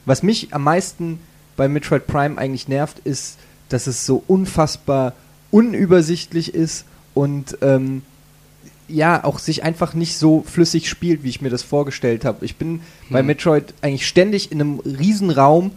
[0.06, 1.20] Was mich am meisten
[1.56, 3.38] bei Metroid Prime eigentlich nervt, ist,
[3.70, 5.14] dass es so unfassbar
[5.52, 8.02] unübersichtlich ist und ähm,
[8.88, 12.46] ja, auch sich einfach nicht so flüssig spielt, wie ich mir das vorgestellt habe.
[12.46, 12.82] Ich bin hm.
[13.10, 15.72] bei Metroid eigentlich ständig in einem Riesenraum,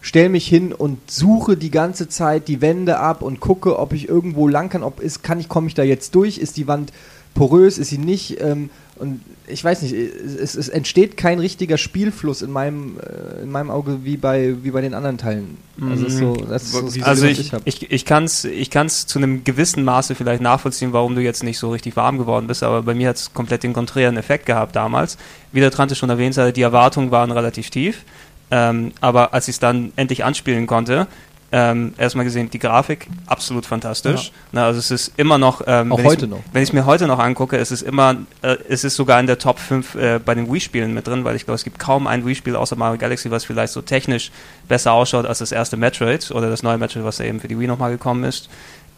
[0.00, 4.08] stelle mich hin und suche die ganze Zeit die Wände ab und gucke, ob ich
[4.08, 6.92] irgendwo lang kann, ob ist, kann ich, komme ich da jetzt durch, ist die Wand
[7.34, 8.40] porös ist sie nicht.
[8.40, 13.50] Ähm, und ich weiß nicht, es, es, entsteht kein richtiger Spielfluss in meinem, äh, in
[13.50, 15.56] meinem Auge wie bei, wie bei den anderen Teilen.
[15.80, 16.10] Also, mhm.
[16.10, 20.42] so, so also ich, ich, ich kann es ich kann's zu einem gewissen Maße vielleicht
[20.42, 23.32] nachvollziehen, warum du jetzt nicht so richtig warm geworden bist, aber bei mir hat es
[23.32, 25.16] komplett den konträren Effekt gehabt damals.
[25.50, 28.04] Wie der Trante schon erwähnt hatte, die Erwartungen waren relativ tief.
[28.50, 31.06] Ähm, aber als ich es dann endlich anspielen konnte,
[31.52, 34.26] ähm, erstmal gesehen, die Grafik absolut fantastisch.
[34.26, 34.32] Ja.
[34.52, 36.38] Na, also es ist immer noch, ähm, auch heute noch.
[36.52, 39.26] Wenn ich es mir heute noch angucke, ist es immer, äh, es ist sogar in
[39.26, 42.06] der Top 5 äh, bei den Wii-Spielen mit drin, weil ich glaube, es gibt kaum
[42.06, 44.30] ein Wii-Spiel außer Mario Galaxy, was vielleicht so technisch
[44.68, 47.58] besser ausschaut als das erste Metroid oder das neue Metroid, was ja eben für die
[47.58, 48.48] Wii nochmal gekommen ist.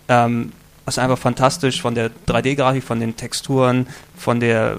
[0.09, 0.53] Ähm,
[0.87, 4.79] ist einfach fantastisch von der 3D-Grafik, von den Texturen, von der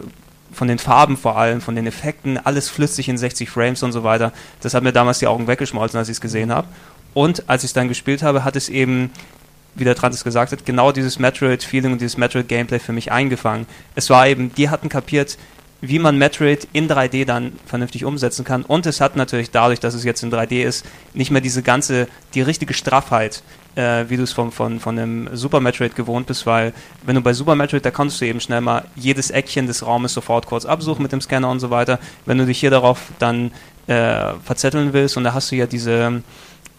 [0.54, 4.04] von den Farben vor allem, von den Effekten, alles flüssig in 60 Frames und so
[4.04, 4.32] weiter.
[4.62, 6.68] Das hat mir damals die Augen weggeschmolzen, als ich es gesehen habe.
[7.14, 9.12] Und als ich es dann gespielt habe, hat es eben,
[9.76, 13.68] wie der Trantis gesagt hat, genau dieses Metroid-Feeling und dieses Metroid-Gameplay für mich eingefangen.
[13.96, 15.38] Es war eben, die hatten kapiert,
[15.86, 18.64] wie man Metroid in 3D dann vernünftig umsetzen kann.
[18.64, 22.08] Und es hat natürlich dadurch, dass es jetzt in 3D ist, nicht mehr diese ganze,
[22.36, 23.44] die richtige Straffheit,
[23.76, 26.72] äh, wie du es von, von, von einem Super Metroid gewohnt bist, weil
[27.06, 30.14] wenn du bei Super Metroid, da konntest du eben schnell mal jedes Eckchen des Raumes
[30.14, 32.00] sofort kurz absuchen mit dem Scanner und so weiter.
[32.26, 33.52] Wenn du dich hier darauf dann
[33.88, 36.24] äh, verzetteln willst und da hast du ja diese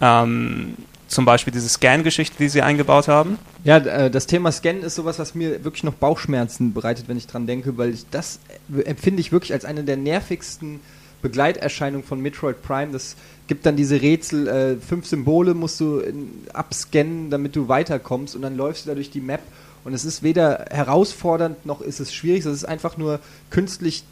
[0.01, 0.75] ähm,
[1.07, 3.39] zum Beispiel diese Scan-Geschichte, die sie eingebaut haben.
[3.62, 7.27] Ja, äh, das Thema Scan ist sowas, was mir wirklich noch Bauchschmerzen bereitet, wenn ich
[7.27, 8.41] dran denke, weil ich das
[8.85, 10.81] empfinde ich wirklich als eine der nervigsten
[11.23, 12.93] Begleiterscheinungen von Metroid Prime.
[12.93, 13.16] Das
[13.47, 18.43] gibt dann diese Rätsel, äh, fünf Symbole musst du in, abscannen, damit du weiterkommst und
[18.43, 19.41] dann läufst du da durch die Map
[19.85, 24.05] und es ist weder herausfordernd noch ist es schwierig, es ist einfach nur künstlich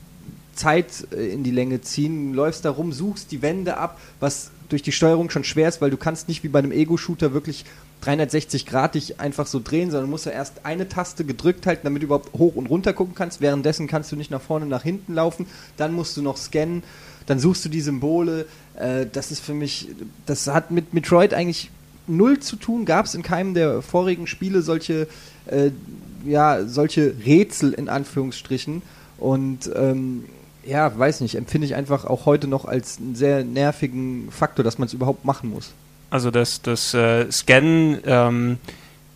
[0.54, 4.82] Zeit äh, in die Länge ziehen, läufst da rum, suchst die Wände ab, was durch
[4.82, 7.64] die Steuerung schon schwer ist, weil du kannst nicht wie bei einem Ego-Shooter wirklich
[8.00, 12.02] 360 Grad dich einfach so drehen, sondern musst ja erst eine Taste gedrückt halten, damit
[12.02, 13.40] du überhaupt hoch und runter gucken kannst.
[13.40, 15.46] Währenddessen kannst du nicht nach vorne, nach hinten laufen.
[15.76, 16.82] Dann musst du noch scannen.
[17.26, 18.46] Dann suchst du die Symbole.
[18.74, 19.88] Äh, das ist für mich,
[20.26, 21.70] das hat mit Metroid eigentlich
[22.06, 22.84] null zu tun.
[22.84, 25.06] Gab es in keinem der vorigen Spiele solche,
[25.46, 25.70] äh,
[26.24, 28.82] ja, solche Rätsel in Anführungsstrichen.
[29.18, 30.24] Und ähm,
[30.64, 34.78] ja, weiß nicht, empfinde ich einfach auch heute noch als einen sehr nervigen Faktor, dass
[34.78, 35.72] man es überhaupt machen muss.
[36.10, 38.58] Also das, das äh, Scannen, ähm,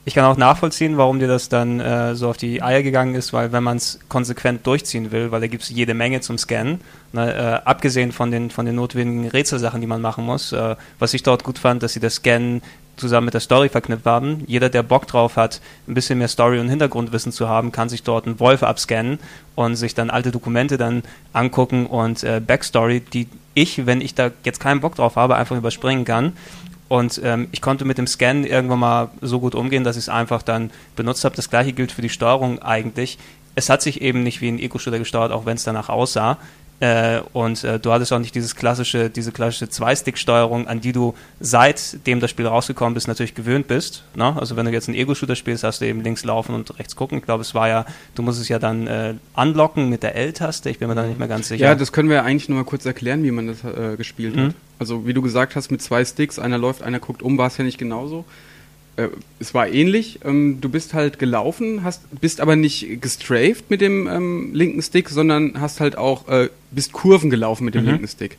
[0.06, 3.32] ich kann auch nachvollziehen, warum dir das dann äh, so auf die Eier gegangen ist,
[3.32, 6.80] weil wenn man es konsequent durchziehen will, weil da gibt es jede Menge zum Scannen,
[7.12, 10.52] ne, äh, abgesehen von den, von den notwendigen Rätselsachen, die man machen muss.
[10.52, 12.62] Äh, was ich dort gut fand, dass sie das Scannen
[12.96, 14.44] zusammen mit der Story verknüpft haben.
[14.46, 18.02] Jeder, der Bock drauf hat, ein bisschen mehr Story und Hintergrundwissen zu haben, kann sich
[18.02, 19.18] dort einen Wolf abscannen
[19.54, 21.02] und sich dann alte Dokumente dann
[21.32, 25.56] angucken und äh, Backstory, die ich, wenn ich da jetzt keinen Bock drauf habe, einfach
[25.56, 26.32] überspringen kann.
[26.88, 30.08] Und ähm, ich konnte mit dem Scan irgendwann mal so gut umgehen, dass ich es
[30.08, 31.34] einfach dann benutzt habe.
[31.34, 33.18] Das gleiche gilt für die Steuerung eigentlich.
[33.56, 36.38] Es hat sich eben nicht wie ein Eco-Shooter gesteuert, auch wenn es danach aussah.
[36.78, 41.14] Äh, und äh, du hattest auch nicht dieses klassische, diese klassische Zwei-Stick-Steuerung, an die du
[41.40, 44.04] seitdem das Spiel rausgekommen bist, natürlich gewöhnt bist.
[44.14, 44.36] Ne?
[44.38, 47.18] Also wenn du jetzt einen Ego-Shooter spielst, hast du eben links laufen und rechts gucken.
[47.18, 50.68] Ich glaube, es war ja, du musst es ja dann äh, unlocken mit der L-Taste.
[50.68, 51.64] Ich bin mir da nicht mehr ganz sicher.
[51.64, 54.36] Ja, das können wir ja eigentlich nur mal kurz erklären, wie man das äh, gespielt
[54.36, 54.48] mhm.
[54.48, 54.54] hat.
[54.78, 57.56] Also wie du gesagt hast, mit zwei Sticks, einer läuft, einer guckt um, war es
[57.56, 58.26] ja nicht genauso
[58.96, 59.08] äh,
[59.38, 60.20] es war ähnlich.
[60.24, 65.08] Ähm, du bist halt gelaufen, hast, bist aber nicht gestrafed mit dem ähm, linken Stick,
[65.08, 67.90] sondern hast halt auch, äh, bist Kurven gelaufen mit dem mhm.
[67.90, 68.38] linken Stick.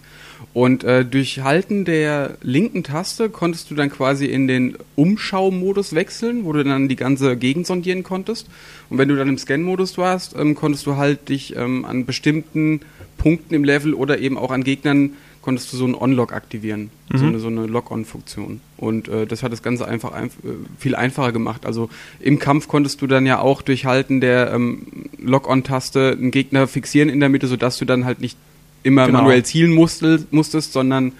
[0.53, 6.45] Und äh, durch Halten der linken Taste konntest du dann quasi in den Umschaumodus wechseln,
[6.45, 8.47] wo du dann die ganze Gegend sondieren konntest.
[8.89, 12.81] Und wenn du dann im Scan-Modus warst, ähm, konntest du halt dich ähm, an bestimmten
[13.17, 15.13] Punkten im Level oder eben auch an Gegnern
[15.48, 17.18] konntest du so einen On-Log aktivieren, mhm.
[17.18, 18.60] so eine, so eine Log-On-Funktion.
[18.76, 20.30] Und äh, das hat das Ganze einfach ein, äh,
[20.78, 21.65] viel einfacher gemacht.
[21.65, 24.88] Also im Kampf konntest du dann ja auch durch Halten der ähm,
[25.18, 28.38] Log-On-Taste einen Gegner fixieren in der Mitte, sodass du dann halt nicht
[28.84, 29.19] immer genau.
[29.19, 31.14] manuell zielen musstest, musstest sondern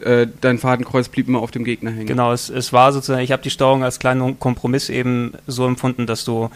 [0.00, 2.06] äh, dein Fadenkreuz blieb immer auf dem Gegner hängen.
[2.06, 6.06] Genau, es, es war sozusagen, ich habe die Steuerung als kleinen Kompromiss eben so empfunden,
[6.06, 6.48] dass du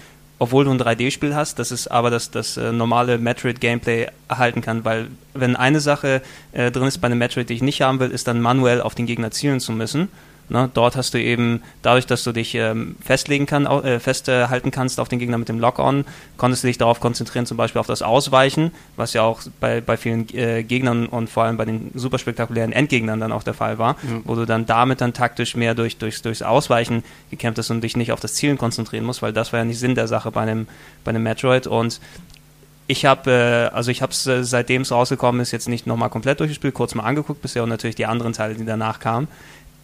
[0.42, 4.84] obwohl du ein 3D-Spiel hast, dass es aber das, das äh, normale Metroid-Gameplay erhalten kann,
[4.84, 6.20] weil wenn eine Sache
[6.50, 8.96] äh, drin ist bei einem Metroid, die ich nicht haben will, ist dann manuell auf
[8.96, 10.08] den Gegner zielen zu müssen.
[10.48, 10.70] Ne?
[10.74, 15.08] Dort hast du eben, dadurch, dass du dich ähm, festlegen kann, äh, festhalten kannst auf
[15.08, 16.04] den Gegner mit dem Lock-On,
[16.36, 19.96] konntest du dich darauf konzentrieren, zum Beispiel auf das Ausweichen, was ja auch bei, bei
[19.96, 23.78] vielen äh, Gegnern und vor allem bei den super spektakulären Endgegnern dann auch der Fall
[23.78, 24.20] war, ja.
[24.24, 27.96] wo du dann damit dann taktisch mehr durch, durchs, durchs Ausweichen gekämpft hast und dich
[27.96, 30.42] nicht auf das Zielen konzentrieren musst, weil das war ja nicht Sinn der Sache bei
[30.42, 30.66] einem,
[31.04, 32.00] bei einem Metroid und
[32.88, 36.10] ich habe, äh, also ich habe es äh, seitdem es rausgekommen ist jetzt nicht nochmal
[36.10, 39.28] komplett durchgespielt, kurz mal angeguckt bisher und natürlich die anderen Teile, die danach kamen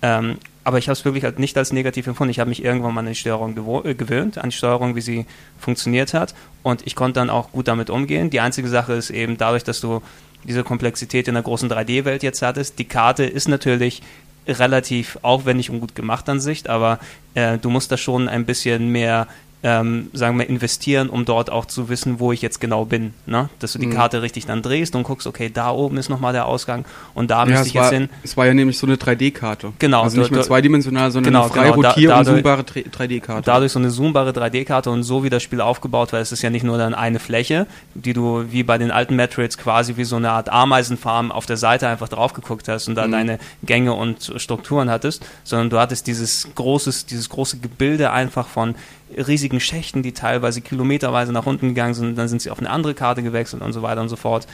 [0.03, 2.31] Ähm, aber ich habe es wirklich halt nicht als negativ empfunden.
[2.31, 5.27] Ich habe mich irgendwann mal an die Steuerung äh, gewöhnt, an die Steuerung, wie sie
[5.59, 6.35] funktioniert hat.
[6.63, 8.31] Und ich konnte dann auch gut damit umgehen.
[8.31, 10.03] Die einzige Sache ist eben dadurch, dass du
[10.45, 12.79] diese Komplexität in der großen 3D-Welt jetzt hattest.
[12.79, 14.03] Die Karte ist natürlich
[14.47, 16.99] relativ aufwendig und gut gemacht an sich, aber
[17.35, 19.27] äh, du musst da schon ein bisschen mehr
[19.63, 23.13] ähm, sagen wir, investieren, um dort auch zu wissen, wo ich jetzt genau bin.
[23.27, 23.49] Ne?
[23.59, 23.95] Dass du die mhm.
[23.95, 27.41] Karte richtig dann drehst und guckst, okay, da oben ist nochmal der Ausgang und da
[27.41, 28.09] ja, müsste ich war, jetzt hin.
[28.23, 29.73] Es war ja nämlich so eine 3D-Karte.
[29.79, 30.03] Genau.
[30.03, 33.43] Also nicht mehr zweidimensional, sondern genau, eine frei genau, rotier- da, und zoombare 3D-Karte.
[33.45, 36.51] Dadurch so eine zoombare 3D-Karte und so wie das Spiel aufgebaut war, ist es ja
[36.51, 40.17] nicht nur dann eine Fläche, die du wie bei den alten Metroids quasi wie so
[40.17, 43.13] eine Art Ameisenfarm auf der Seite einfach drauf geguckt hast und da mhm.
[43.13, 48.77] deine Gänge und Strukturen hattest, sondern du hattest dieses großes, dieses große Gebilde einfach von
[49.17, 52.95] riesigen Schächten, die teilweise kilometerweise nach unten gegangen sind, dann sind sie auf eine andere
[52.95, 54.47] Karte gewechselt und so weiter und so fort.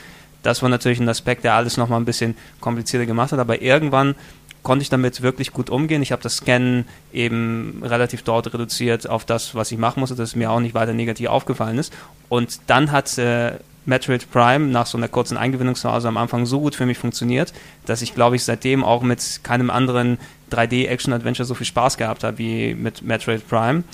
[0.43, 4.15] Das war natürlich ein Aspekt, der alles nochmal ein bisschen komplizierter gemacht hat, aber irgendwann
[4.63, 6.03] konnte ich damit wirklich gut umgehen.
[6.03, 10.31] Ich habe das Scannen eben relativ dort reduziert auf das, was ich machen musste, dass
[10.31, 11.93] es mir auch nicht weiter negativ aufgefallen ist.
[12.29, 16.75] Und dann hat äh, Metroid Prime nach so einer kurzen Eingewöhnungsphase am Anfang so gut
[16.75, 17.53] für mich funktioniert,
[17.87, 20.19] dass ich glaube ich seitdem auch mit keinem anderen
[20.55, 23.85] 3D-Action-Adventure so viel Spaß gehabt habe wie mit Metroid Prime.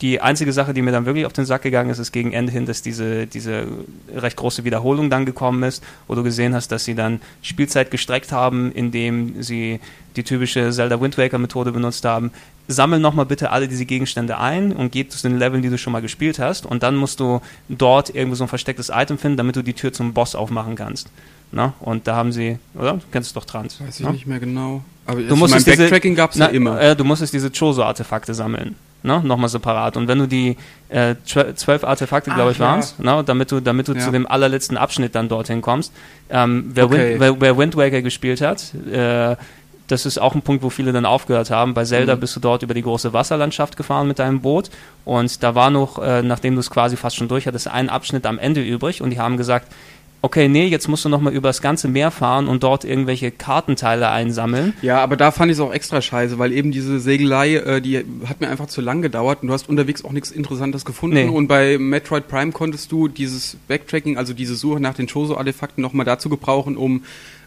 [0.00, 2.50] Die einzige Sache, die mir dann wirklich auf den Sack gegangen ist, ist gegen Ende
[2.50, 3.66] hin, dass diese, diese
[4.16, 8.32] recht große Wiederholung dann gekommen ist, wo du gesehen hast, dass sie dann Spielzeit gestreckt
[8.32, 9.78] haben, indem sie
[10.16, 12.30] die typische Zelda Wind Waker Methode benutzt haben.
[12.66, 15.92] Sammel nochmal bitte alle diese Gegenstände ein und geh zu den Leveln, die du schon
[15.92, 19.56] mal gespielt hast und dann musst du dort irgendwo so ein verstecktes Item finden, damit
[19.56, 21.10] du die Tür zum Boss aufmachen kannst.
[21.52, 21.74] Na?
[21.80, 22.94] Und da haben sie, oder?
[22.94, 23.80] Du kennst es doch Trans.
[23.80, 24.12] Weiß ich na?
[24.12, 24.82] nicht mehr genau.
[25.10, 26.80] Aber du musstest diese, Backtracking gab es ja immer.
[26.80, 28.76] Äh, du musstest diese Choso-Artefakte sammeln.
[29.02, 29.20] Ne?
[29.24, 29.96] Nochmal separat.
[29.96, 30.56] Und wenn du die
[30.88, 32.66] äh, zwölf Artefakte, glaube ich, ja.
[32.66, 33.22] waren ne?
[33.24, 34.00] damit du, damit du ja.
[34.00, 35.92] zu dem allerletzten Abschnitt dann dorthin kommst.
[36.28, 37.12] Ähm, wer, okay.
[37.12, 39.36] Wind, wer, wer, Wind Waker gespielt hat, äh,
[39.90, 41.74] das ist auch ein Punkt, wo viele dann aufgehört haben.
[41.74, 42.20] Bei Zelda mhm.
[42.20, 44.70] bist du dort über die große Wasserlandschaft gefahren mit deinem Boot
[45.04, 48.26] und da war noch, äh, nachdem du es quasi fast schon durch hattest, ein Abschnitt
[48.26, 49.72] am Ende übrig und die haben gesagt,
[50.22, 54.10] okay, nee, jetzt musst du nochmal über das ganze Meer fahren und dort irgendwelche Kartenteile
[54.10, 54.74] einsammeln.
[54.82, 58.04] Ja, aber da fand ich es auch extra scheiße, weil eben diese Segelei, äh, die
[58.26, 61.16] hat mir einfach zu lang gedauert und du hast unterwegs auch nichts Interessantes gefunden.
[61.16, 61.28] Nee.
[61.28, 66.06] Und bei Metroid Prime konntest du dieses Backtracking, also diese Suche nach den Choso-Artefakten nochmal
[66.06, 67.02] dazu gebrauchen, um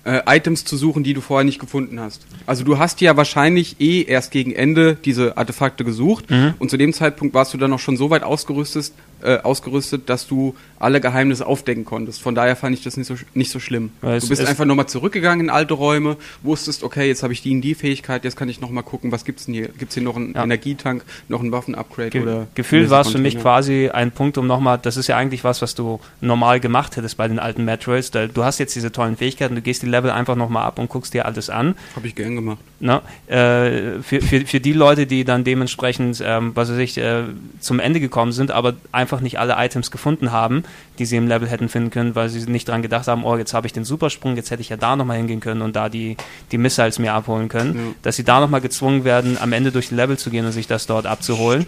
[0.05, 2.25] äh, Items zu suchen, die du vorher nicht gefunden hast.
[2.45, 6.55] Also du hast ja wahrscheinlich eh erst gegen Ende diese Artefakte gesucht mhm.
[6.59, 8.91] und zu dem Zeitpunkt warst du dann noch schon so weit ausgerüstet,
[9.23, 12.21] äh, ausgerüstet, dass du alle Geheimnisse aufdecken konntest.
[12.21, 13.91] Von daher fand ich das nicht so, nicht so schlimm.
[14.01, 17.55] Weil du bist einfach nochmal zurückgegangen in alte Räume, wusstest, okay, jetzt habe ich die
[17.55, 19.69] und die Fähigkeit, jetzt kann ich nochmal gucken, was gibt's denn hier?
[19.69, 20.43] Gibt's hier noch einen ja.
[20.43, 22.47] Energietank, noch einen Waffenupgrade Ge oder?
[22.55, 25.61] Gefühlt war es für mich quasi ein Punkt, um nochmal, das ist ja eigentlich was,
[25.61, 28.11] was du normal gemacht hättest bei den alten Metroids.
[28.11, 31.13] Du hast jetzt diese tollen Fähigkeiten, du gehst die Level einfach nochmal ab und guckst
[31.13, 31.75] dir alles an.
[31.95, 32.59] Habe ich gern gemacht.
[32.79, 37.23] Na, äh, für, für, für die Leute, die dann dementsprechend, ähm, was weiß ich, äh,
[37.61, 40.63] zum Ende gekommen sind, aber einfach nicht alle Items gefunden haben,
[40.99, 43.53] die sie im Level hätten finden können, weil sie nicht daran gedacht haben, oh, jetzt
[43.53, 46.17] habe ich den Supersprung, jetzt hätte ich ja da nochmal hingehen können und da die,
[46.51, 47.81] die Missiles mir abholen können, ja.
[48.01, 50.67] dass sie da nochmal gezwungen werden, am Ende durch die Level zu gehen und sich
[50.67, 51.65] das dort abzuholen.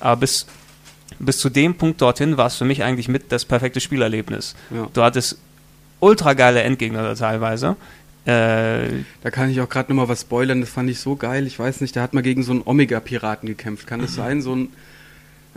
[0.00, 0.46] Aber bis,
[1.18, 4.54] bis zu dem Punkt dorthin war es für mich eigentlich mit das perfekte Spielerlebnis.
[4.70, 4.88] Ja.
[4.92, 5.38] Du hattest
[6.00, 7.76] ultra geile Endgegner da teilweise.
[8.24, 11.46] Äh, da kann ich auch gerade nochmal was spoilern, das fand ich so geil.
[11.46, 13.86] Ich weiß nicht, der hat mal gegen so einen Omega-Piraten gekämpft.
[13.86, 14.42] Kann das sein?
[14.42, 14.68] So ein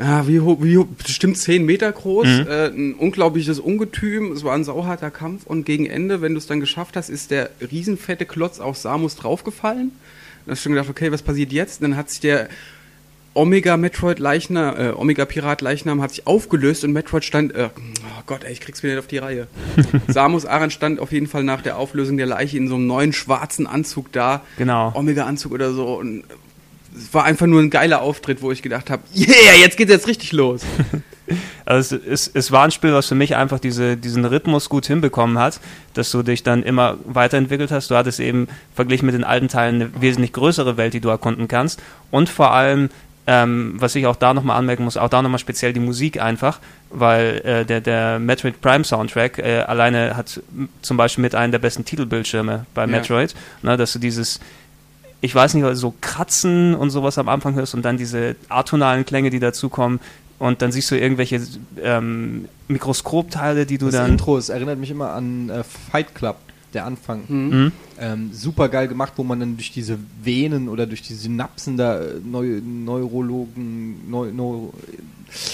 [0.01, 2.47] ja, wie hoch, wie hoch, bestimmt 10 Meter groß, mhm.
[2.47, 6.47] äh, ein unglaubliches Ungetüm, es war ein sauharter Kampf und gegen Ende, wenn du es
[6.47, 9.91] dann geschafft hast, ist der riesenfette Klotz auf Samus draufgefallen.
[10.45, 11.83] Dann hast du schon gedacht, okay, was passiert jetzt?
[11.83, 12.49] dann hat sich der
[13.33, 18.23] Omega Metroid Leichnam, äh, Omega Pirat Leichnam hat sich aufgelöst und Metroid stand, äh, oh
[18.25, 19.47] Gott, ey, ich krieg's wieder nicht auf die Reihe.
[20.07, 23.13] Samus Aran stand auf jeden Fall nach der Auflösung der Leiche in so einem neuen
[23.13, 24.41] schwarzen Anzug da.
[24.57, 24.91] Genau.
[24.95, 26.23] Omega Anzug oder so und
[26.95, 30.07] es war einfach nur ein geiler Auftritt, wo ich gedacht habe, yeah, jetzt geht's jetzt
[30.07, 30.61] richtig los.
[31.65, 34.85] Also es, es, es, war ein Spiel, was für mich einfach diese, diesen Rhythmus gut
[34.85, 35.61] hinbekommen hat,
[35.93, 37.89] dass du dich dann immer weiterentwickelt hast.
[37.89, 41.47] Du hattest eben verglichen mit den alten Teilen eine wesentlich größere Welt, die du erkunden
[41.47, 41.81] kannst.
[42.09, 42.89] Und vor allem,
[43.27, 46.59] ähm, was ich auch da nochmal anmerken muss, auch da nochmal speziell die Musik einfach,
[46.89, 50.41] weil äh, der, der Metroid Prime Soundtrack äh, alleine hat
[50.81, 53.69] zum Beispiel mit einem der besten Titelbildschirme bei Metroid, ja.
[53.69, 54.39] ne, dass du dieses
[55.21, 59.29] ich weiß nicht, so Kratzen und sowas am Anfang hörst und dann diese atonalen Klänge,
[59.29, 60.01] die dazukommen.
[60.39, 61.39] Und dann siehst du irgendwelche
[61.83, 64.05] ähm, Mikroskopteile, die du das dann.
[64.05, 66.37] Das Intro, es erinnert mich immer an äh, Fight Club,
[66.73, 67.21] der Anfang.
[67.27, 67.37] Mhm.
[67.37, 67.71] mhm.
[67.99, 71.99] Ähm, super geil gemacht, wo man dann durch diese Venen oder durch die Synapsen da
[71.99, 74.69] äh, Neu Neurologen, Neu Neu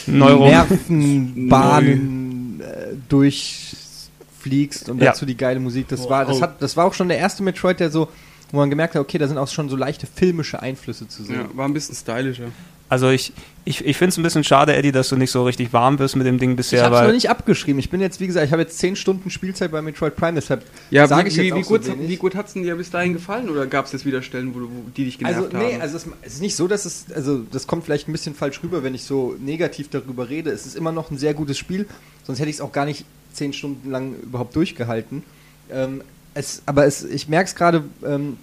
[0.07, 5.27] Neuro Nervenbahnen äh, durchfliegst und dazu ja.
[5.27, 5.89] die geile Musik.
[5.89, 8.07] Das war, das hat, das war auch schon der erste Metroid, der so
[8.52, 11.36] wo man gemerkt hat, okay, da sind auch schon so leichte filmische Einflüsse zu sehen.
[11.36, 12.45] Ja, war ein bisschen stylischer.
[12.90, 13.34] Also ich,
[13.65, 16.15] ich, ich finde es ein bisschen schade, Eddie, dass du nicht so richtig warm bist
[16.15, 16.80] mit dem Ding bisher.
[16.80, 17.80] Ich habe es noch nicht abgeschrieben.
[17.80, 20.64] Ich bin jetzt, wie gesagt, ich habe jetzt 10 Stunden Spielzeit bei Metroid Prime, deshalb
[20.90, 23.11] ja, sage ich wie, jetzt wie, gut, so wie gut hat es dir bis dahin
[23.11, 25.74] gefallen oder gab es jetzt wieder Stellen, wo, du, wo die dich genervt also, nee,
[25.74, 25.82] haben?
[25.82, 28.64] Also es, es ist nicht so, dass es, also das kommt vielleicht ein bisschen falsch
[28.64, 30.52] rüber, wenn ich so negativ darüber rede.
[30.52, 31.88] Es ist immer noch ein sehr gutes Spiel,
[32.24, 33.03] sonst hätte ich es auch gar nicht
[33.34, 35.24] 10 Stunden lang überhaupt durchgehalten.
[35.69, 36.02] Ähm,
[36.38, 38.38] es, aber es, ich merke es gerade, ähm,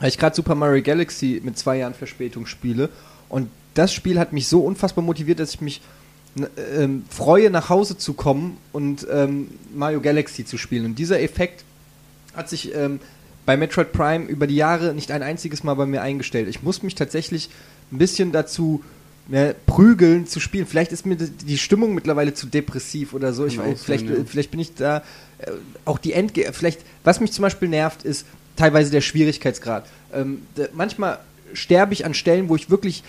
[0.00, 2.88] weil ich gerade Super Mario Galaxy mit zwei Jahren Verspätung spiele
[3.28, 5.80] und das Spiel hat mich so unfassbar motiviert, dass ich mich
[6.76, 10.84] ähm, freue, nach Hause zu kommen und ähm, Mario Galaxy zu spielen.
[10.86, 11.64] Und dieser Effekt
[12.34, 13.00] hat sich ähm,
[13.44, 16.48] bei Metroid Prime über die Jahre nicht ein einziges Mal bei mir eingestellt.
[16.48, 17.50] Ich muss mich tatsächlich
[17.90, 18.82] ein bisschen dazu
[19.28, 20.66] ja, prügeln zu spielen.
[20.66, 23.46] Vielleicht ist mir die Stimmung mittlerweile zu depressiv oder so.
[23.46, 24.16] Ich weiß, vielleicht, ja.
[24.26, 24.98] vielleicht bin ich da
[25.38, 25.50] äh,
[25.84, 26.52] auch die Endge.
[26.52, 28.26] Vielleicht, was mich zum Beispiel nervt, ist
[28.56, 29.86] teilweise der Schwierigkeitsgrad.
[30.12, 30.42] Ähm,
[30.72, 31.20] manchmal
[31.54, 33.02] sterbe ich an Stellen, wo ich wirklich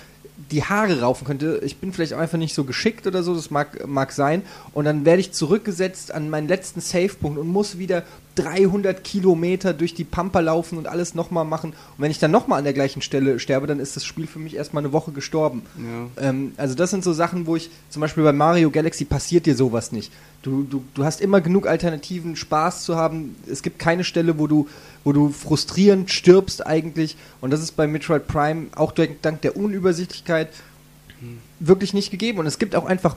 [0.52, 1.62] die Haare raufen könnte.
[1.64, 4.44] Ich bin vielleicht auch einfach nicht so geschickt oder so, das mag, mag sein.
[4.74, 8.04] Und dann werde ich zurückgesetzt an meinen letzten Savepunkt und muss wieder
[8.36, 11.72] 300 Kilometer durch die Pampa laufen und alles nochmal machen.
[11.72, 14.40] Und wenn ich dann nochmal an der gleichen Stelle sterbe, dann ist das Spiel für
[14.40, 15.62] mich erstmal eine Woche gestorben.
[15.78, 16.30] Ja.
[16.30, 19.56] Ähm, also das sind so Sachen, wo ich, zum Beispiel bei Mario Galaxy passiert dir
[19.56, 20.12] sowas nicht.
[20.42, 23.36] Du, du, du hast immer genug Alternativen, Spaß zu haben.
[23.50, 24.68] Es gibt keine Stelle, wo du,
[25.04, 27.18] wo du frustrierend stirbst eigentlich.
[27.40, 30.50] Und das ist bei Metroid Prime auch dank der Unübersichtlichkeit
[31.20, 31.38] hm.
[31.60, 32.40] wirklich nicht gegeben.
[32.40, 33.16] Und es gibt auch einfach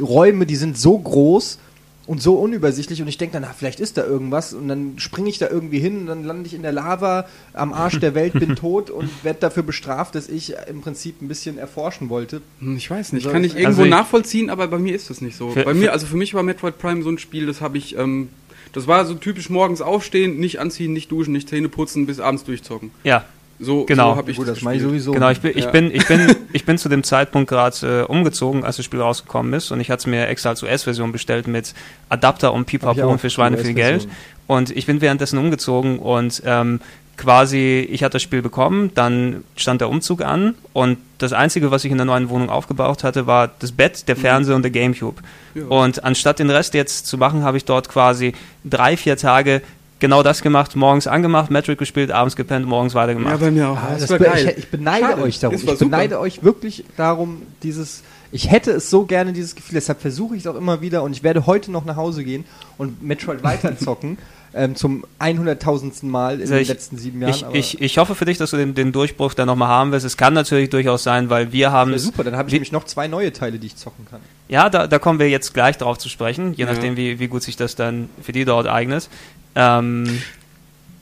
[0.00, 1.58] Räume, die sind so groß,
[2.06, 5.28] und so unübersichtlich und ich denke dann, na, vielleicht ist da irgendwas und dann springe
[5.28, 8.34] ich da irgendwie hin und dann lande ich in der Lava am Arsch der Welt,
[8.34, 12.42] bin tot und werde dafür bestraft, dass ich im Prinzip ein bisschen erforschen wollte.
[12.60, 15.20] Hm, ich weiß nicht, also, kann ich irgendwo also nachvollziehen, aber bei mir ist das
[15.20, 15.50] nicht so.
[15.50, 17.96] Für, bei mir, also für mich war Metroid Prime so ein Spiel, das habe ich,
[17.98, 18.28] ähm,
[18.72, 22.44] das war so typisch morgens aufstehen, nicht anziehen, nicht duschen, nicht Zähne putzen, bis abends
[22.44, 22.92] durchzocken.
[23.02, 23.24] Ja,
[23.58, 24.12] so, genau.
[24.12, 25.12] so habe ich Gut, das, das ich sowieso.
[25.12, 25.70] Genau, ich bin, ich, ja.
[25.70, 29.52] bin, ich, bin, ich bin zu dem Zeitpunkt gerade äh, umgezogen, als das Spiel rausgekommen
[29.54, 31.74] ist und ich hatte es mir extra als US-Version bestellt mit
[32.08, 34.08] Adapter und Pipapo und für Schweine viel Geld.
[34.46, 36.80] Und ich bin währenddessen umgezogen und ähm,
[37.16, 41.84] quasi, ich hatte das Spiel bekommen, dann stand der Umzug an und das Einzige, was
[41.84, 44.20] ich in der neuen Wohnung aufgebaut hatte, war das Bett, der mhm.
[44.20, 44.56] Fernseher mhm.
[44.56, 45.22] und der Gamecube.
[45.54, 45.64] Ja.
[45.66, 48.34] Und anstatt den Rest jetzt zu machen, habe ich dort quasi
[48.64, 49.62] drei, vier Tage
[49.98, 53.32] genau das gemacht, morgens angemacht, Metric gespielt, abends gepennt, morgens weitergemacht.
[53.32, 53.76] Ja, bei mir auch.
[53.76, 54.54] Ah, das das geil.
[54.56, 55.22] Ich, ich, beneide Schade.
[55.22, 55.56] euch darum.
[55.56, 56.20] Ich beneide super.
[56.20, 58.02] euch wirklich darum, dieses.
[58.32, 61.12] Ich hätte es so gerne, dieses Gefühl, deshalb versuche ich es auch immer wieder und
[61.12, 62.44] ich werde heute noch nach Hause gehen
[62.76, 64.18] und Metroid weiterzocken.
[64.56, 66.06] ähm, zum 100.000.
[66.06, 67.34] Mal in also den letzten sieben Jahren.
[67.52, 70.06] Ich, ich, ich, hoffe für dich, dass du den, den Durchbruch dann nochmal haben wirst.
[70.06, 71.92] Es kann natürlich durchaus sein, weil wir haben.
[71.92, 74.20] Ja, super, dann habe ich nämlich noch zwei neue Teile, die ich zocken kann.
[74.48, 76.72] Ja, da, da kommen wir jetzt gleich drauf zu sprechen, je ja.
[76.72, 79.08] nachdem, wie, wie gut sich das dann für die dort eignet.
[79.56, 80.04] Ähm,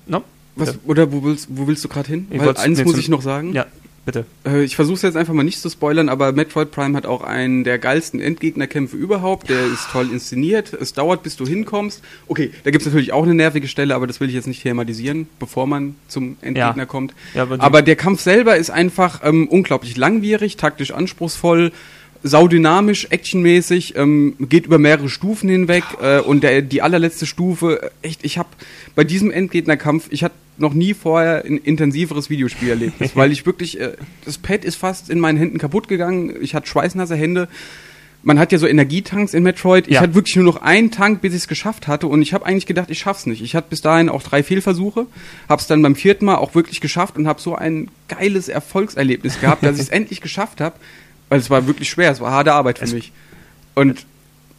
[0.06, 0.22] no?
[0.56, 2.28] Was, oder wo willst, wo willst du gerade hin?
[2.30, 3.52] Weil eins muss ich noch sagen.
[3.52, 3.66] Ja,
[4.04, 4.24] bitte.
[4.46, 7.22] Äh, ich versuche es jetzt einfach mal nicht zu spoilern, aber Metroid Prime hat auch
[7.22, 9.48] einen der geilsten Endgegnerkämpfe überhaupt.
[9.48, 10.72] Der ist toll inszeniert.
[10.72, 12.02] Es dauert, bis du hinkommst.
[12.28, 14.62] Okay, da gibt es natürlich auch eine nervige Stelle, aber das will ich jetzt nicht
[14.62, 16.86] thematisieren, bevor man zum Endgegner ja.
[16.86, 17.14] kommt.
[17.34, 21.72] Ja, aber, aber, der Kampf selber ist einfach ähm, unglaublich langwierig, taktisch anspruchsvoll
[22.24, 28.24] saudynamisch, actionmäßig, ähm, geht über mehrere Stufen hinweg äh, und der, die allerletzte Stufe, echt,
[28.24, 28.48] ich habe
[28.94, 33.78] bei diesem Endgegnerkampf, ich hatte noch nie vorher ein intensiveres Videospiel erlebt, weil ich wirklich,
[33.78, 33.92] äh,
[34.24, 37.46] das Pad ist fast in meinen Händen kaputt gegangen, ich hatte schweißnasse Hände.
[38.26, 39.86] Man hat ja so Energietanks in Metroid.
[39.86, 40.00] Ich ja.
[40.00, 42.06] hatte wirklich nur noch einen Tank, bis ich es geschafft hatte.
[42.06, 43.42] Und ich habe eigentlich gedacht, ich schaff's nicht.
[43.42, 45.04] Ich hatte bis dahin auch drei Fehlversuche,
[45.46, 49.42] habe es dann beim vierten Mal auch wirklich geschafft und habe so ein geiles Erfolgserlebnis
[49.42, 50.76] gehabt, dass ich es endlich geschafft habe.
[51.28, 53.12] Weil es war wirklich schwer, es war harte Arbeit für es mich.
[53.74, 54.06] Und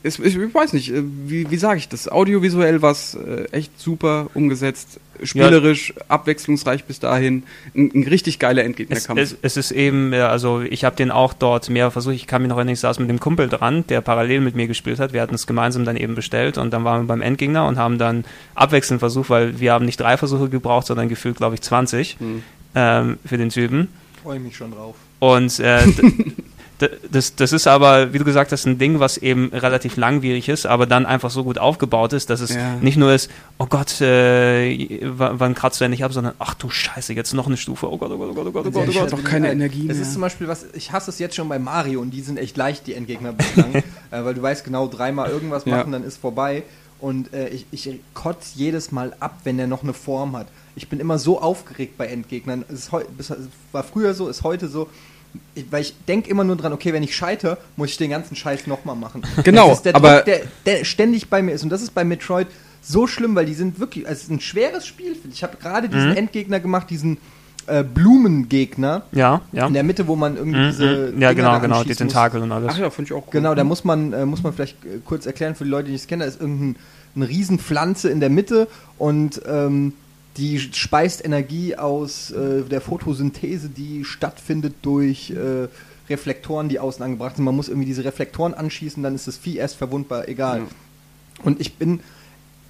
[0.05, 2.07] es, ich, ich, weiß nicht, äh, wie, wie sage ich das?
[2.07, 6.03] Audiovisuell war es äh, echt super umgesetzt, spielerisch, ja.
[6.09, 7.41] abwechslungsreich bis dahin.
[7.75, 9.19] Ein, ein richtig geiler Endgegnerkampf.
[9.19, 12.13] Es, es, es, ist eben, also ich habe den auch dort mehr versucht.
[12.13, 14.67] Ich kann mich noch erinnern, ich saß mit dem Kumpel dran, der parallel mit mir
[14.67, 15.11] gespielt hat.
[15.11, 17.97] Wir hatten es gemeinsam dann eben bestellt und dann waren wir beim Endgegner und haben
[17.97, 22.17] dann abwechselnd versucht, weil wir haben nicht drei Versuche gebraucht, sondern gefühlt, glaube ich, 20
[22.19, 22.43] hm.
[22.75, 23.87] ähm, für den Typen.
[24.21, 24.95] Freue mich schon drauf.
[25.17, 25.81] Und äh,
[27.11, 30.65] das, das ist aber, wie du gesagt hast, ein Ding, was eben relativ langwierig ist,
[30.65, 32.75] aber dann einfach so gut aufgebaut ist, dass es ja.
[32.75, 37.13] nicht nur ist, oh Gott, äh, wann kratzt du endlich ab, sondern ach du Scheiße,
[37.13, 38.99] jetzt noch eine Stufe, oh Gott, oh Gott, oh Gott, oh Gott, oh Gott, oh
[38.99, 39.13] Gott.
[39.13, 39.95] doch keine Energie mehr.
[39.95, 42.37] Es ist zum Beispiel was, ich hasse es jetzt schon bei Mario und die sind
[42.37, 45.99] echt leicht, die Endgegner bislang, äh, weil du weißt genau, dreimal irgendwas machen, ja.
[45.99, 46.63] dann ist vorbei
[46.99, 50.47] und äh, ich, ich kotze jedes Mal ab, wenn er noch eine Form hat.
[50.75, 52.65] Ich bin immer so aufgeregt bei Endgegnern.
[52.67, 52.89] Es,
[53.19, 53.39] ist,
[53.71, 54.89] war früher so, ist heute so
[55.69, 58.67] weil ich denke immer nur dran, okay, wenn ich scheitere, muss ich den ganzen Scheiß
[58.67, 59.23] nochmal machen.
[59.43, 61.63] Genau, der aber Druck, der, der, ständig bei mir ist.
[61.63, 62.47] Und das ist bei Metroid
[62.81, 65.15] so schlimm, weil die sind wirklich, also es ist ein schweres Spiel.
[65.31, 66.17] Ich habe gerade diesen mhm.
[66.17, 67.17] Endgegner gemacht, diesen
[67.67, 69.03] äh, Blumengegner.
[69.11, 69.67] Ja, ja.
[69.67, 70.69] In der Mitte, wo man irgendwie mhm.
[70.69, 70.85] diese.
[70.85, 71.21] Mhm.
[71.21, 72.71] Ja, Dinger genau, genau, die Tentakel und alles.
[72.73, 73.31] Ach ja, finde ich auch cool.
[73.31, 75.95] Genau, da muss man, äh, muss man vielleicht äh, kurz erklären für die Leute, die
[75.95, 76.21] es kennen.
[76.21, 76.75] Da ist irgendeine
[77.15, 78.67] eine Riesenpflanze in der Mitte
[78.97, 79.93] und ähm,
[80.37, 85.67] die speist Energie aus äh, der Photosynthese, die stattfindet durch äh,
[86.09, 87.45] Reflektoren, die außen angebracht sind.
[87.45, 90.59] Man muss irgendwie diese Reflektoren anschießen, dann ist das Vieh erst verwundbar, egal.
[90.59, 90.65] Ja.
[91.43, 92.01] Und ich bin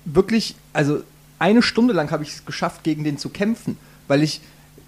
[0.06, 1.02] wirklich, also
[1.40, 3.78] eine Stunde lang habe ich es geschafft, gegen den zu kämpfen,
[4.08, 4.42] weil ich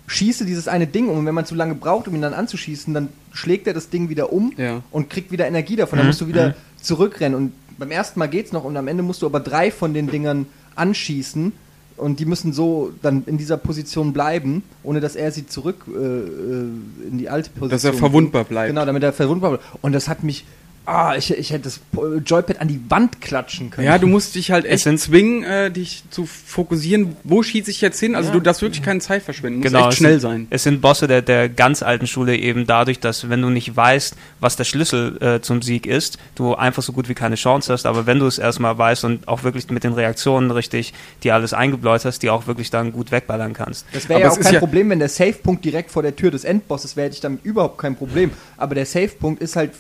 [0.06, 2.94] schieße dieses eine Ding um und wenn man zu lange braucht, um ihn dann anzuschießen,
[2.94, 4.82] dann schlägt er das Ding wieder um ja.
[4.92, 5.98] und kriegt wieder Energie davon.
[5.98, 6.10] Dann mhm.
[6.10, 6.54] musst du wieder mhm.
[6.82, 9.94] zurückrennen und beim ersten Mal geht's noch und am Ende musst du aber drei von
[9.94, 11.52] den Dingern anschießen
[11.98, 15.98] und die müssen so dann in dieser Position bleiben, ohne dass er sie zurück äh,
[15.98, 17.70] äh in die alte Position.
[17.70, 18.70] Dass er verwundbar bleibt.
[18.70, 19.66] Genau, damit er verwundbar bleibt.
[19.82, 20.46] Und das hat mich
[20.90, 21.82] Ah, ich, ich hätte das
[22.26, 23.86] Joypad an die Wand klatschen können.
[23.86, 28.00] Ja, du musst dich halt echt zwingen, äh, dich zu fokussieren, wo schieße ich jetzt
[28.00, 28.16] hin.
[28.16, 28.36] Also ja.
[28.36, 29.62] du darfst wirklich keine Zeit verschwenden.
[29.62, 30.48] Du genau, echt schnell sein.
[30.50, 34.16] Es sind Bosse der, der ganz alten Schule eben dadurch, dass wenn du nicht weißt,
[34.40, 37.86] was der Schlüssel äh, zum Sieg ist, du einfach so gut wie keine Chance hast.
[37.86, 40.94] Aber wenn du es erstmal weißt und auch wirklich mit den Reaktionen richtig
[41.24, 43.86] die alles eingebläut hast, die auch wirklich dann gut wegballern kannst.
[43.92, 46.46] Das wäre ja auch kein ja Problem, wenn der Safe-Punkt direkt vor der Tür des
[46.46, 48.32] Endbosses wäre, hätte ich damit überhaupt kein Problem.
[48.56, 49.72] Aber der Safe-Punkt ist halt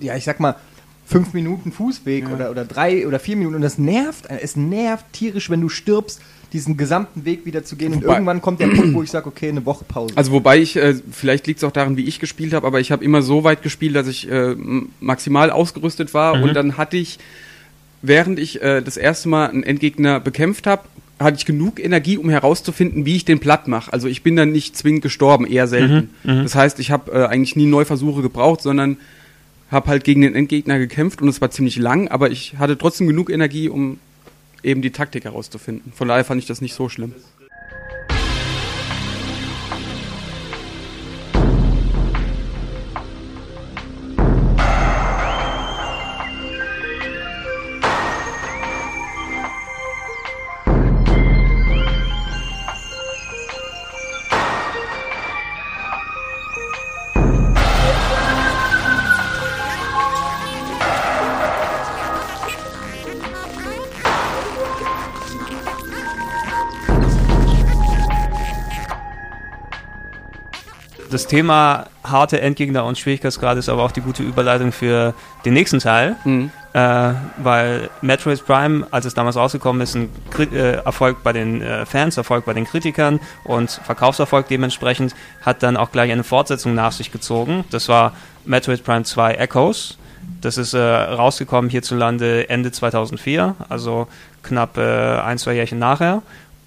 [0.00, 0.56] ja, ich sag mal,
[1.06, 2.34] fünf Minuten Fußweg ja.
[2.34, 4.26] oder, oder drei oder vier Minuten und das nervt.
[4.28, 6.20] Es nervt tierisch, wenn du stirbst,
[6.52, 9.26] diesen gesamten Weg wieder zu gehen wobei, und irgendwann kommt der Punkt, wo ich sage,
[9.26, 10.16] okay, eine Woche Pause.
[10.16, 12.92] Also wobei ich, äh, vielleicht liegt es auch daran, wie ich gespielt habe, aber ich
[12.92, 14.54] habe immer so weit gespielt, dass ich äh,
[15.00, 16.42] maximal ausgerüstet war mhm.
[16.44, 17.18] und dann hatte ich,
[18.02, 20.84] während ich äh, das erste Mal einen Endgegner bekämpft habe,
[21.18, 23.92] hatte ich genug Energie, um herauszufinden, wie ich den platt mache.
[23.92, 26.10] Also ich bin dann nicht zwingend gestorben, eher selten.
[26.22, 26.42] Mhm, mhm.
[26.44, 28.96] das heißt, ich habe äh, eigentlich nie Neuversuche gebraucht, sondern
[29.74, 33.06] habe halt gegen den Endgegner gekämpft und es war ziemlich lang, aber ich hatte trotzdem
[33.06, 33.98] genug Energie, um
[34.62, 35.92] eben die Taktik herauszufinden.
[35.94, 37.14] Von daher fand ich das nicht so schlimm.
[71.14, 75.14] Das Thema harte Endgegner und Schwierigkeitsgrad ist aber auch die gute Überleitung für
[75.44, 76.16] den nächsten Teil.
[76.24, 76.50] Mhm.
[76.72, 80.10] Äh, weil Metroid Prime, als es damals rausgekommen ist, ein
[80.52, 85.76] äh, Erfolg bei den äh, Fans, Erfolg bei den Kritikern und Verkaufserfolg dementsprechend, hat dann
[85.76, 87.64] auch gleich eine Fortsetzung nach sich gezogen.
[87.70, 88.12] Das war
[88.44, 89.96] Metroid Prime 2 Echoes.
[90.40, 94.08] Das ist äh, rausgekommen hierzulande Ende 2004, also
[94.42, 96.22] knapp äh, ein, zwei Jährchen nachher.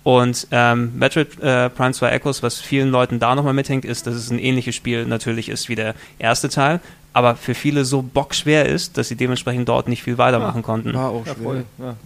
[0.07, 4.15] Und ähm, Metroid äh, Prime 2 Echoes, was vielen Leuten da nochmal mithängt, ist, dass
[4.15, 6.79] es ein ähnliches Spiel natürlich ist wie der erste Teil,
[7.11, 10.93] aber für viele so bockschwer ist, dass sie dementsprechend dort nicht viel weitermachen ja, konnten.
[10.93, 11.63] War auch schwer.
[11.77, 11.97] Ja,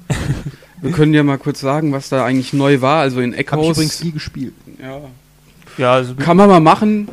[0.81, 3.01] Wir können ja mal kurz sagen, was da eigentlich neu war.
[3.01, 3.51] Also in Echoes.
[3.51, 4.53] Hab ich übrigens nie gespielt.
[4.81, 5.01] Ja.
[5.77, 7.07] Ja, also kann man mal machen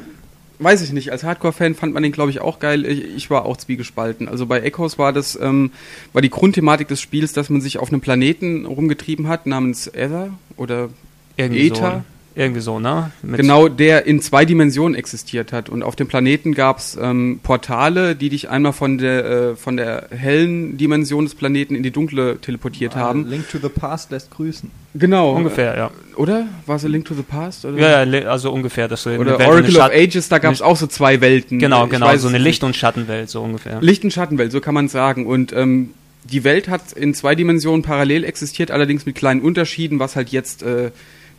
[0.59, 2.85] weiß ich nicht, als Hardcore-Fan fand man den, glaube ich, auch geil.
[2.85, 4.28] Ich, ich, war auch zwiegespalten.
[4.28, 5.70] Also bei Echoes war das, ähm,
[6.12, 10.30] war die Grundthematik des Spiels, dass man sich auf einem Planeten rumgetrieben hat, namens Ether
[10.56, 10.90] oder
[11.36, 12.05] Irgendwie Ether.
[12.05, 12.18] So.
[12.39, 13.10] Irgendwie so, ne?
[13.23, 15.69] Mit genau, der in zwei Dimensionen existiert hat.
[15.69, 19.77] Und auf dem Planeten gab es ähm, Portale, die dich einmal von der, äh, von
[19.77, 23.27] der hellen Dimension des Planeten in die dunkle teleportiert ah, haben.
[23.27, 24.70] Link to the Past lässt grüßen.
[24.94, 25.32] Genau.
[25.32, 25.90] Ungefähr, ja.
[26.15, 26.47] Oder?
[26.66, 27.65] War es Link to the Past?
[27.65, 27.77] Oder?
[27.77, 28.86] Ja, ja, also ungefähr.
[28.86, 31.59] Dass du oder Oracle of Ages, da gab es auch so zwei Welten.
[31.59, 33.81] Genau, genau, so eine Licht- und Schattenwelt, so ungefähr.
[33.81, 35.27] Licht- und Schattenwelt, so kann man sagen.
[35.27, 35.90] Und ähm,
[36.23, 40.62] die Welt hat in zwei Dimensionen parallel existiert, allerdings mit kleinen Unterschieden, was halt jetzt
[40.62, 40.93] äh,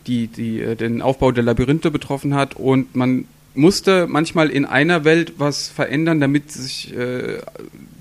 [0.10, 3.26] die, die äh, den Aufbau der Labyrinthe betroffen hat und man
[3.56, 7.40] musste manchmal in einer Welt was verändern, damit sich äh,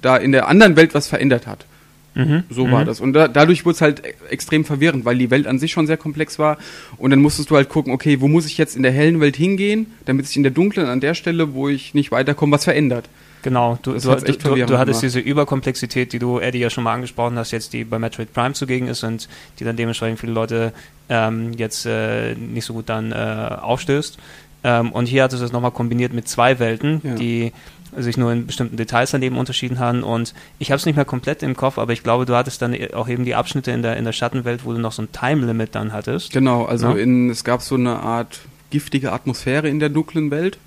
[0.00, 1.66] da in der anderen Welt was verändert hat.
[2.14, 2.44] Mhm.
[2.50, 2.72] So mhm.
[2.72, 3.00] war das.
[3.00, 5.86] Und da, dadurch wurde es halt e-, extrem verwirrend, weil die Welt an sich schon
[5.86, 6.58] sehr komplex war.
[6.96, 9.36] Und dann musstest du halt gucken, okay, wo muss ich jetzt in der hellen Welt
[9.36, 13.08] hingehen, damit sich in der dunklen an der Stelle, wo ich nicht weiterkomme, was verändert.
[13.42, 17.38] Genau, du, du, du, du, hattest diese Überkomplexität, die du, Eddie, ja schon mal angesprochen
[17.38, 19.28] hast, jetzt die bei Metroid Prime zugegen ist und
[19.58, 20.72] die dann dementsprechend viele Leute
[21.08, 24.18] ähm, jetzt äh, nicht so gut dann äh, aufstößt.
[24.64, 27.14] Ähm, und hier hattest du es nochmal kombiniert mit zwei Welten, ja.
[27.14, 27.52] die
[27.96, 30.02] sich nur in bestimmten Details daneben unterschieden haben.
[30.02, 32.76] Und ich habe es nicht mehr komplett im Kopf, aber ich glaube, du hattest dann
[32.92, 35.74] auch eben die Abschnitte in der, in der Schattenwelt, wo du noch so ein Time-Limit
[35.74, 36.32] dann hattest.
[36.32, 36.96] Genau, also ja?
[36.96, 38.40] in, es gab so eine Art
[38.70, 40.58] giftige Atmosphäre in der dunklen Welt.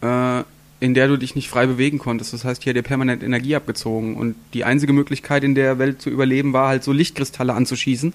[0.00, 0.44] Äh,
[0.80, 2.32] in der du dich nicht frei bewegen konntest.
[2.32, 4.16] Das heißt, hier hat dir permanent Energie abgezogen.
[4.16, 8.12] Und die einzige Möglichkeit in der Welt zu überleben war halt so Lichtkristalle anzuschießen.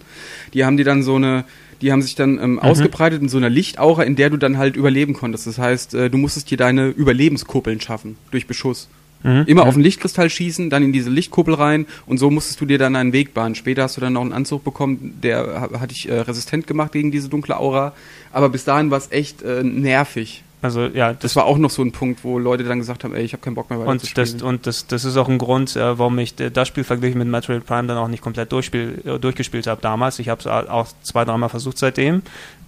[0.53, 1.43] Die haben die dann so eine,
[1.81, 2.59] die haben sich dann ähm, mhm.
[2.59, 5.45] ausgebreitet in so einer Lichtaura, in der du dann halt überleben konntest.
[5.45, 8.87] Das heißt, äh, du musstest dir deine Überlebenskuppeln schaffen durch Beschuss.
[9.23, 9.43] Mhm.
[9.47, 12.77] Immer auf den Lichtkristall schießen, dann in diese Lichtkuppel rein und so musstest du dir
[12.77, 13.55] dann einen Weg bahnen.
[13.55, 17.11] Später hast du dann noch einen Anzug bekommen, der hat dich äh, resistent gemacht gegen
[17.11, 17.93] diese dunkle Aura.
[18.31, 20.43] Aber bis dahin war es echt äh, nervig.
[20.63, 23.13] Also ja, das, das, war auch noch so ein Punkt, wo Leute dann gesagt haben,
[23.13, 24.31] ey, ich habe keinen Bock mehr weiter und zu spielen.
[24.31, 27.27] Das, und das, das ist auch ein Grund, äh, warum ich das Spiel verglichen mit
[27.27, 30.19] Metroid Prime dann auch nicht komplett durchspiel, äh, durchgespielt habe damals.
[30.19, 32.21] Ich habe es auch zwei, dreimal versucht seitdem,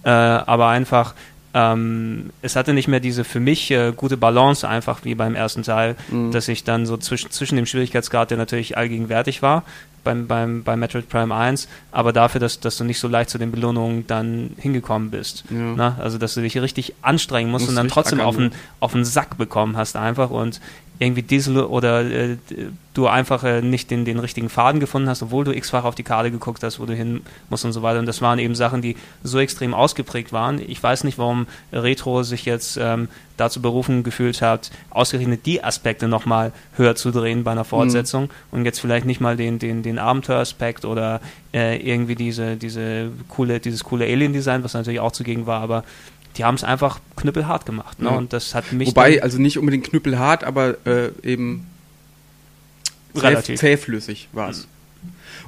[0.04, 1.14] äh, aber einfach
[1.54, 5.62] ähm, es hatte nicht mehr diese für mich äh, gute Balance einfach wie beim ersten
[5.62, 6.30] Teil, mhm.
[6.30, 9.62] dass ich dann so zwischen, zwischen dem Schwierigkeitsgrad, der natürlich allgegenwärtig war,
[10.06, 13.36] beim, beim, bei Metroid Prime 1, aber dafür, dass, dass du nicht so leicht zu
[13.36, 15.44] den Belohnungen dann hingekommen bist.
[15.50, 15.74] Ja.
[15.76, 18.92] Na, also, dass du dich richtig anstrengen musst, musst und dann trotzdem auf den, auf
[18.92, 20.60] den Sack bekommen hast einfach und
[20.98, 22.36] irgendwie Diesel oder äh,
[22.94, 26.02] du einfach äh, nicht den, den richtigen Faden gefunden hast, obwohl du x-fach auf die
[26.02, 27.20] Karte geguckt hast, wo du hin
[27.50, 27.98] musst und so weiter.
[27.98, 30.60] Und das waren eben Sachen, die so extrem ausgeprägt waren.
[30.66, 36.08] Ich weiß nicht, warum Retro sich jetzt ähm, dazu berufen gefühlt hat, ausgerechnet die Aspekte
[36.08, 37.68] nochmal höher zu drehen bei einer mhm.
[37.68, 38.30] Fortsetzung mhm.
[38.52, 41.20] und jetzt vielleicht nicht mal den, den, den Abenteueraspekt oder
[41.52, 45.84] äh, irgendwie diese, diese coole, dieses coole Alien-Design, was natürlich auch zugegen war, aber
[46.36, 48.00] die haben es einfach knüppelhart gemacht.
[48.00, 48.08] Ne?
[48.10, 48.16] Ja.
[48.16, 48.88] Und das hat mich.
[48.88, 51.66] Wobei, also nicht unbedingt knüppelhart, aber äh, eben
[53.14, 54.66] relativ zähflüssig war es.
[54.66, 54.76] Mhm.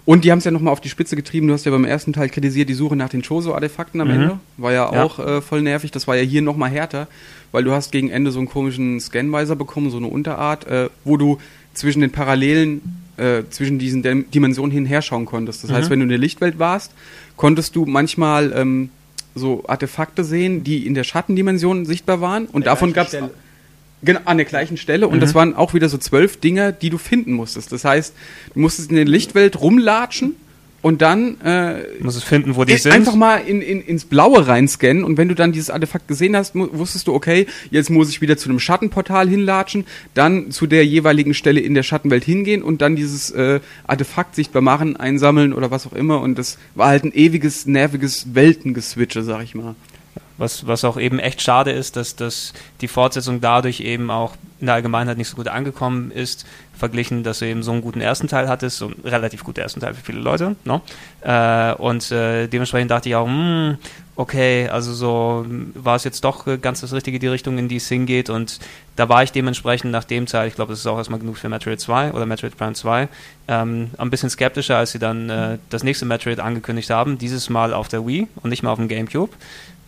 [0.04, 1.48] Und die haben es ja nochmal auf die Spitze getrieben.
[1.48, 4.14] Du hast ja beim ersten Teil kritisiert die Suche nach den Choso-Artefakten am mhm.
[4.14, 4.40] Ende.
[4.56, 5.02] War ja, ja.
[5.02, 5.90] auch äh, voll nervig.
[5.90, 7.08] Das war ja hier nochmal härter,
[7.52, 11.18] weil du hast gegen Ende so einen komischen Scanweiser bekommen, so eine Unterart, äh, wo
[11.18, 11.38] du
[11.74, 15.64] zwischen den Parallelen, äh, zwischen diesen Dimensionen hin her schauen konntest.
[15.64, 15.74] Das mhm.
[15.74, 16.92] heißt, wenn du in der Lichtwelt warst,
[17.36, 18.90] konntest du manchmal ähm,
[19.38, 22.46] so Artefakte sehen, die in der Schattendimension sichtbar waren.
[22.46, 23.16] Und davon gab es
[24.02, 25.08] genau an der gleichen Stelle.
[25.08, 25.20] Und mhm.
[25.20, 27.72] das waren auch wieder so zwölf Dinge, die du finden musstest.
[27.72, 28.14] Das heißt,
[28.54, 30.36] du musstest in der Lichtwelt rumlatschen
[30.80, 32.92] und dann äh, muss es finden, wo die sind.
[32.92, 36.54] Einfach mal in, in, ins Blaue reinscannen und wenn du dann dieses Artefakt gesehen hast,
[36.54, 39.84] wusstest du, okay, jetzt muss ich wieder zu einem Schattenportal hinlatschen,
[40.14, 44.62] dann zu der jeweiligen Stelle in der Schattenwelt hingehen und dann dieses äh, Artefakt sichtbar
[44.62, 46.20] machen, einsammeln oder was auch immer.
[46.20, 49.74] Und das war halt ein ewiges, nerviges Weltengeswitche, sag ich mal.
[50.38, 54.66] Was, was auch eben echt schade ist, dass, dass die Fortsetzung dadurch eben auch in
[54.66, 56.46] der Allgemeinheit nicht so gut angekommen ist,
[56.76, 59.80] verglichen, dass du eben so einen guten ersten Teil hattest, so einen relativ guten ersten
[59.80, 60.56] Teil für viele Leute.
[60.64, 60.80] No?
[61.24, 61.74] Ne?
[61.76, 63.78] Äh, und äh, dementsprechend dachte ich auch, hm,
[64.18, 67.88] okay, also so war es jetzt doch ganz das Richtige, die Richtung, in die es
[67.88, 68.30] hingeht.
[68.30, 68.58] Und
[68.96, 71.48] da war ich dementsprechend nach dem Teil, ich glaube, das ist auch erstmal genug für
[71.48, 73.08] Metroid 2 oder Metroid Prime 2,
[73.46, 77.72] ähm, ein bisschen skeptischer, als sie dann äh, das nächste Metroid angekündigt haben, dieses Mal
[77.72, 79.30] auf der Wii und nicht mal auf dem GameCube.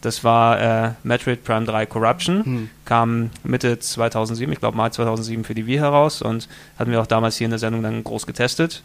[0.01, 2.71] Das war äh, Metroid Prime 3 Corruption, hm.
[2.85, 6.49] kam Mitte 2007, ich glaube Mai 2007 für die Wii heraus und
[6.79, 8.83] hatten wir auch damals hier in der Sendung dann groß getestet.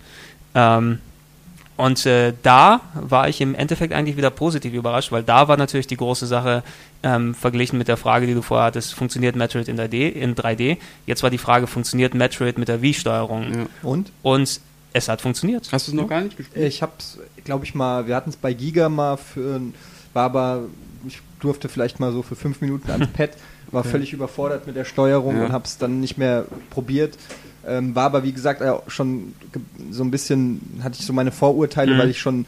[0.55, 0.99] Ähm,
[1.77, 5.87] und äh, da war ich im Endeffekt eigentlich wieder positiv überrascht, weil da war natürlich
[5.87, 6.63] die große Sache
[7.03, 10.09] ähm, verglichen mit der Frage, die du vorher hattest, funktioniert Metroid in 3D?
[10.09, 10.77] In 3D?
[11.05, 13.53] Jetzt war die Frage, funktioniert Metroid mit der Wii-Steuerung?
[13.53, 13.65] Ja.
[13.83, 14.11] Und?
[14.21, 14.61] Und
[14.93, 15.67] es hat funktioniert.
[15.73, 16.65] Hast du es noch gar nicht gespielt?
[16.65, 19.59] Ich habe es, glaube ich mal, wir hatten es bei Giga mal für,
[20.13, 20.63] war aber
[21.45, 23.31] durfte vielleicht mal so für fünf Minuten ans Pad,
[23.71, 23.89] war okay.
[23.89, 25.45] völlig überfordert mit der Steuerung ja.
[25.45, 27.17] und habe es dann nicht mehr probiert.
[27.67, 29.33] Ähm, war aber wie gesagt äh, schon
[29.89, 31.99] so ein bisschen, hatte ich so meine Vorurteile, mhm.
[31.99, 32.45] weil ich schon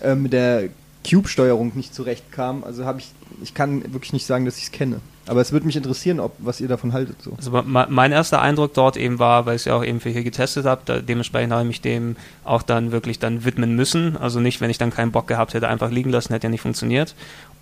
[0.00, 0.70] äh, mit der
[1.08, 2.64] Cube-Steuerung nicht zurechtkam.
[2.64, 3.12] Also habe ich,
[3.42, 5.00] ich kann wirklich nicht sagen, dass ich es kenne.
[5.28, 7.20] Aber es würde mich interessieren, ob, was ihr davon haltet.
[7.22, 7.32] So.
[7.36, 10.24] Also mein erster Eindruck dort eben war, weil ich es ja auch eben für hier
[10.24, 14.16] getestet habe, dementsprechend habe ich mich dem auch dann wirklich dann widmen müssen.
[14.16, 16.62] Also nicht, wenn ich dann keinen Bock gehabt hätte, einfach liegen lassen, hätte ja nicht
[16.62, 17.14] funktioniert.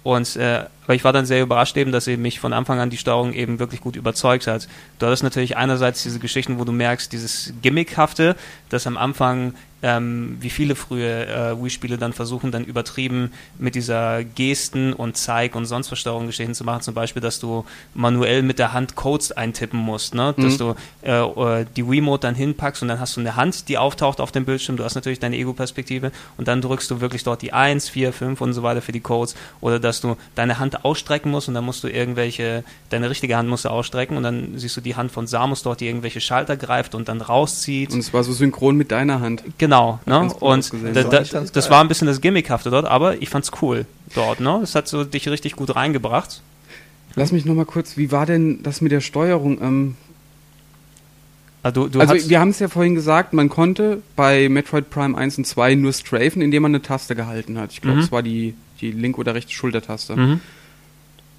[0.07, 2.91] Und äh, aber ich war dann sehr überrascht eben, dass eben mich von Anfang an
[2.91, 4.69] die Steuerung eben wirklich gut überzeugt hat.
[5.01, 8.37] Du hattest natürlich einerseits diese Geschichten, wo du merkst, dieses Gimmickhafte,
[8.69, 9.55] das am Anfang
[9.87, 15.55] ähm, wie viele frühe äh, Wii-Spiele dann versuchen, dann übertrieben mit dieser Gesten und Zeig
[15.55, 16.83] und sonst was Steuerungsgeschichten zu machen.
[16.83, 17.65] Zum Beispiel, dass du
[17.95, 20.35] manuell mit der Hand Codes eintippen musst, ne?
[20.37, 20.59] dass mhm.
[20.59, 24.21] du äh, äh, die Wii-Mode dann hinpackst und dann hast du eine Hand, die auftaucht
[24.21, 24.77] auf dem Bildschirm.
[24.77, 28.41] Du hast natürlich deine Ego-Perspektive und dann drückst du wirklich dort die 1, 4, 5
[28.41, 31.65] und so weiter für die Codes oder dass du deine Hand ausstrecken musst und dann
[31.65, 35.13] musst du irgendwelche, deine richtige Hand musst du ausstrecken und dann siehst du die Hand
[35.13, 37.93] von Samus dort, die irgendwelche Schalter greift und dann rauszieht.
[37.93, 39.45] Und es war so synchron mit deiner Hand.
[39.59, 39.76] Genau,
[40.07, 40.33] ne?
[40.41, 44.41] Und da, da, das war ein bisschen das Gimmickhafte dort, aber ich fand's cool dort,
[44.41, 44.59] ne?
[44.61, 46.43] Das hat so dich richtig gut reingebracht.
[47.15, 49.61] Lass mich nochmal kurz, wie war denn das mit der Steuerung?
[49.63, 49.97] Ähm,
[51.63, 55.17] also, du, du also wir haben es ja vorhin gesagt, man konnte bei Metroid Prime
[55.17, 57.73] 1 und 2 nur strafen, indem man eine Taste gehalten hat.
[57.73, 58.03] Ich glaube, mhm.
[58.05, 60.15] es war die, die linke oder rechte Schultertaste.
[60.15, 60.41] Mhm.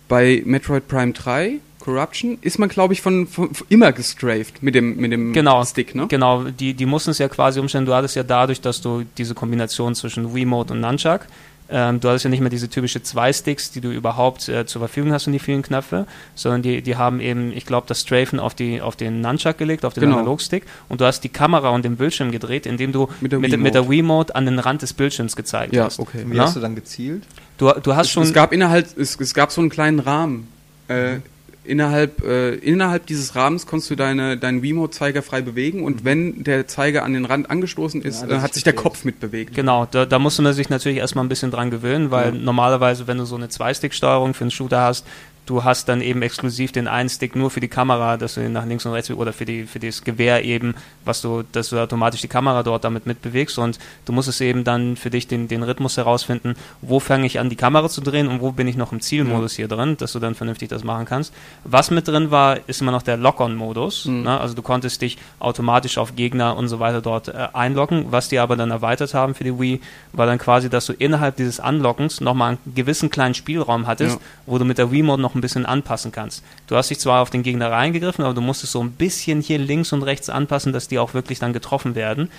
[0.08, 4.76] Bei Metroid Prime 3 Corruption ist man, glaube ich, von, von, von, immer gestrafed mit
[4.76, 6.08] dem, mit dem genau, Stick, ne?
[6.08, 7.86] Genau, die, die mussten es ja quasi umstellen.
[7.86, 11.22] Du hattest ja dadurch, dass du diese Kombination zwischen Wiimote und Nunchuck
[11.70, 14.80] ähm, du hast ja nicht mehr diese typische zwei Sticks, die du überhaupt äh, zur
[14.80, 18.40] Verfügung hast und die vielen Knöpfe, sondern die, die haben eben, ich glaube, das Strafen
[18.40, 20.18] auf, die, auf den Nunchuck gelegt, auf den genau.
[20.18, 23.58] Analogstick und du hast die Kamera und den Bildschirm gedreht, indem du mit der, mit,
[23.60, 26.00] mit der Wiimote an den Rand des Bildschirms gezeigt ja, hast.
[26.00, 26.24] Okay.
[26.26, 26.44] Wie ja?
[26.44, 27.24] hast du dann gezielt?
[27.58, 28.24] Du, du hast es, schon.
[28.24, 30.48] Es gab innerhalb, es, es gab so einen kleinen Rahmen.
[30.90, 31.24] Äh, mhm
[31.68, 36.06] innerhalb, äh, innerhalb dieses Rahmens konntest du deine, deinen Remote-Zeiger frei bewegen und mhm.
[36.06, 39.54] wenn der Zeiger an den Rand angestoßen ist, ja, äh, hat sich der Kopf mitbewegt.
[39.56, 42.42] Genau, da, da musste man sich natürlich erstmal ein bisschen dran gewöhnen, weil ja.
[42.42, 45.06] normalerweise, wenn du so eine Zwei-Stick-Steuerung für einen Shooter hast,
[45.48, 48.54] du hast dann eben exklusiv den einen Stick nur für die Kamera, dass du ihn
[48.54, 50.76] nach links und rechts oder für die für das Gewehr eben,
[51.06, 54.64] was du, dass du automatisch die Kamera dort damit mitbewegst und du musst es eben
[54.64, 58.28] dann für dich den, den Rhythmus herausfinden, wo fange ich an die Kamera zu drehen
[58.28, 61.06] und wo bin ich noch im Zielmodus hier drin, dass du dann vernünftig das machen
[61.06, 61.34] kannst.
[61.64, 64.06] Was mit drin war, ist immer noch der Lock-on-Modus.
[64.06, 64.24] Mhm.
[64.24, 64.40] Ne?
[64.40, 68.08] Also du konntest dich automatisch auf Gegner und so weiter dort äh, einloggen.
[68.10, 69.80] Was die aber dann erweitert haben für die Wii,
[70.12, 74.22] war dann quasi, dass du innerhalb dieses Unlockens nochmal einen gewissen kleinen Spielraum hattest, ja.
[74.46, 76.44] wo du mit der Wii-Mode noch ein bisschen anpassen kannst.
[76.68, 79.60] Du hast dich zwar auf den Gegner reingegriffen, aber du musstest so ein bisschen hier
[79.60, 82.30] links und rechts anpassen, dass die auch wirklich dann getroffen werden,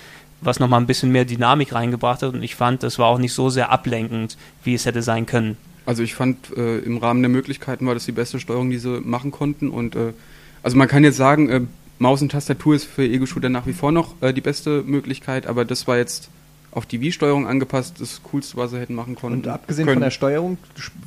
[0.41, 3.33] was nochmal ein bisschen mehr Dynamik reingebracht hat und ich fand, das war auch nicht
[3.33, 5.57] so sehr ablenkend, wie es hätte sein können.
[5.85, 9.01] Also ich fand, äh, im Rahmen der Möglichkeiten war das die beste Steuerung, die sie
[9.01, 10.13] machen konnten und äh,
[10.61, 11.61] also man kann jetzt sagen, äh,
[11.97, 15.65] Maus und Tastatur ist für Ego-Shooter nach wie vor noch äh, die beste Möglichkeit, aber
[15.65, 16.29] das war jetzt
[16.71, 19.35] auf die Wii-Steuerung angepasst, das Coolste, was sie hätten machen können.
[19.35, 19.97] Und abgesehen können.
[19.97, 20.57] von der Steuerung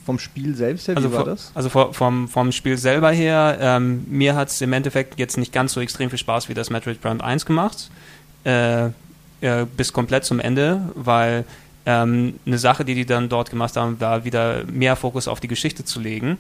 [0.04, 1.52] vom Spiel selbst her, also wie war das?
[1.54, 5.72] Also vom, vom Spiel selber her, ähm, mir hat es im Endeffekt jetzt nicht ganz
[5.72, 7.90] so extrem viel Spaß wie das Metroid Prime 1 gemacht,
[8.44, 11.44] äh, äh, bis komplett zum Ende, weil
[11.86, 15.48] ähm, eine Sache, die die dann dort gemacht haben, war wieder mehr Fokus auf die
[15.48, 16.38] Geschichte zu legen.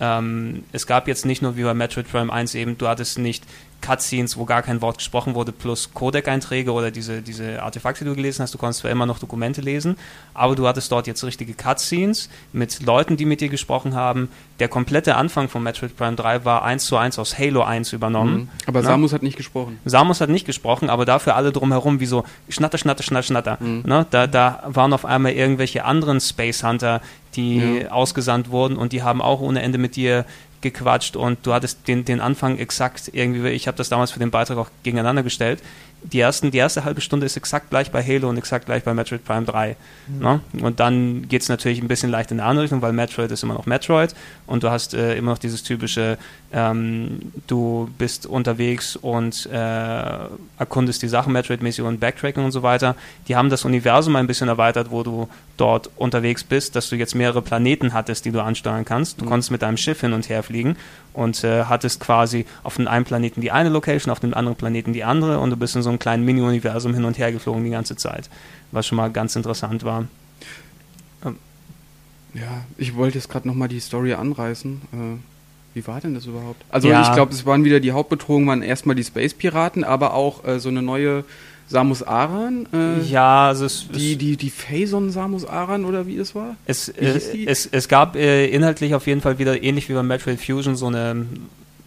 [0.00, 3.44] Ähm, es gab jetzt nicht nur wie bei Metroid Prime 1 eben, du hattest nicht
[3.84, 8.16] Cutscenes, wo gar kein Wort gesprochen wurde, plus Codec-Einträge oder diese, diese Artefakte, die du
[8.16, 8.54] gelesen hast.
[8.54, 9.96] Du konntest zwar immer noch Dokumente lesen,
[10.32, 14.30] aber du hattest dort jetzt richtige Cutscenes mit Leuten, die mit dir gesprochen haben.
[14.58, 18.34] Der komplette Anfang von Metroid Prime 3 war eins zu eins aus Halo 1 übernommen.
[18.34, 18.48] Mhm.
[18.66, 18.88] Aber Na?
[18.88, 19.78] Samus hat nicht gesprochen.
[19.84, 23.58] Samus hat nicht gesprochen, aber dafür alle drumherum wie so Schnatter, Schnatter, Schnatter, Schnatter.
[23.60, 23.82] Mhm.
[23.84, 24.06] Na?
[24.08, 27.02] Da, da waren auf einmal irgendwelche anderen Space Hunter,
[27.36, 27.90] die ja.
[27.90, 30.24] ausgesandt wurden und die haben auch ohne Ende mit dir
[30.64, 34.32] gequatscht und du hattest den, den Anfang exakt irgendwie, ich habe das damals für den
[34.32, 35.62] Beitrag auch gegeneinander gestellt.
[36.12, 38.94] Die, ersten, die erste halbe Stunde ist exakt gleich bei Halo und exakt gleich bei
[38.94, 39.76] Metroid Prime 3.
[40.06, 40.18] Mhm.
[40.18, 40.40] Ne?
[40.60, 43.42] Und dann geht es natürlich ein bisschen leicht in eine andere Richtung, weil Metroid ist
[43.42, 44.14] immer noch Metroid
[44.46, 46.18] und du hast äh, immer noch dieses typische,
[46.52, 49.58] ähm, du bist unterwegs und äh,
[50.58, 52.96] erkundest die Sachen, Metroid-mäßig und Backtracking und so weiter.
[53.28, 57.14] Die haben das Universum ein bisschen erweitert, wo du dort unterwegs bist, dass du jetzt
[57.14, 59.20] mehrere Planeten hattest, die du ansteuern kannst.
[59.20, 59.30] Du mhm.
[59.30, 60.76] konntest mit deinem Schiff hin und her fliegen
[61.14, 64.92] und äh, hattest quasi auf dem einen Planeten die eine Location, auf dem anderen Planeten
[64.92, 67.70] die andere und du bist in so einem kleinen Mini-Universum hin und her geflogen die
[67.70, 68.30] ganze Zeit,
[68.72, 70.06] was schon mal ganz interessant war.
[71.24, 71.36] Ähm.
[72.34, 74.82] Ja, ich wollte jetzt gerade nochmal die Story anreißen.
[74.92, 76.64] Äh, wie war denn das überhaupt?
[76.70, 77.02] Also ja.
[77.02, 80.68] ich glaube, es waren wieder die Hauptbedrohungen, waren erstmal die Space-Piraten, aber auch äh, so
[80.68, 81.24] eine neue
[81.66, 82.66] Samus Aran?
[82.72, 86.56] Äh, ja, also es, die, die, die Phazon Samus Aran oder wie es war?
[86.66, 90.40] Es, äh, es, es gab äh, inhaltlich auf jeden Fall wieder ähnlich wie bei Metroid
[90.40, 91.26] Fusion so eine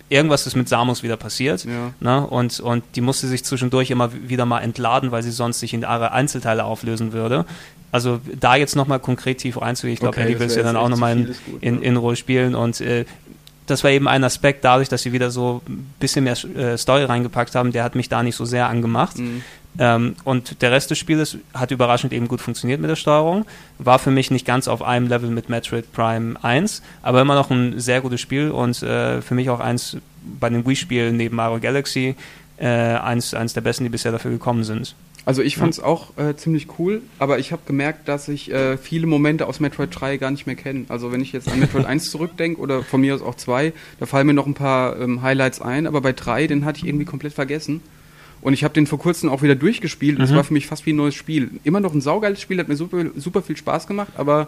[0.09, 1.65] irgendwas ist mit Samus wieder passiert.
[1.65, 1.93] Ja.
[1.99, 2.25] Ne?
[2.25, 5.81] Und, und die musste sich zwischendurch immer wieder mal entladen, weil sie sonst sich in
[5.81, 7.45] ihre Einzelteile auflösen würde.
[7.91, 10.75] Also da jetzt nochmal konkret tief reinzugehen, ich glaube, okay, Eddie will es ja dann
[10.75, 13.05] auch nochmal in, in, in Ruhe spielen und äh,
[13.67, 17.03] das war eben ein Aspekt, dadurch, dass sie wieder so ein bisschen mehr äh, Story
[17.03, 19.17] reingepackt haben, der hat mich da nicht so sehr angemacht.
[19.17, 19.43] Mhm.
[19.79, 23.45] Ähm, und der Rest des Spiels hat überraschend eben gut funktioniert mit der Steuerung.
[23.77, 27.51] War für mich nicht ganz auf einem Level mit Metroid Prime 1, aber immer noch
[27.51, 29.97] ein sehr gutes Spiel und äh, für mich auch eins
[30.39, 32.15] bei den Wii-Spielen neben Mario Galaxy
[32.57, 34.95] äh, eins, eins der besten, die bisher dafür gekommen sind.
[35.25, 38.77] Also ich fand es auch äh, ziemlich cool, aber ich habe gemerkt, dass ich äh,
[38.77, 40.85] viele Momente aus Metroid 3 gar nicht mehr kenne.
[40.87, 44.05] Also wenn ich jetzt an Metroid 1 zurückdenke oder von mir aus auch 2, da
[44.05, 47.03] fallen mir noch ein paar ähm, Highlights ein, aber bei 3, den hatte ich irgendwie
[47.03, 47.81] komplett vergessen.
[48.48, 50.19] Und ich habe den vor kurzem auch wieder durchgespielt.
[50.19, 50.22] Mhm.
[50.22, 51.52] Das war für mich fast wie ein neues Spiel.
[51.65, 54.48] Immer noch ein saugeiles Spiel, hat mir super, super viel Spaß gemacht, aber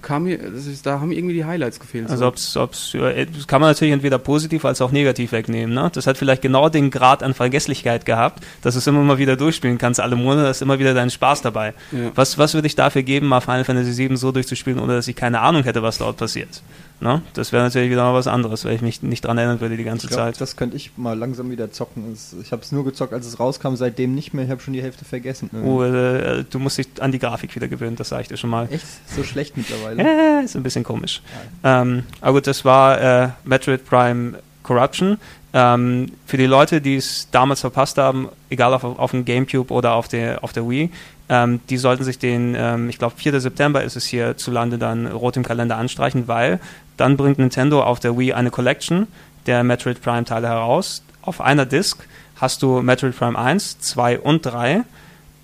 [0.00, 2.08] kam mir, ist, da haben irgendwie die Highlights gefehlt.
[2.08, 5.74] Also ob's, ob's, das kann man natürlich entweder positiv als auch negativ wegnehmen.
[5.74, 5.90] Ne?
[5.92, 9.36] Das hat vielleicht genau den Grad an Vergesslichkeit gehabt, dass du es immer mal wieder
[9.36, 11.74] durchspielen kannst, alle Monate, ist immer wieder dein Spaß dabei.
[11.92, 12.10] Ja.
[12.14, 15.14] Was, was würde ich dafür geben, mal Final Fantasy VII so durchzuspielen, ohne dass ich
[15.14, 16.62] keine Ahnung hätte, was dort passiert?
[17.00, 17.22] Ne?
[17.34, 19.84] Das wäre natürlich wieder mal was anderes, weil ich mich nicht dran erinnern würde die
[19.84, 20.40] ganze ich glaub, Zeit.
[20.40, 22.16] Das könnte ich mal langsam wieder zocken.
[22.42, 24.44] Ich habe es nur gezockt, als es rauskam, seitdem nicht mehr.
[24.44, 25.48] Ich habe schon die Hälfte vergessen.
[25.64, 28.50] Oh, äh, du musst dich an die Grafik wieder gewöhnen, das sage ich dir schon
[28.50, 28.66] mal.
[28.70, 28.84] Echt?
[29.14, 30.40] So schlecht mittlerweile?
[30.40, 31.22] Äh, ist ein bisschen komisch.
[31.62, 31.82] Ja.
[31.82, 35.18] Ähm, aber gut, das war äh, Metroid Prime Corruption.
[35.52, 39.94] Ähm, für die Leute, die es damals verpasst haben, egal auf, auf dem Gamecube oder
[39.94, 40.90] auf der, auf der Wii,
[41.28, 43.40] ähm, die sollten sich den, ähm, ich glaube 4.
[43.40, 46.60] September ist es hier zu Lande dann rot im Kalender anstreichen, weil
[46.98, 49.06] dann bringt Nintendo auf der Wii eine Collection
[49.46, 51.02] der Metroid Prime Teile heraus.
[51.22, 51.98] Auf einer Disc
[52.36, 54.82] hast du Metroid Prime 1, 2 und 3.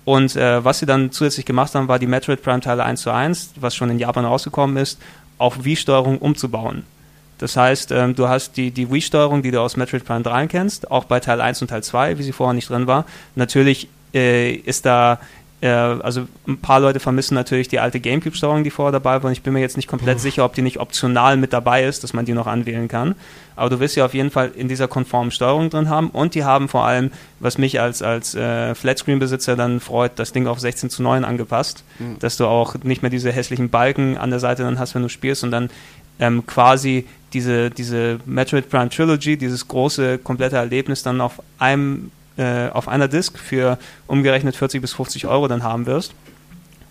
[0.05, 3.11] Und äh, was sie dann zusätzlich gemacht haben, war die Metroid Prime Teile 1 zu
[3.11, 4.99] 1, was schon in Japan rausgekommen ist,
[5.37, 6.83] auf Wii-Steuerung umzubauen.
[7.39, 10.91] Das heißt, ähm, du hast die, die Wii-Steuerung, die du aus Metroid Prime 3 kennst,
[10.91, 13.05] auch bei Teil 1 und Teil 2, wie sie vorher nicht drin war.
[13.35, 15.19] Natürlich äh, ist da
[15.65, 19.25] äh, also ein paar Leute vermissen natürlich die alte Gamecube-Steuerung, die vorher dabei war.
[19.25, 20.21] Und ich bin mir jetzt nicht komplett Uff.
[20.21, 23.15] sicher, ob die nicht optional mit dabei ist, dass man die noch anwählen kann.
[23.55, 26.09] Aber du wirst sie auf jeden Fall in dieser konformen Steuerung drin haben.
[26.09, 27.09] Und die haben vor allem,
[27.39, 31.83] was mich als, als äh, Flatscreen-Besitzer dann freut, das Ding auf 16 zu 9 angepasst.
[31.97, 32.19] Mhm.
[32.19, 35.09] Dass du auch nicht mehr diese hässlichen Balken an der Seite dann hast, wenn du
[35.09, 35.71] spielst und dann
[36.19, 42.69] ähm, quasi diese, diese Metroid Prime Trilogy, dieses große, komplette Erlebnis dann auf einem äh,
[42.69, 46.13] auf einer Disk für umgerechnet 40 bis 50 Euro dann haben wirst.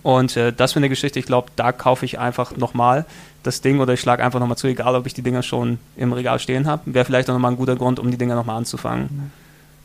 [0.03, 3.07] Und äh, das für eine Geschichte, ich glaube, da kaufe ich einfach nochmal
[3.43, 6.13] das Ding oder ich schlage einfach nochmal zu, egal ob ich die Dinger schon im
[6.13, 6.83] Regal stehen habe.
[6.87, 9.33] Wäre vielleicht auch nochmal ein guter Grund, um die Dinger nochmal anzufangen.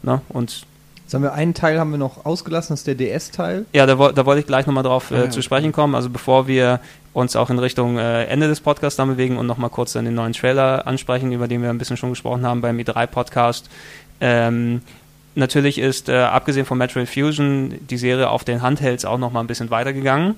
[0.04, 0.10] Mhm.
[0.10, 0.22] Ne?
[0.30, 0.66] Und
[1.10, 3.66] Jetzt haben wir einen Teil haben wir noch ausgelassen, das ist der DS-Teil.
[3.74, 5.96] Ja, da, da wollte ich gleich nochmal drauf äh, ah, zu sprechen kommen.
[5.96, 6.82] Also bevor wir
[7.14, 10.14] uns auch in Richtung äh, Ende des Podcasts dann bewegen und nochmal kurz dann den
[10.14, 13.72] neuen Trailer ansprechen, über den wir ein bisschen schon gesprochen haben beim E3-Podcast.
[14.22, 14.84] Ähm,
[15.36, 19.40] Natürlich ist, äh, abgesehen von Metroid Fusion, die Serie auf den Handhelds auch noch mal
[19.42, 20.36] ein bisschen weitergegangen.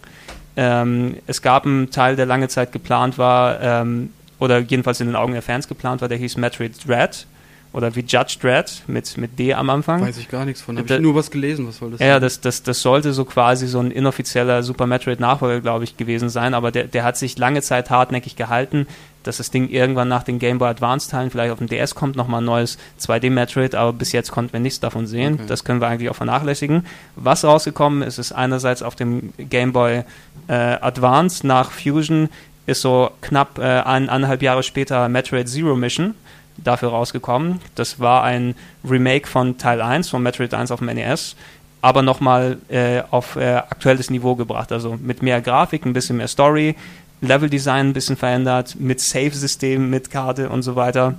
[0.58, 5.16] Ähm, es gab einen Teil, der lange Zeit geplant war, ähm, oder jedenfalls in den
[5.16, 7.26] Augen der Fans geplant war, der hieß Metroid Dread
[7.74, 10.02] oder wie Judge Dredd mit, mit D am Anfang.
[10.02, 10.78] Weiß ich gar nichts von.
[10.78, 12.22] Habe ich nur was gelesen, was soll das Ja, sein?
[12.22, 16.54] das, das, das sollte so quasi so ein inoffizieller Super Metroid-Nachfolger, glaube ich, gewesen sein,
[16.54, 18.88] aber der, der hat sich lange Zeit hartnäckig gehalten,
[19.24, 22.42] dass das Ding irgendwann nach den Game Boy Advance-Teilen vielleicht auf dem DS kommt, nochmal
[22.42, 25.36] ein neues 2D-Metroid, aber bis jetzt konnten wir nichts davon sehen.
[25.36, 25.44] Okay.
[25.48, 26.86] Das können wir eigentlich auch vernachlässigen.
[27.16, 30.04] Was rausgekommen ist, ist einerseits auf dem Game Boy
[30.48, 32.30] äh, Advance nach Fusion
[32.66, 36.16] ist so knapp äh, eineinhalb Jahre später Metroid Zero Mission
[36.58, 37.60] dafür rausgekommen.
[37.76, 38.56] Das war ein
[38.88, 41.36] Remake von Teil 1, von Metroid 1 auf dem NES,
[41.82, 44.72] aber nochmal äh, auf äh, aktuelles Niveau gebracht.
[44.72, 46.76] Also mit mehr Grafik, ein bisschen mehr Story,
[47.22, 51.18] Leveldesign ein bisschen verändert, mit Save-System, mit Karte und so weiter.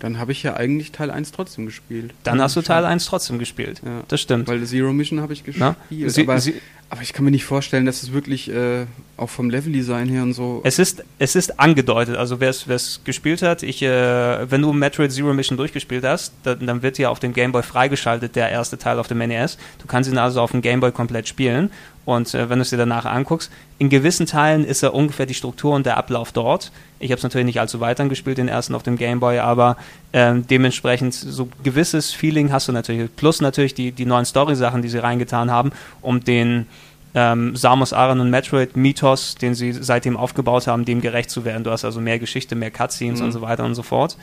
[0.00, 2.12] Dann habe ich ja eigentlich Teil 1 trotzdem gespielt.
[2.22, 3.80] Dann hast du Teil 1 trotzdem gespielt.
[3.84, 4.02] Ja.
[4.08, 4.46] Das stimmt.
[4.46, 5.74] Weil Zero Mission habe ich gespielt.
[5.88, 6.54] Sie, aber, Sie,
[6.90, 8.84] aber, ich kann mir nicht vorstellen, dass es wirklich äh,
[9.16, 10.60] auch vom Leveldesign her und so.
[10.64, 12.16] Es ist, es ist angedeutet.
[12.16, 16.66] Also wer es gespielt hat, ich, äh, wenn du Metroid Zero Mission durchgespielt hast, dann,
[16.66, 19.56] dann wird ja auf dem Game Boy freigeschaltet, der erste Teil auf dem NES.
[19.78, 21.70] Du kannst ihn also auf dem Game Boy komplett spielen.
[22.06, 25.34] Und äh, wenn du es dir danach anguckst, in gewissen Teilen ist er ungefähr die
[25.34, 26.72] Struktur und der Ablauf dort.
[27.00, 29.76] Ich habe es natürlich nicht allzu weit angespielt, den ersten auf dem Game Boy, aber
[30.14, 33.14] ähm, dementsprechend so gewisses Feeling hast du natürlich.
[33.16, 36.66] Plus natürlich die, die neuen Story-Sachen, die sie reingetan haben, um den
[37.14, 41.64] ähm, Samus Aran und Metroid Mythos, den sie seitdem aufgebaut haben, dem gerecht zu werden.
[41.64, 43.26] Du hast also mehr Geschichte, mehr Cutscenes mhm.
[43.26, 44.16] und so weiter und so fort.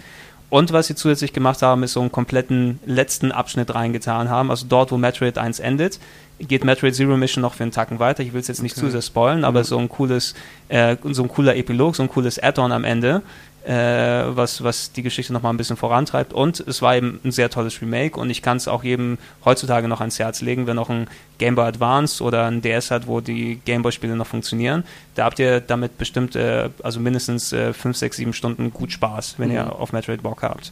[0.54, 4.52] Und was sie zusätzlich gemacht haben, ist so einen kompletten letzten Abschnitt reingetan haben.
[4.52, 6.00] Also dort, wo Metroid 1 endet,
[6.48, 8.24] geht Metroid Zero Mission noch für einen Tacken weiter.
[8.24, 8.86] Ich will es jetzt nicht okay.
[8.86, 9.64] zu sehr spoilen, aber mhm.
[9.64, 10.34] so ein cooles,
[10.70, 13.22] äh, so ein cooler Epilog, so ein cooles Add-on am Ende,
[13.66, 16.34] äh, was, was die Geschichte nochmal ein bisschen vorantreibt.
[16.34, 19.88] Und es war eben ein sehr tolles Remake und ich kann es auch jedem heutzutage
[19.88, 21.08] noch ans Herz legen, wer noch ein
[21.38, 24.84] Game Boy Advance oder ein DS hat, wo die Game Boy-Spiele noch funktionieren.
[25.16, 29.50] Da habt ihr damit bestimmt äh, also mindestens 5, 6, 7 Stunden gut Spaß, wenn
[29.50, 29.56] mhm.
[29.56, 30.72] ihr auf Metroid Bock habt.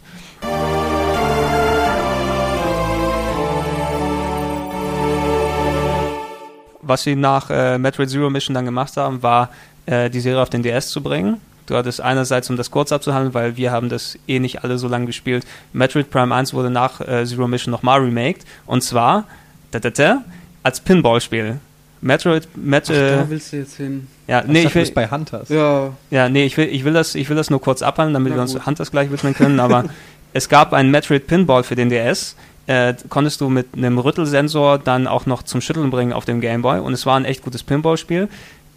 [6.81, 9.49] Was sie nach äh, Metroid Zero Mission dann gemacht haben, war
[9.85, 11.39] äh, die Serie auf den DS zu bringen
[11.71, 14.89] Du hattest einerseits, um das kurz abzuhandeln, weil wir haben das eh nicht alle so
[14.89, 19.25] lange gespielt, Metroid Prime 1 wurde nach äh, Zero Mission nochmal remaked und zwar
[19.71, 20.23] da, da, da,
[20.63, 21.59] als Pinball-Spiel.
[22.01, 24.07] Metroid, Met, Ach, da willst du jetzt hin.
[24.27, 25.47] Ja, nee, ich will bei Hunters.
[25.47, 25.93] Ja.
[26.09, 28.39] Ja, nee, ich will, ich will das, ich will das nur kurz abhandeln, damit Na
[28.39, 28.65] wir uns gut.
[28.65, 29.61] Hunters gleich widmen können.
[29.61, 29.85] Aber
[30.33, 32.35] es gab einen Metroid Pinball für den DS.
[32.67, 36.79] Äh, konntest du mit einem Rüttelsensor dann auch noch zum Schütteln bringen auf dem Gameboy
[36.79, 38.29] und es war ein echt gutes Pinball-Spiel.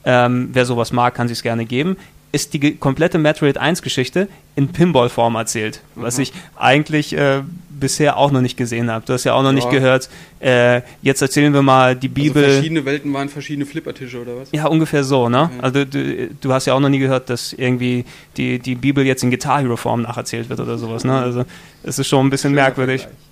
[0.06, 1.96] Ähm, wer sowas mag, kann sich gerne geben
[2.34, 6.02] ist die komplette Metroid 1 Geschichte in Pinball-Form erzählt, mhm.
[6.02, 9.04] was ich eigentlich äh, bisher auch noch nicht gesehen habe.
[9.06, 9.54] Du hast ja auch noch ja.
[9.54, 10.08] nicht gehört,
[10.40, 12.42] äh, jetzt erzählen wir mal die also Bibel.
[12.42, 14.48] Also verschiedene Welten waren verschiedene Flippertische oder was?
[14.50, 15.50] Ja, ungefähr so, ne?
[15.56, 15.62] Ja.
[15.62, 18.04] Also du, du, hast ja auch noch nie gehört, dass irgendwie
[18.36, 21.16] die, die Bibel jetzt in Guitar Hero Form nacherzählt wird oder sowas, ne?
[21.16, 21.44] Also
[21.84, 23.02] es ist schon ein bisschen Schöner merkwürdig.
[23.02, 23.24] Vergleich.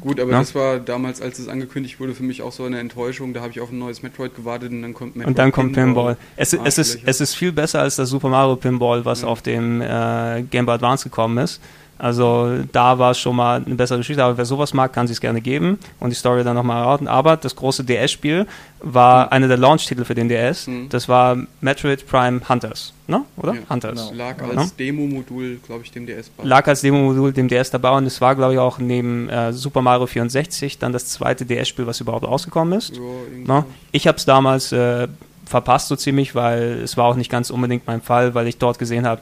[0.00, 0.38] Gut, aber ja?
[0.38, 3.34] das war damals, als es angekündigt wurde, für mich auch so eine Enttäuschung.
[3.34, 5.74] Da habe ich auf ein neues Metroid gewartet und dann kommt Metroid Und dann kommt
[5.74, 6.14] Pinball.
[6.14, 6.16] Pinball.
[6.36, 9.28] Es, es, ist, es ist viel besser als das Super Mario Pinball, was ja.
[9.28, 11.60] auf dem äh, Game Boy Advance gekommen ist.
[12.00, 15.20] Also da war es schon mal eine bessere Geschichte, aber wer sowas mag, kann sich
[15.20, 17.06] gerne geben und die Story dann nochmal erraten.
[17.06, 18.46] Aber das große DS-Spiel
[18.80, 19.32] war mhm.
[19.32, 20.66] einer der Launch-Titel für den DS.
[20.66, 20.88] Mhm.
[20.88, 23.22] Das war Metroid Prime Hunters, ne?
[23.36, 23.54] oder?
[23.54, 24.08] Ja, Hunters.
[24.08, 24.24] Genau.
[24.24, 24.76] Lag als ja.
[24.78, 26.48] Demo-Modul, glaube ich, dem DS dabei.
[26.48, 29.82] Lag als Demo-Modul dem DS dabei und es war, glaube ich, auch neben äh, Super
[29.82, 32.98] Mario 64 dann das zweite DS-Spiel, was überhaupt rausgekommen ist.
[33.46, 35.06] Ja, ich habe es damals äh,
[35.50, 38.78] verpasst so ziemlich, weil es war auch nicht ganz unbedingt mein Fall, weil ich dort
[38.78, 39.20] gesehen habe,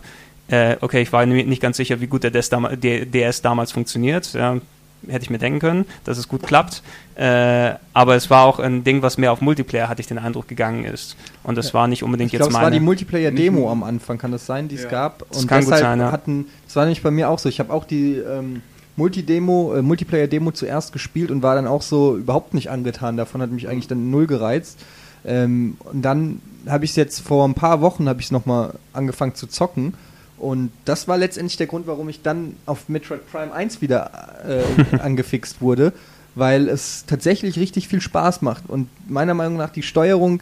[0.49, 3.73] äh, okay, ich war nicht ganz sicher, wie gut der DS, damals, der DS damals
[3.73, 4.33] funktioniert.
[4.33, 4.59] Ja,
[5.07, 6.83] hätte ich mir denken können, dass es gut klappt.
[7.15, 10.49] Äh, aber es war auch ein Ding, was mehr auf Multiplayer, hatte ich den Eindruck,
[10.49, 11.17] gegangen ist.
[11.45, 11.75] Und das ja.
[11.75, 12.65] war nicht unbedingt ich glaub, jetzt meine...
[12.65, 14.91] Es war die Multiplayer-Demo am Anfang, kann das sein, die es ja.
[14.91, 15.29] gab?
[15.29, 16.13] Das und kann gut sein, ja.
[16.13, 17.49] hatten, das war nämlich bei mir auch so.
[17.49, 18.63] Ich habe auch die ähm,
[18.97, 23.17] Multi-Demo, äh, Multiplayer-Demo zuerst gespielt und war dann auch so überhaupt nicht angetan.
[23.17, 24.81] Davon hat mich eigentlich dann null gereizt.
[25.25, 28.75] Ähm, und dann habe ich es jetzt vor ein paar Wochen, habe ich es nochmal
[28.93, 29.95] angefangen zu zocken
[30.39, 34.97] und das war letztendlich der Grund, warum ich dann auf Metroid Prime 1 wieder äh,
[34.99, 35.93] angefixt wurde,
[36.35, 40.41] weil es tatsächlich richtig viel Spaß macht und meiner Meinung nach die Steuerung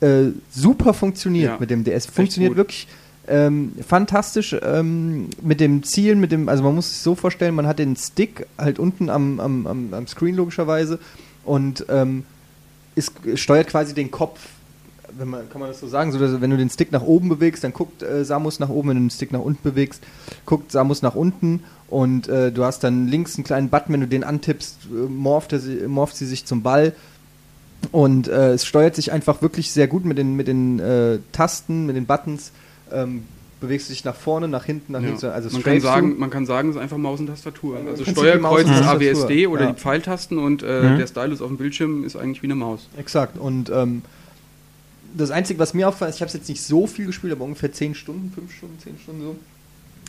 [0.00, 2.06] äh, super funktioniert ja, mit dem DS.
[2.06, 2.88] Funktioniert wirklich
[3.26, 7.66] ähm, fantastisch ähm, mit dem Zielen, mit dem, also man muss sich so vorstellen, man
[7.66, 10.98] hat den Stick halt unten am, am, am, am Screen logischerweise
[11.44, 12.24] und ähm,
[12.94, 14.40] ist, steuert quasi den Kopf
[15.18, 17.28] wenn man, kann man das so sagen, so dass, wenn du den Stick nach oben
[17.28, 20.02] bewegst, dann guckt äh, Samus nach oben, wenn du den Stick nach unten bewegst,
[20.46, 24.08] guckt Samus nach unten und äh, du hast dann links einen kleinen Button, wenn du
[24.08, 26.92] den antippst, äh, morpht, er, morpht sie sich zum Ball
[27.92, 31.86] und äh, es steuert sich einfach wirklich sehr gut mit den, mit den äh, Tasten,
[31.86, 32.52] mit den Buttons.
[32.92, 33.24] Ähm,
[33.60, 35.08] bewegst du dich nach vorne, nach hinten, nach ja.
[35.08, 35.26] hinten.
[35.26, 37.78] Also man, kann sagen, man kann sagen, es ist einfach Maus und Tastatur.
[37.86, 39.72] Also Steuerkreuz ist AWSD oder ja.
[39.72, 40.98] die Pfeiltasten und äh, mhm.
[40.98, 42.88] der Stylus auf dem Bildschirm ist eigentlich wie eine Maus.
[42.96, 43.36] Exakt.
[43.38, 44.02] Und ähm,
[45.16, 47.72] das Einzige, was mir auffällt, ich habe es jetzt nicht so viel gespielt, aber ungefähr
[47.72, 49.36] 10 Stunden, 5 Stunden, 10 Stunden so,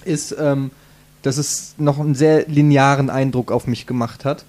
[0.06, 0.72] ist, ähm,
[1.22, 4.46] dass es noch einen sehr linearen Eindruck auf mich gemacht hat.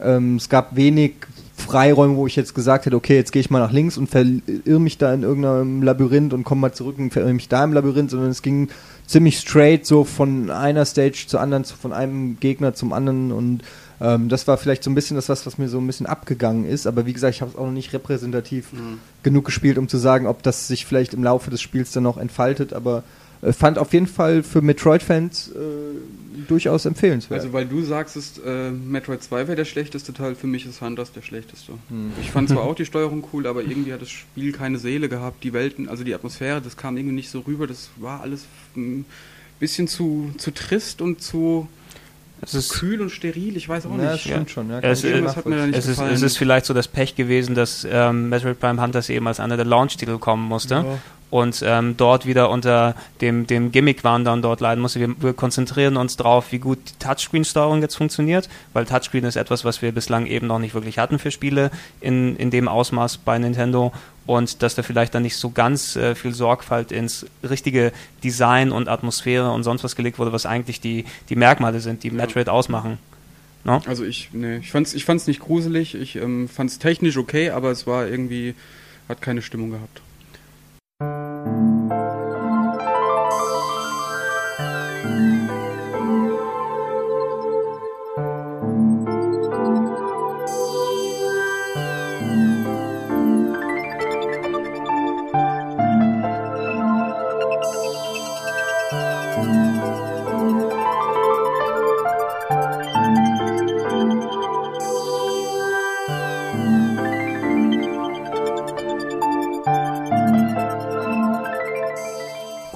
[0.00, 1.14] Ähm, es gab wenig
[1.56, 4.80] Freiräume, wo ich jetzt gesagt hätte, okay, jetzt gehe ich mal nach links und verirre
[4.80, 8.10] mich da in irgendeinem Labyrinth und komme mal zurück und verirre mich da im Labyrinth,
[8.10, 8.68] sondern es ging
[9.06, 13.62] ziemlich straight so von einer Stage zur anderen, von einem Gegner zum anderen und
[14.00, 16.64] ähm, das war vielleicht so ein bisschen das, was, was mir so ein bisschen abgegangen
[16.64, 16.86] ist.
[16.86, 18.98] Aber wie gesagt, ich habe es auch noch nicht repräsentativ mhm.
[19.22, 22.18] genug gespielt, um zu sagen, ob das sich vielleicht im Laufe des Spiels dann noch
[22.18, 22.72] entfaltet.
[22.72, 23.04] Aber
[23.42, 27.40] äh, fand auf jeden Fall für Metroid-Fans äh, durchaus empfehlenswert.
[27.40, 30.80] Also weil du sagst, ist, äh, Metroid 2 wäre der schlechteste Teil, für mich ist
[30.80, 31.72] Hunters der schlechteste.
[31.88, 32.12] Hm.
[32.20, 35.42] Ich fand zwar auch die Steuerung cool, aber irgendwie hat das Spiel keine Seele gehabt.
[35.44, 37.66] Die Welten, also die Atmosphäre, das kam irgendwie nicht so rüber.
[37.66, 38.46] Das war alles
[38.76, 39.04] ein
[39.58, 41.68] bisschen zu, zu trist und zu
[42.42, 44.22] es ist kühl und steril, ich weiß auch ja, nicht.
[44.22, 44.52] Stimmt ja.
[44.52, 44.80] schon, ja.
[44.80, 45.14] Es, ist,
[45.72, 49.26] es, ist, es ist vielleicht so das Pech gewesen, dass ähm, Metroid Prime Hunters eben
[49.28, 50.74] als einer der Launch-Titel kommen musste.
[50.74, 50.98] Ja
[51.32, 55.00] und ähm, dort wieder unter dem, dem Gimmick-Wahn dann dort leiden musste.
[55.00, 59.64] Wir, wir, konzentrieren uns darauf, wie gut die Touchscreen-Steuerung jetzt funktioniert, weil Touchscreen ist etwas,
[59.64, 61.70] was wir bislang eben noch nicht wirklich hatten für Spiele
[62.02, 63.94] in, in dem Ausmaß bei Nintendo
[64.26, 67.92] und dass da vielleicht dann nicht so ganz äh, viel Sorgfalt ins richtige
[68.22, 72.08] Design und Atmosphäre und sonst was gelegt wurde, was eigentlich die, die Merkmale sind, die
[72.08, 72.14] ja.
[72.14, 72.98] Metroid ausmachen.
[73.64, 73.80] No?
[73.86, 77.70] Also ich, nee, ich fand's, ich fand's nicht gruselig, ich ähm, fand's technisch okay, aber
[77.70, 78.54] es war irgendwie,
[79.08, 80.02] hat keine Stimmung gehabt.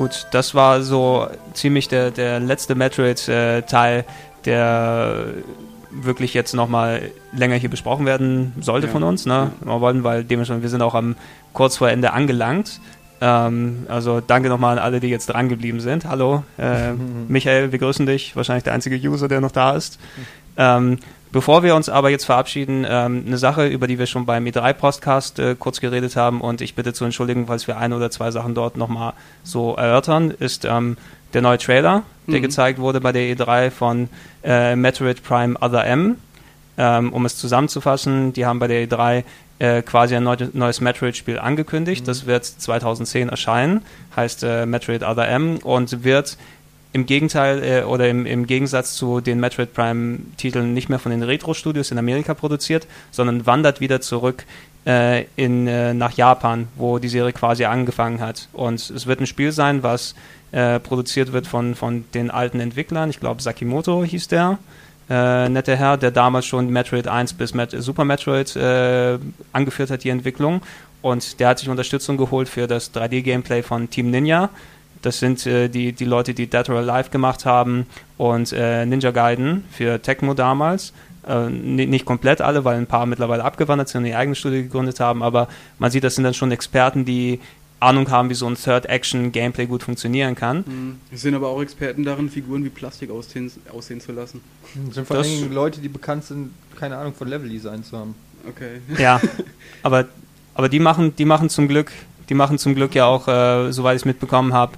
[0.07, 4.05] Gut, das war so ziemlich der, der letzte Metroid-Teil,
[4.45, 5.25] der
[5.91, 8.93] wirklich jetzt nochmal länger hier besprochen werden sollte ja.
[8.93, 9.27] von uns.
[9.27, 9.51] Ne?
[9.65, 11.17] Wir wollen, weil dementsprechend, wir sind auch am
[11.53, 12.81] kurz vor Ende angelangt.
[13.21, 16.05] Ähm, also danke nochmal an alle, die jetzt dran geblieben sind.
[16.05, 16.93] Hallo, äh,
[17.29, 18.37] Michael, wir grüßen dich.
[18.37, 19.99] Wahrscheinlich der einzige User, der noch da ist.
[20.59, 21.01] Ähm,
[21.33, 25.39] Bevor wir uns aber jetzt verabschieden, ähm, eine Sache, über die wir schon beim E3-Podcast
[25.39, 28.55] äh, kurz geredet haben und ich bitte zu entschuldigen, falls wir ein oder zwei Sachen
[28.55, 29.13] dort nochmal
[29.43, 30.97] so erörtern, ist ähm,
[31.35, 32.43] der neue Trailer, der mhm.
[32.43, 34.09] gezeigt wurde bei der E3 von
[34.45, 36.17] äh, Metroid Prime Other M.
[36.79, 39.25] Ähm, um es zusammenzufassen, die haben bei der E3
[39.59, 42.03] äh, quasi ein neu, neues Metroid-Spiel angekündigt.
[42.03, 42.07] Mhm.
[42.07, 43.83] Das wird 2010 erscheinen,
[44.15, 46.37] heißt äh, Metroid Other M und wird
[46.93, 51.23] im Gegenteil äh, oder im, im, Gegensatz zu den Metroid Prime-Titeln nicht mehr von den
[51.23, 54.45] Retro-Studios in Amerika produziert, sondern wandert wieder zurück
[54.87, 58.49] äh, in, äh, nach Japan, wo die Serie quasi angefangen hat.
[58.53, 60.15] Und es wird ein Spiel sein, was
[60.53, 63.11] äh, produziert wird von, von den alten Entwicklern.
[63.11, 64.59] Ich glaube, Sakimoto hieß der.
[65.09, 69.19] Äh, netter Herr, der damals schon Metroid 1 bis Met Super Metroid äh,
[69.53, 70.63] angeführt hat, die Entwicklung.
[71.03, 74.51] Und der hat sich Unterstützung geholt für das 3D-Gameplay von Team Ninja.
[75.03, 77.87] Das sind äh, die, die Leute, die Dead or Alive gemacht haben
[78.17, 80.93] und äh, Ninja Gaiden für Tecmo damals.
[81.27, 85.01] Äh, nicht komplett alle, weil ein paar mittlerweile abgewandert sind und ihr eigenes Studio gegründet
[85.01, 85.49] haben, aber
[85.79, 87.41] man sieht, das sind dann schon Experten, die
[87.79, 90.59] Ahnung haben, wie so ein Third-Action-Gameplay gut funktionieren kann.
[90.67, 90.97] Mhm.
[91.13, 94.41] Es sind aber auch Experten darin, Figuren wie Plastik aussehen, aussehen zu lassen.
[94.87, 98.15] Das sind vor allem Leute, die bekannt sind, keine Ahnung von Level-Design zu haben.
[98.49, 98.81] Okay.
[98.97, 99.21] Ja,
[99.83, 100.07] aber,
[100.55, 101.93] aber die machen, die machen zum Glück,
[102.29, 104.73] die machen zum Glück ja auch, äh, soweit ich mitbekommen habe,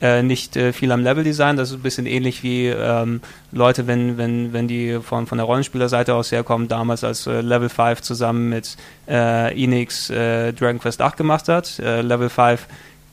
[0.00, 1.56] äh, nicht äh, viel am Level-Design.
[1.56, 3.20] Das ist ein bisschen ähnlich wie ähm,
[3.52, 7.68] Leute, wenn, wenn, wenn die von, von der Rollenspielerseite aus herkommen, damals als äh, Level
[7.68, 8.76] 5 zusammen mit
[9.08, 11.78] äh, Enix Dragon Quest 8 gemacht hat.
[11.78, 12.66] Level 5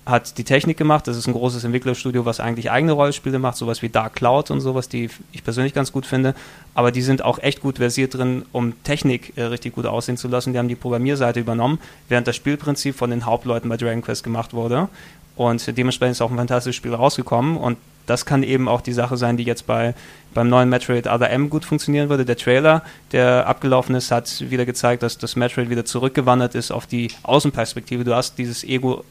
[0.05, 1.07] hat die Technik gemacht.
[1.07, 4.59] Das ist ein großes Entwicklerstudio, was eigentlich eigene Rollenspiele macht, sowas wie Dark Cloud und
[4.61, 6.33] sowas, die ich persönlich ganz gut finde.
[6.73, 10.27] Aber die sind auch echt gut versiert drin, um Technik äh, richtig gut aussehen zu
[10.27, 10.53] lassen.
[10.53, 11.79] Die haben die Programmierseite übernommen,
[12.09, 14.89] während das Spielprinzip von den Hauptleuten bei Dragon Quest gemacht wurde.
[15.35, 17.57] Und dementsprechend ist auch ein fantastisches Spiel rausgekommen.
[17.57, 19.93] Und das kann eben auch die Sache sein, die jetzt bei,
[20.33, 22.25] beim neuen Metroid Other M gut funktionieren würde.
[22.25, 26.87] Der Trailer, der abgelaufen ist, hat wieder gezeigt, dass das Metroid wieder zurückgewandert ist auf
[26.87, 28.03] die Außenperspektive.
[28.03, 29.05] Du hast dieses Ego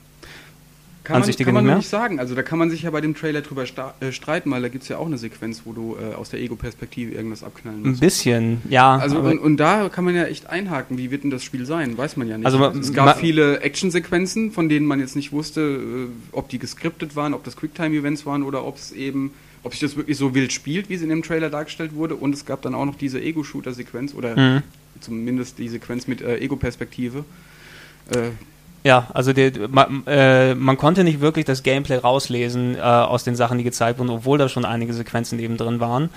[1.05, 2.21] kann man, kann man nicht sagen.
[2.21, 4.83] Also da kann man sich ja bei dem Trailer drüber äh, streiten, weil da gibt
[4.83, 8.03] es ja auch eine Sequenz, wo du äh, aus der Ego-Perspektive irgendwas abknallen musst.
[8.03, 8.97] Ein bisschen, ja.
[8.97, 11.97] Also und, und, da kann man ja echt einhaken, wie wird denn das Spiel sein?
[11.97, 12.47] Weiß man ja nicht.
[12.47, 17.17] Also, es gab viele Action-Sequenzen, von denen man jetzt nicht wusste, äh, ob die geskriptet
[17.17, 19.33] waren, ob das Quicktime-Events waren oder ob es eben
[19.63, 22.17] ob sich das wirklich so wild spielt, wie es in dem Trailer dargestellt wurde.
[22.17, 24.63] Und es gab dann auch noch diese Ego-Shooter-Sequenz oder mhm.
[25.01, 27.25] zumindest die Sequenz mit äh, Ego-Perspektive.
[28.83, 33.37] Ja, also die, man, äh, man, konnte nicht wirklich das Gameplay rauslesen äh, aus den
[33.37, 36.09] Sachen, die gezeigt wurden, obwohl da schon einige Sequenzen eben drin waren.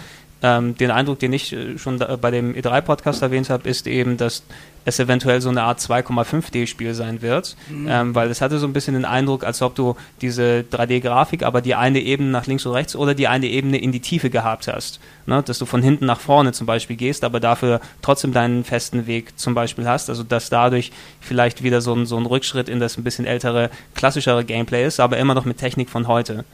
[0.41, 4.43] Ähm, den Eindruck, den ich äh, schon bei dem E3-Podcast erwähnt habe, ist eben, dass
[4.85, 7.87] es eventuell so eine Art 2,5D-Spiel sein wird, mhm.
[7.89, 11.61] ähm, weil es hatte so ein bisschen den Eindruck, als ob du diese 3D-Grafik, aber
[11.61, 14.67] die eine Ebene nach links und rechts oder die eine Ebene in die Tiefe gehabt
[14.67, 14.99] hast.
[15.25, 15.41] Ne?
[15.43, 19.39] Dass du von hinten nach vorne zum Beispiel gehst, aber dafür trotzdem deinen festen Weg
[19.39, 20.09] zum Beispiel hast.
[20.09, 20.91] Also dass dadurch
[21.21, 24.99] vielleicht wieder so ein, so ein Rückschritt in das ein bisschen ältere, klassischere Gameplay ist,
[24.99, 26.45] aber immer noch mit Technik von heute.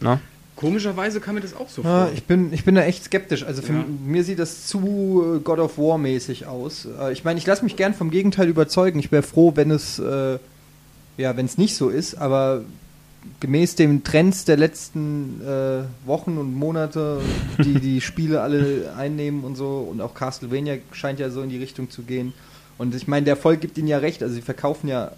[0.00, 0.20] Ne?
[0.56, 2.12] Komischerweise kam mir das auch so ja, vor.
[2.14, 3.42] Ich bin, ich bin da echt skeptisch.
[3.44, 3.84] Also für ja.
[4.06, 6.86] mir sieht das zu äh, God of War mäßig aus.
[7.00, 8.98] Äh, ich meine, ich lasse mich gern vom Gegenteil überzeugen.
[9.00, 10.38] Ich wäre froh, wenn es äh,
[11.16, 12.62] ja, wenn es nicht so ist, aber
[13.40, 17.20] gemäß den Trends der letzten äh, Wochen und Monate,
[17.58, 21.58] die die Spiele alle einnehmen und so, und auch Castlevania scheint ja so in die
[21.58, 22.32] Richtung zu gehen.
[22.76, 24.22] Und ich meine, der Erfolg gibt ihnen ja recht.
[24.22, 25.12] Also sie verkaufen ja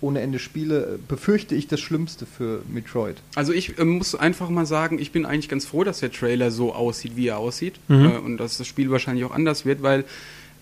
[0.00, 3.16] ohne Ende Spiele, befürchte ich das Schlimmste für Metroid.
[3.34, 6.50] Also ich äh, muss einfach mal sagen, ich bin eigentlich ganz froh, dass der Trailer
[6.50, 7.74] so aussieht, wie er aussieht.
[7.88, 8.04] Mhm.
[8.04, 10.04] Äh, und dass das Spiel wahrscheinlich auch anders wird, weil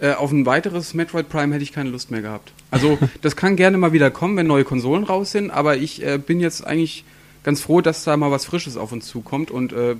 [0.01, 2.53] äh, auf ein weiteres Metroid Prime hätte ich keine Lust mehr gehabt.
[2.71, 6.19] Also das kann gerne mal wieder kommen, wenn neue Konsolen raus sind, aber ich äh,
[6.19, 7.05] bin jetzt eigentlich
[7.43, 9.97] ganz froh, dass da mal was Frisches auf uns zukommt und äh,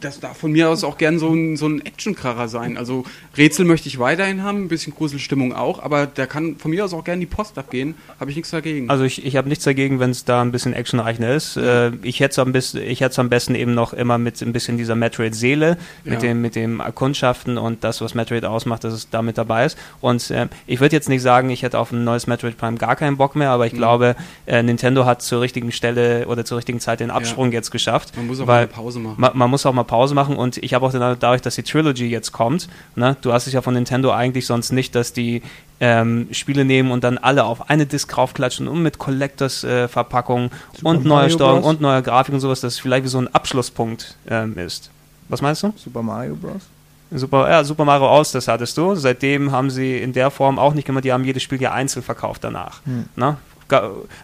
[0.00, 2.76] das darf von mir aus auch gern so ein, so ein Actionkracher sein.
[2.76, 3.04] Also
[3.36, 6.92] Rätsel möchte ich weiterhin haben, ein bisschen Gruselstimmung auch, aber der kann von mir aus
[6.92, 7.94] auch gern die Post abgehen.
[8.18, 8.90] Habe ich nichts dagegen.
[8.90, 11.56] Also ich, ich habe nichts dagegen, wenn es da ein bisschen actionreicher ist.
[11.56, 15.76] Äh, ich hätte es am, am besten eben noch immer mit ein bisschen dieser Metroid-Seele,
[16.04, 16.20] mit, ja.
[16.20, 19.78] dem, mit dem Erkundschaften und das, was Metroid ausmacht, dass es damit dabei ist.
[20.00, 22.96] Und äh, ich würde jetzt nicht sagen, ich hätte auf ein neues Metroid Prime gar
[22.96, 23.78] keinen Bock mehr, aber ich mhm.
[23.78, 24.16] glaube,
[24.46, 27.54] äh, Nintendo hat zur richtigen Stelle oder zur richtigen Zeit den Absprung ja.
[27.54, 28.16] jetzt geschafft.
[28.16, 29.16] Man muss auch mal eine Pause machen.
[29.18, 31.62] Man, man muss auch mal Pause machen und ich habe auch den, dadurch, dass die
[31.62, 35.42] Trilogy jetzt kommt, ne, du hast es ja von Nintendo eigentlich sonst nicht, dass die
[35.80, 41.04] ähm, Spiele nehmen und dann alle auf eine Disc raufklatschen und mit Collectors-Verpackung äh, und
[41.04, 44.56] neuer Steuerung und neuer Grafik und sowas, dass es vielleicht wie so ein Abschlusspunkt ähm,
[44.58, 44.90] ist.
[45.28, 45.72] Was meinst du?
[45.76, 46.62] Super Mario Bros.
[47.10, 48.94] Super, ja, Super Mario Aus, das hattest du.
[48.94, 52.02] Seitdem haben sie in der Form auch nicht gemacht, die haben jedes Spiel ja einzeln
[52.02, 52.84] verkauft danach.
[52.84, 53.04] Hm.
[53.14, 53.36] Ne?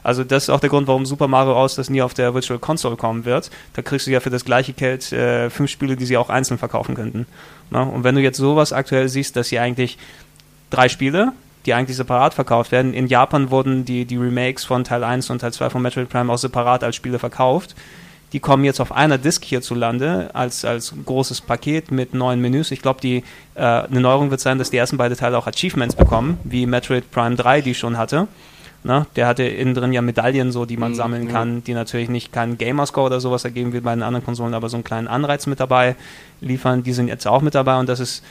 [0.03, 1.75] Also das ist auch der Grund, warum Super Mario Bros.
[1.75, 3.51] das nie auf der Virtual Console kommen wird.
[3.75, 6.59] Da kriegst du ja für das gleiche Geld äh, fünf Spiele, die sie auch einzeln
[6.59, 7.27] verkaufen könnten.
[7.71, 7.83] Na?
[7.83, 9.99] Und wenn du jetzt sowas aktuell siehst, dass sie eigentlich
[10.71, 11.33] drei Spiele,
[11.67, 12.95] die eigentlich separat verkauft werden.
[12.95, 16.33] In Japan wurden die, die Remakes von Teil 1 und Teil 2 von Metroid Prime
[16.33, 17.75] auch separat als Spiele verkauft.
[18.33, 22.71] Die kommen jetzt auf einer Disk hierzulande als, als großes Paket mit neuen Menüs.
[22.71, 23.25] Ich glaube, die
[23.57, 27.11] äh, eine Neuerung wird sein, dass die ersten beiden Teile auch Achievements bekommen, wie Metroid
[27.11, 28.29] Prime 3 die schon hatte.
[28.83, 29.07] Ne?
[29.17, 31.33] Der hatte innen drin ja Medaillen, so, die man mhm, sammeln ja.
[31.33, 34.69] kann, die natürlich nicht keinen Gamerscore oder sowas ergeben wie bei den anderen Konsolen, aber
[34.69, 35.97] so einen kleinen Anreiz mit dabei
[36.41, 36.83] liefern.
[36.83, 38.25] Die sind jetzt auch mit dabei und das ist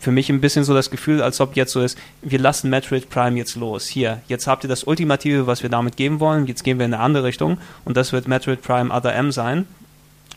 [0.00, 3.08] für mich ein bisschen so das Gefühl, als ob jetzt so ist, wir lassen Metroid
[3.08, 3.86] Prime jetzt los.
[3.86, 6.94] Hier, jetzt habt ihr das Ultimative, was wir damit geben wollen, jetzt gehen wir in
[6.94, 9.66] eine andere Richtung und das wird Metroid Prime Other M sein.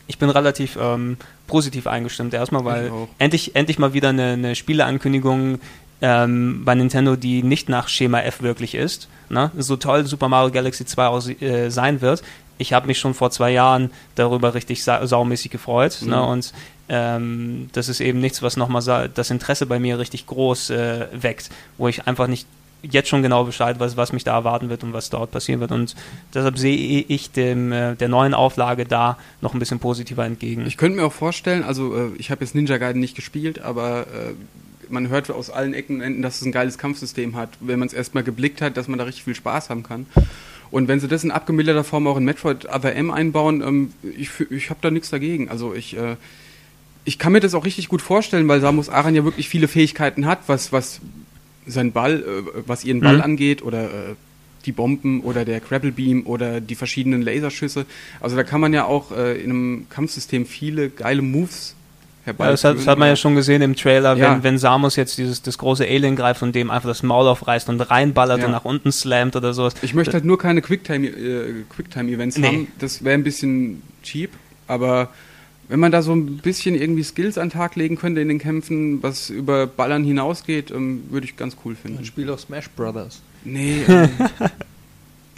[0.06, 1.16] Ich bin relativ ähm,
[1.48, 5.58] positiv eingestimmt erstmal, weil endlich, endlich mal wieder eine, eine Spieleankündigung
[6.00, 9.08] ähm, bei Nintendo, die nicht nach Schema F wirklich ist.
[9.28, 9.50] Ne?
[9.56, 12.22] So toll Super Mario Galaxy 2 auch äh, sein wird.
[12.58, 15.98] Ich habe mich schon vor zwei Jahren darüber richtig sa saumäßig gefreut.
[16.02, 16.06] Ne?
[16.06, 16.12] Mhm.
[16.12, 16.26] Ne?
[16.26, 16.52] Und
[16.88, 21.50] ähm, das ist eben nichts, was nochmal das Interesse bei mir richtig groß äh, weckt,
[21.78, 22.46] wo ich einfach nicht
[22.82, 25.72] jetzt schon genau Bescheid weiß, was mich da erwarten wird und was dort passieren wird.
[25.72, 25.94] Und
[26.34, 30.66] deshalb sehe ich dem, äh, der neuen Auflage da noch ein bisschen positiver entgegen.
[30.66, 34.02] Ich könnte mir auch vorstellen, also äh, ich habe jetzt Ninja Gaiden nicht gespielt, aber
[34.02, 34.34] äh,
[34.88, 37.88] man hört aus allen Ecken und Enden, dass es ein geiles Kampfsystem hat, wenn man
[37.88, 40.06] es erstmal geblickt hat, dass man da richtig viel Spaß haben kann.
[40.70, 44.30] Und wenn sie das in abgemilderter Form auch in Metroid Other M einbauen, ähm, ich,
[44.50, 45.48] ich habe da nichts dagegen.
[45.48, 46.16] Also ich äh,
[47.06, 50.26] ich kann mir das auch richtig gut vorstellen, weil Samus Aran ja wirklich viele Fähigkeiten
[50.26, 51.00] hat, was, was
[51.64, 53.22] sein Ball, äh, was ihren Ball mhm.
[53.22, 54.14] angeht oder äh,
[54.66, 57.86] die Bomben oder der Grapple Beam oder die verschiedenen Laserschüsse.
[58.20, 61.75] Also da kann man ja auch äh, in einem Kampfsystem viele geile Moves
[62.26, 62.48] herbeiführen.
[62.48, 64.42] Ja, das, hat, das hat man ja schon gesehen im Trailer, wenn, ja.
[64.42, 67.80] wenn Samus jetzt dieses das große Alien greift und dem einfach das Maul aufreißt und
[67.80, 68.46] reinballert ja.
[68.46, 69.74] und nach unten slammt oder sowas.
[69.82, 72.46] Ich möchte halt nur keine Quicktime-Events äh, Quicktime nee.
[72.46, 72.68] haben.
[72.78, 74.30] Das wäre ein bisschen cheap,
[74.66, 75.08] aber
[75.68, 78.38] wenn man da so ein bisschen irgendwie Skills an den Tag legen könnte in den
[78.38, 81.98] Kämpfen, was über Ballern hinausgeht, ähm, würde ich ganz cool finden.
[81.98, 83.22] Ein Spiel auf Smash Brothers.
[83.44, 83.84] Nee.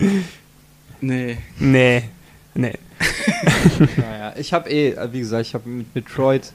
[0.00, 0.22] Ähm,
[1.00, 1.38] nee.
[1.58, 2.04] Nee.
[2.54, 2.74] Nee.
[3.96, 6.52] naja, ich habe eh, wie gesagt, ich habe mit Metroid.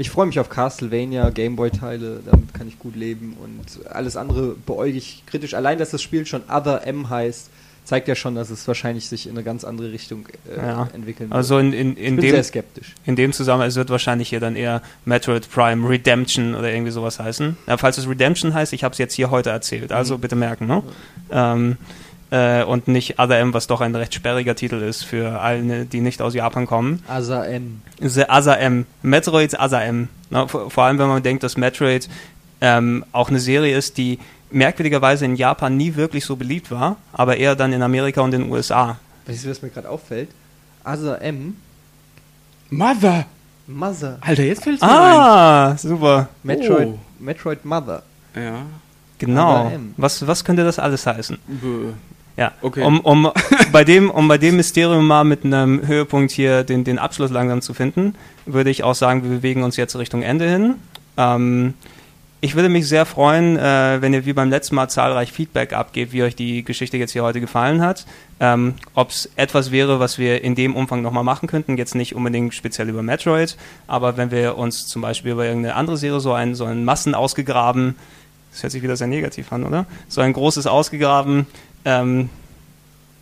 [0.00, 4.96] Ich freue mich auf Castlevania, Gameboy-Teile, damit kann ich gut leben und alles andere beäuge
[4.96, 5.54] ich kritisch.
[5.54, 7.50] Allein, dass das Spiel schon Other M heißt,
[7.82, 10.88] zeigt ja schon, dass es wahrscheinlich sich in eine ganz andere Richtung äh, ja.
[10.92, 11.36] entwickeln wird.
[11.36, 12.94] Also in, in, in dem, sehr skeptisch.
[13.06, 17.18] In dem Zusammenhang, es wird wahrscheinlich hier dann eher Metroid Prime Redemption oder irgendwie sowas
[17.18, 17.56] heißen.
[17.66, 20.20] Ja, falls es Redemption heißt, ich habe es jetzt hier heute erzählt, also mhm.
[20.20, 20.82] bitte merken, ne?
[21.32, 21.76] Ähm,
[22.30, 26.00] äh, und nicht Other M, was doch ein recht sperriger Titel ist für alle, die
[26.00, 27.02] nicht aus Japan kommen.
[27.08, 27.82] Asa M.
[28.00, 28.86] The Asa M.
[29.02, 30.08] Metroids Asa M.
[30.30, 30.46] Ne?
[30.48, 32.08] Vor, vor, allem, wenn man denkt, dass Metroid
[32.60, 34.18] ähm, auch eine Serie ist, die
[34.50, 38.42] merkwürdigerweise in Japan nie wirklich so beliebt war, aber eher dann in Amerika und in
[38.42, 38.98] den USA.
[39.26, 40.28] Weißt du, was mir gerade auffällt?
[40.84, 41.56] Asa M.
[42.70, 43.26] Mother!
[43.66, 44.16] Mother.
[44.22, 45.78] Alter, jetzt fällt's mir Ah, ein.
[45.78, 46.28] super.
[46.42, 46.98] Metroid, oh.
[47.18, 48.02] Metroid Mother.
[48.34, 48.62] Ja.
[49.18, 49.70] Genau.
[49.96, 51.38] Was, was könnte das alles heißen?
[51.46, 51.92] Bö.
[52.38, 52.84] Ja, okay.
[52.84, 53.32] um, um,
[53.72, 57.60] bei dem, um bei dem Mysterium mal mit einem Höhepunkt hier den, den Abschluss langsam
[57.62, 58.14] zu finden,
[58.46, 60.76] würde ich auch sagen, wir bewegen uns jetzt Richtung Ende hin.
[61.16, 61.74] Ähm,
[62.40, 66.12] ich würde mich sehr freuen, äh, wenn ihr wie beim letzten Mal zahlreich Feedback abgebt,
[66.12, 68.06] wie euch die Geschichte jetzt hier heute gefallen hat.
[68.38, 72.14] Ähm, Ob es etwas wäre, was wir in dem Umfang nochmal machen könnten, jetzt nicht
[72.14, 73.56] unbedingt speziell über Metroid,
[73.88, 77.16] aber wenn wir uns zum Beispiel über irgendeine andere Serie so ein, so ein Massen
[77.16, 77.96] ausgegraben,
[78.52, 79.86] das hört sich wieder sehr negativ an, oder?
[80.08, 81.46] So ein großes ausgegraben,
[81.88, 82.28] ähm,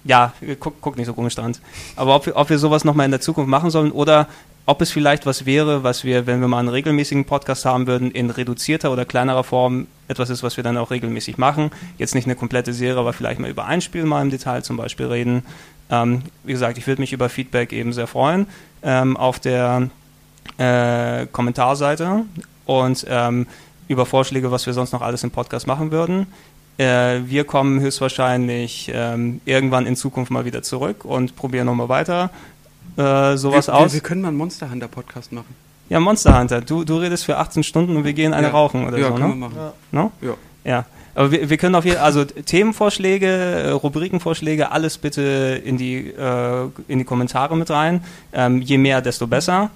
[0.04, 1.56] ja, guck, guck nicht so komisch dran.
[1.94, 4.26] Aber ob wir, ob wir sowas nochmal in der Zukunft machen sollen oder
[4.66, 8.10] ob es vielleicht was wäre, was wir, wenn wir mal einen regelmäßigen Podcast haben würden,
[8.10, 11.70] in reduzierter oder kleinerer Form etwas ist, was wir dann auch regelmäßig machen.
[11.98, 14.76] Jetzt nicht eine komplette Serie, aber vielleicht mal über ein Spiel mal im Detail zum
[14.76, 15.44] Beispiel reden.
[15.88, 18.46] Ähm, wie gesagt, ich würde mich über Feedback eben sehr freuen
[18.82, 19.88] ähm, auf der
[20.58, 22.24] äh, Kommentarseite
[22.64, 23.46] und ähm,
[23.86, 26.26] über Vorschläge, was wir sonst noch alles im Podcast machen würden.
[26.78, 32.30] Äh, wir kommen höchstwahrscheinlich ähm, irgendwann in Zukunft mal wieder zurück und probieren nochmal weiter
[32.96, 33.92] äh, sowas wir, aus.
[33.92, 35.54] Wir, wir können mal einen Monster Hunter Podcast machen.
[35.88, 36.60] Ja, Monster Hunter.
[36.60, 38.52] Du, du redest für 18 Stunden und wir gehen eine ja.
[38.52, 39.34] rauchen oder ja, so, können ne?
[39.34, 39.56] Wir machen.
[39.56, 39.72] Ja.
[39.92, 40.12] No?
[40.20, 40.34] ja.
[40.64, 40.84] Ja.
[41.14, 46.68] Aber wir, wir können auf jeden also Themenvorschläge, äh, Rubrikenvorschläge, alles bitte in die, äh,
[46.88, 48.02] in die Kommentare mit rein.
[48.32, 49.70] Ähm, je mehr, desto besser.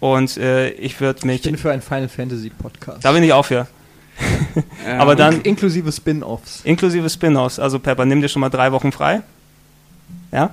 [0.00, 1.36] Und äh, ich würde mich.
[1.36, 3.04] Ich bin für einen Final Fantasy Podcast.
[3.04, 3.66] Da bin ich auch für.
[4.98, 5.40] Aber dann.
[5.42, 6.60] Inklusive Spin-Offs.
[6.64, 7.58] Inklusive Spin-Offs.
[7.58, 9.22] Also Pepper, nimm dir schon mal drei Wochen frei.
[10.32, 10.50] Ja?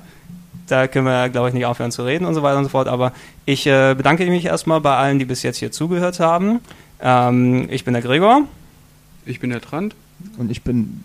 [0.72, 2.88] da können wir, glaube ich, nicht aufhören zu reden und so weiter und so fort.
[2.88, 3.12] Aber
[3.46, 6.62] ich äh, bedanke mich erstmal bei allen, die bis jetzt hier zugehört haben.
[7.02, 8.44] Ähm, ich bin der Gregor.
[9.26, 9.96] Ich bin der Trant.
[10.38, 11.04] Und ich bin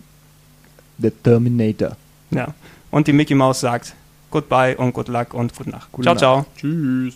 [0.97, 1.97] der Terminator.
[2.31, 2.53] Ja.
[2.91, 3.93] Und die Mickey Maus sagt
[4.31, 5.91] Goodbye und Good Luck und Gute Nacht.
[5.91, 6.19] Gute ciao, Nacht.
[6.19, 6.45] ciao.
[6.57, 7.15] Tschüss.